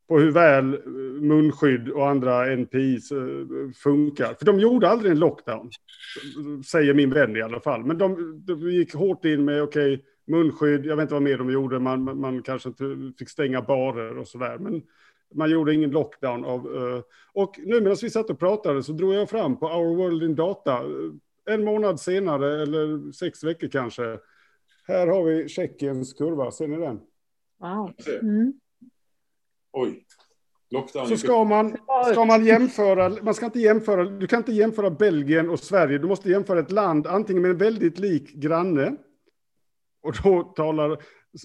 [0.07, 0.79] på hur väl eh,
[1.21, 3.17] munskydd och andra NPIs eh,
[3.75, 4.33] funkar.
[4.33, 5.69] För de gjorde aldrig en lockdown,
[6.65, 7.85] säger min vän i alla fall.
[7.85, 11.37] Men de, de gick hårt in med, okej, okay, munskydd, jag vet inte vad mer
[11.37, 14.57] de gjorde, man, man kanske inte fick stänga barer och sådär.
[14.57, 14.81] Men
[15.35, 16.67] man gjorde ingen lockdown av...
[16.67, 17.01] Uh,
[17.33, 20.35] och nu medan vi satt och pratade så drog jag fram på Our World in
[20.35, 20.81] Data,
[21.49, 24.19] en månad senare, eller sex veckor kanske.
[24.87, 26.99] Här har vi Tjeckiens kurva, ser ni den?
[27.59, 27.93] Wow.
[28.21, 28.53] Mm.
[29.75, 30.05] Oj.
[30.69, 31.07] Lockdown.
[31.07, 31.77] Så ska man,
[32.11, 36.07] ska man jämföra, man ska inte jämföra, du kan inte jämföra Belgien och Sverige, du
[36.07, 38.95] måste jämföra ett land antingen med en väldigt lik granne,
[40.01, 40.97] och då talar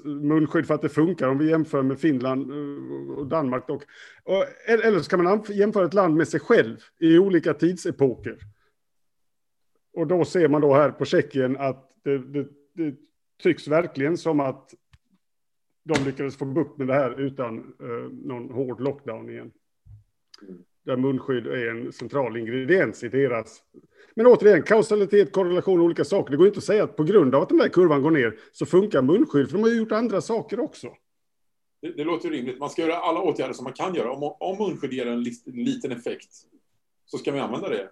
[0.05, 3.69] munskydd för att det funkar om vi jämför med Finland eh, och Danmark.
[3.69, 3.83] Och,
[4.25, 8.39] och, eller så kan man jämföra ett land med sig själv i olika tidsepoker.
[9.93, 12.97] Och då ser man då här på Tjeckien att det, det, det
[13.43, 14.75] tycks verkligen som att
[15.85, 19.51] de lyckades få bukt med det här utan eh, någon hård lockdown igen.
[20.85, 23.63] Där munskydd är en central ingrediens i deras...
[24.15, 26.31] Men återigen, kausalitet, korrelation, olika saker.
[26.31, 28.39] Det går inte att säga att på grund av att den där kurvan går ner
[28.53, 30.89] så funkar munskydd, för de har ju gjort andra saker också.
[31.83, 32.59] Det, det låter rimligt.
[32.59, 34.13] Man ska göra alla åtgärder som man kan göra.
[34.13, 36.31] Om, om munskydd ger en liten effekt
[37.07, 37.91] så ska vi använda det.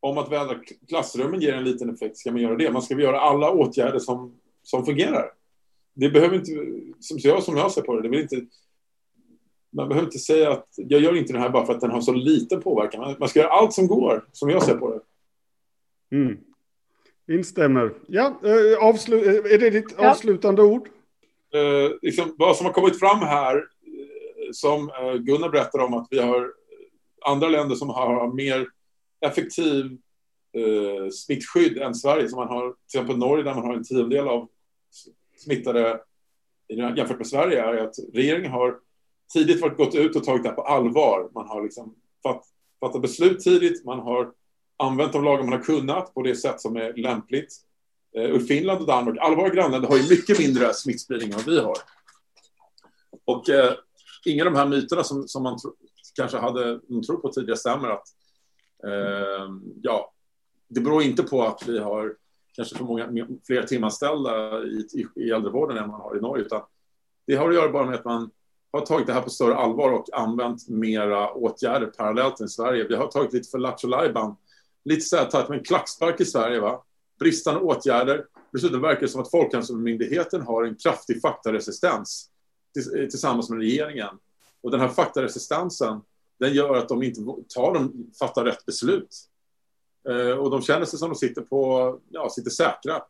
[0.00, 2.70] Om att vädra klassrummen ger en liten effekt ska man göra det.
[2.70, 5.30] Man ska göra alla åtgärder som, som fungerar.
[5.94, 6.50] Det behöver inte,
[7.00, 8.46] som jag, som jag ser på det, det vill inte,
[9.72, 12.00] man behöver inte säga att jag gör inte det här bara för att den har
[12.00, 13.00] så liten påverkan.
[13.00, 15.00] Man, man ska göra allt som går, som jag ser på det.
[16.16, 16.36] Mm.
[17.28, 17.94] Instämmer.
[18.06, 20.10] Ja, äh, avslu är det ditt ja.
[20.10, 20.88] avslutande ord?
[21.54, 23.62] Eh, liksom, vad som har kommit fram här, eh,
[24.52, 26.52] som eh, Gunnar berättar om, att vi har
[27.26, 28.68] andra länder som har mer
[29.26, 29.98] effektiv
[30.52, 32.28] eh, smittskydd än Sverige.
[32.28, 34.48] Som man har, till exempel Norge där man har en tiondel av
[35.36, 36.00] smittade
[36.68, 38.78] jämfört med Sverige är att regeringen har
[39.32, 41.30] tidigt varit gått ut och tagit det här på allvar.
[41.34, 42.44] Man har liksom fatt,
[42.80, 44.32] fattat beslut tidigt, man har
[44.76, 47.56] använt de lagar man har kunnat på det sätt som är lämpligt.
[48.16, 51.46] Eh, och Finland och Danmark, alla våra grannländer har ju mycket mindre smittspridning än vad
[51.46, 51.76] vi har.
[53.24, 53.72] Och eh,
[54.24, 55.74] inga av de här myterna som, som man tro,
[56.16, 58.08] kanske hade man tror på tidigare stämmer att
[58.86, 59.48] eh,
[59.82, 60.12] ja,
[60.68, 62.16] det beror inte på att vi har
[62.56, 66.62] kanske för många fler timanställda i, i, i äldrevården än man har i Norge, utan
[67.26, 68.30] det har att göra bara med att man
[68.72, 72.86] har tagit det här på större allvar och använt mera åtgärder parallellt än Sverige.
[72.88, 73.88] Vi har tagit lite för lattjo
[74.84, 76.84] lite så här tagit med en klackspark i Sverige, va?
[77.18, 78.26] bristande åtgärder.
[78.52, 82.30] Dessutom verkar det som att Folkhälsomyndigheten har en kraftig faktaresistens
[82.96, 84.18] eh, tillsammans med regeringen.
[84.62, 86.00] Och den här faktaresistensen,
[86.38, 89.16] den gör att de inte tar de, fattar rätt beslut.
[90.08, 93.02] Eh, och de känner sig som de sitter på, ja, sitter säkra.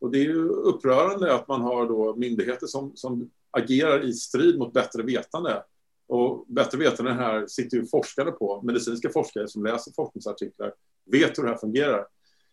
[0.00, 4.58] Och det är ju upprörande att man har då myndigheter som, som agerar i strid
[4.58, 5.62] mot bättre vetande.
[6.06, 10.72] Och bättre vetande här sitter ju forskare på, medicinska forskare som läser forskningsartiklar,
[11.12, 12.06] vet hur det här fungerar.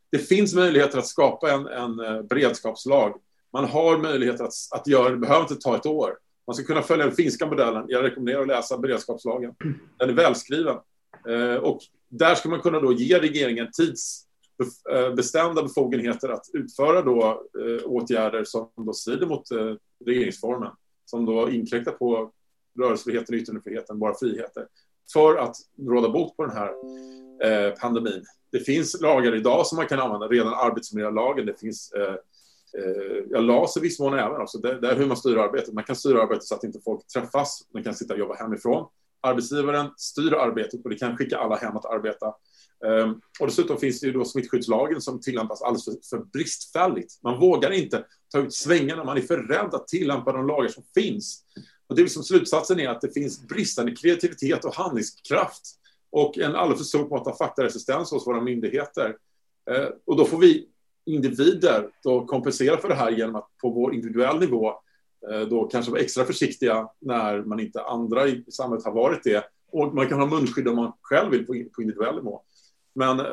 [0.10, 3.22] Det finns möjligheter att skapa en, en eh, beredskapslag.
[3.54, 6.18] Man har möjligheter att, att göra det, behöver inte ta ett år.
[6.48, 7.86] Man ska kunna följa den finska modellen.
[7.88, 9.54] Jag rekommenderar att läsa beredskapslagen.
[9.98, 10.78] Den är välskriven.
[11.28, 11.80] Eh, och
[12.10, 17.24] där ska man kunna då ge regeringen tidsbestämda eh, befogenheter att utföra då
[17.60, 19.44] eh, åtgärder som då strider mot
[20.06, 20.72] regeringsformen,
[21.06, 22.32] som då inkräktar på
[22.80, 24.68] rörelsefriheten, yttrandefriheten, våra friheter,
[25.14, 25.56] för att
[25.88, 26.72] råda bot på den här
[27.76, 28.26] pandemin.
[28.52, 31.92] Det finns lagar idag som man kan använda, redan arbetsmiljölagen, det finns
[32.78, 35.74] eh, LAS i viss mån även, alltså det, det, är hur man styr arbetet.
[35.74, 38.88] Man kan styra arbetet så att inte folk träffas, man kan sitta och jobba hemifrån.
[39.22, 42.34] Arbetsgivaren styr arbetet och det kan skicka alla hem att arbeta.
[42.86, 47.20] Um, och dessutom finns det ju då smittskyddslagen som tillämpas alldeles för, för bristfälligt.
[47.24, 50.84] Man vågar inte ta ut svängarna, man är för rädd att tillämpa de lagar som
[50.94, 51.44] finns.
[51.88, 55.62] Och det är liksom slutsatsen är att det finns bristande kreativitet och handlingskraft
[56.12, 59.16] och en alldeles för stor mått av faktaresistens hos våra myndigheter.
[59.72, 60.68] Uh, och då får vi
[61.06, 64.74] individer då kompensera för det här genom att på vår individuell nivå
[65.30, 69.46] Eh, då kanske vara extra försiktiga när man inte andra i samhället har varit det.
[69.72, 72.42] Och man kan ha munskydd om man själv vill på, individuell nivå.
[72.96, 73.26] Men eh,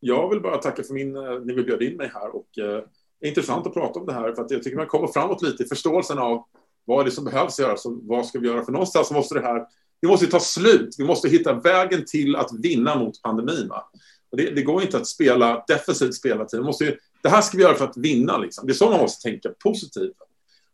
[0.00, 2.84] jag vill bara tacka för min, eh, ni vill bjöd in mig här och eh,
[3.20, 5.42] det är intressant att prata om det här för att jag tycker man kommer framåt
[5.42, 6.44] lite i förståelsen av
[6.84, 9.40] vad är det som behövs göras och vad ska vi göra för någonstans måste det
[9.40, 9.66] här,
[10.02, 10.94] det måste ta slut.
[10.98, 13.68] Vi måste hitta vägen till att vinna mot pandemin.
[13.68, 13.90] Va?
[14.30, 16.66] Och det, det går inte att spela defensivt spela tiden.
[16.66, 18.38] Måste ju, det här ska vi göra för att vinna.
[18.38, 18.66] Liksom.
[18.66, 20.16] Det är så man måste tänka positivt.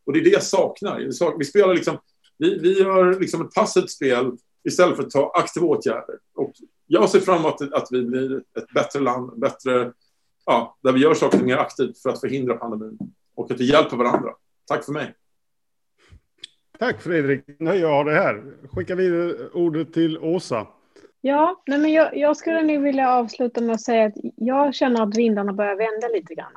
[0.07, 1.37] Och det är det jag saknar.
[1.37, 1.97] Vi, spelar liksom,
[2.37, 4.31] vi, vi gör liksom ett passivt spel
[4.67, 6.15] istället för att ta aktiva åtgärder.
[6.35, 6.53] Och
[6.87, 9.93] jag ser fram emot att vi blir ett bättre land, bättre,
[10.45, 12.97] ja, där vi gör saker mer aktivt för att förhindra pandemin
[13.35, 14.29] och att vi hjälper varandra.
[14.67, 15.15] Tack för mig.
[16.79, 17.43] Tack Fredrik.
[17.59, 18.43] Nej, jag har det här.
[18.71, 20.67] Skicka vidare ordet till Åsa.
[21.21, 25.03] Ja, nej men jag, jag skulle nu vilja avsluta med att säga att jag känner
[25.03, 26.51] att vindarna börjar vända lite grann.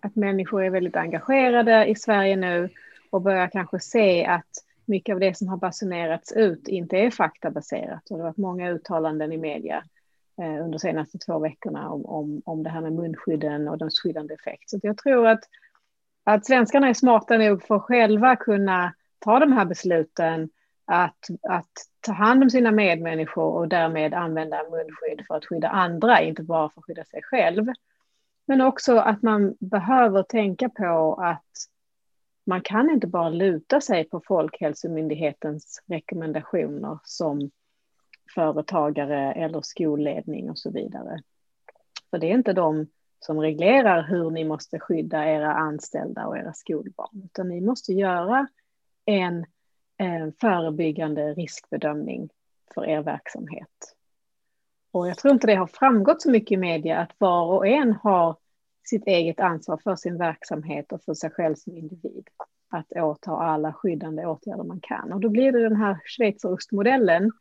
[0.00, 2.68] Att människor är väldigt engagerade i Sverige nu
[3.10, 4.48] och börjar kanske se att
[4.84, 8.10] mycket av det som har basunerats ut inte är faktabaserat.
[8.10, 9.84] Och det har varit många uttalanden i media
[10.38, 14.00] eh, under de senaste två veckorna om, om, om det här med munskydden och dess
[14.00, 14.70] skyddande effekt.
[14.70, 15.44] Så jag tror att,
[16.24, 20.48] att svenskarna är smarta nog för att själva kunna ta de här besluten
[20.84, 26.20] att, att ta hand om sina medmänniskor och därmed använda munskydd för att skydda andra,
[26.20, 27.66] inte bara för att skydda sig själv.
[28.48, 31.52] Men också att man behöver tänka på att
[32.46, 37.50] man kan inte bara luta sig på Folkhälsomyndighetens rekommendationer som
[38.34, 41.22] företagare eller skolledning och så vidare.
[42.10, 42.86] För det är inte de
[43.20, 48.46] som reglerar hur ni måste skydda era anställda och era skolbarn, utan ni måste göra
[49.04, 49.46] en,
[49.96, 52.28] en förebyggande riskbedömning
[52.74, 53.97] för er verksamhet.
[54.98, 57.92] Och jag tror inte det har framgått så mycket i media att var och en
[57.92, 58.36] har
[58.88, 62.28] sitt eget ansvar för sin verksamhet och för sig själv som individ.
[62.70, 65.12] Att åta alla skyddande åtgärder man kan.
[65.12, 67.32] Och då blir det den här schweizerostmodellen.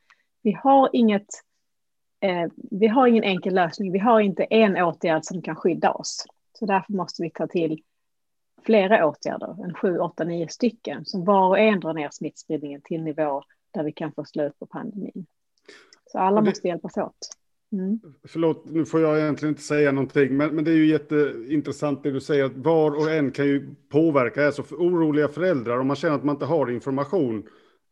[0.43, 1.27] Vi har inget
[2.19, 3.91] eh, vi har ingen enkel lösning.
[3.91, 6.25] Vi har inte en åtgärd som kan skydda oss.
[6.59, 7.81] Så därför måste vi ta till
[8.65, 13.03] flera åtgärder, en sju, åtta, nio stycken, som var och en drar ner smittspridningen till
[13.03, 15.25] nivå där vi kan få slut på pandemin.
[16.11, 17.36] Så alla det, måste hjälpas åt.
[17.71, 17.99] Mm.
[18.27, 22.11] Förlåt, nu får jag egentligen inte säga någonting, men, men det är ju jätteintressant det
[22.11, 24.45] du säger, att var och en kan ju påverka.
[24.45, 27.43] Alltså för oroliga föräldrar, om man känner att man inte har information,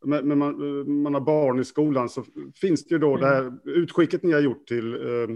[0.05, 2.23] men, men man, man, har barn i skolan, så
[2.55, 3.21] finns det ju då mm.
[3.21, 5.35] det här utskicket ni har gjort till eh,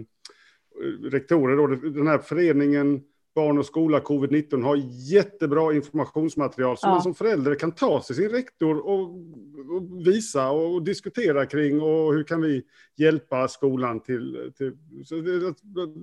[1.09, 3.01] rektorer, då, den här föreningen
[3.35, 4.75] Barn och skola covid-19 har
[5.11, 6.93] jättebra informationsmaterial som ja.
[6.93, 12.13] man som förälder kan ta till sin rektor och, och, visa och diskutera kring och
[12.13, 12.63] hur kan vi
[12.95, 14.53] hjälpa skolan till...
[14.57, 14.77] till
[15.23, 15.55] det,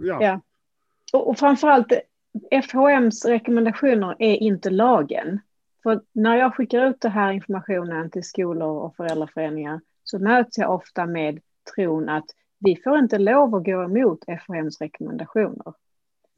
[0.07, 0.23] ja.
[0.23, 0.41] ja.
[1.13, 1.93] Och, och framförallt
[2.71, 5.41] FHMs rekommendationer är inte lagen.
[5.83, 10.75] För när jag skickar ut den här informationen till skolor och föräldraföreningar så möts jag
[10.75, 11.41] ofta med
[11.75, 12.25] tron att
[12.59, 15.75] vi får inte lov att gå emot FHMs rekommendationer.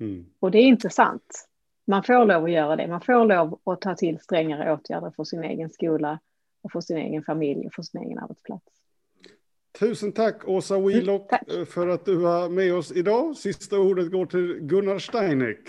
[0.01, 0.27] Mm.
[0.41, 1.49] Och det är inte sant.
[1.87, 2.87] Man får lov att göra det.
[2.87, 6.19] Man får lov att ta till strängare åtgärder för sin egen skola
[6.63, 8.65] och för sin egen familj och för sin egen arbetsplats.
[9.79, 11.69] Tusen tack Åsa Wheelock mm, tack.
[11.69, 13.37] för att du var med oss idag.
[13.37, 15.69] Sista ordet går till Gunnar Steineck.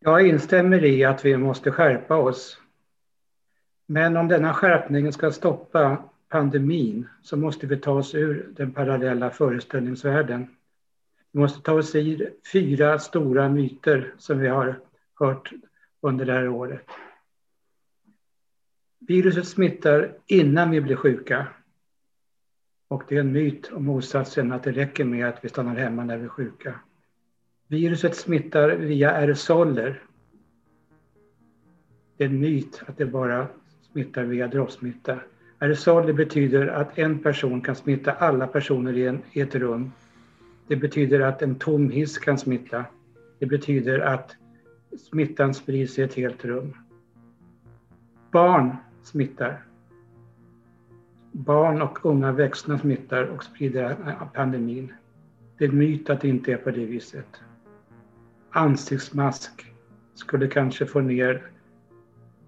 [0.00, 2.58] Jag instämmer i att vi måste skärpa oss.
[3.86, 9.30] Men om denna skärpning ska stoppa pandemin så måste vi ta oss ur den parallella
[9.30, 10.46] föreställningsvärlden.
[11.32, 14.80] Vi måste ta oss i fyra stora myter som vi har
[15.14, 15.52] hört
[16.00, 16.86] under det här året.
[18.98, 21.46] Viruset smittar innan vi blir sjuka.
[22.88, 26.04] Och det är en myt om motsatsen att det räcker med att vi stannar hemma
[26.04, 26.80] när vi är sjuka.
[27.66, 30.02] Viruset smittar via aerosoler.
[32.16, 33.46] Det är en myt att det bara
[33.92, 35.20] smittar via droppsmitta.
[35.58, 39.92] Aerosoler betyder att en person kan smitta alla personer i, en, i ett rum
[40.70, 42.84] det betyder att en tom hiss kan smitta.
[43.38, 44.36] Det betyder att
[44.98, 46.76] smittan sprids i ett helt rum.
[48.32, 49.64] Barn smittar.
[51.32, 53.96] Barn och unga växna smittar och sprider
[54.34, 54.92] pandemin.
[55.58, 57.40] Det är en myt att det inte är på det viset.
[58.50, 59.66] Ansiktsmask
[60.14, 61.42] skulle kanske få ner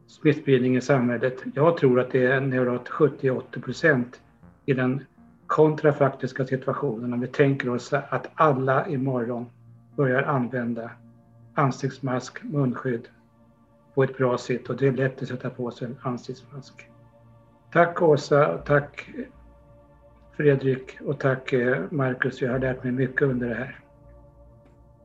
[0.06, 1.42] smittspridning i samhället.
[1.54, 4.20] Jag tror att det är neråt 70-80 procent
[4.66, 5.04] i den
[5.52, 9.46] kontrafaktiska situationen om vi tänker oss att alla imorgon
[9.96, 10.90] börjar använda
[11.54, 13.08] ansiktsmask, munskydd
[13.94, 16.88] på ett bra sätt och det är lätt att sätta på sig en ansiktsmask.
[17.72, 19.10] Tack Åsa, tack
[20.36, 22.42] Fredrik och tack eh, Marcus.
[22.42, 23.80] Jag har lärt mig mycket under det här.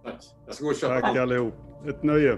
[0.03, 0.15] Tack.
[0.45, 1.01] Jag ska gå och köpa.
[1.01, 1.53] Tack allihop.
[1.87, 2.37] Ett nöje.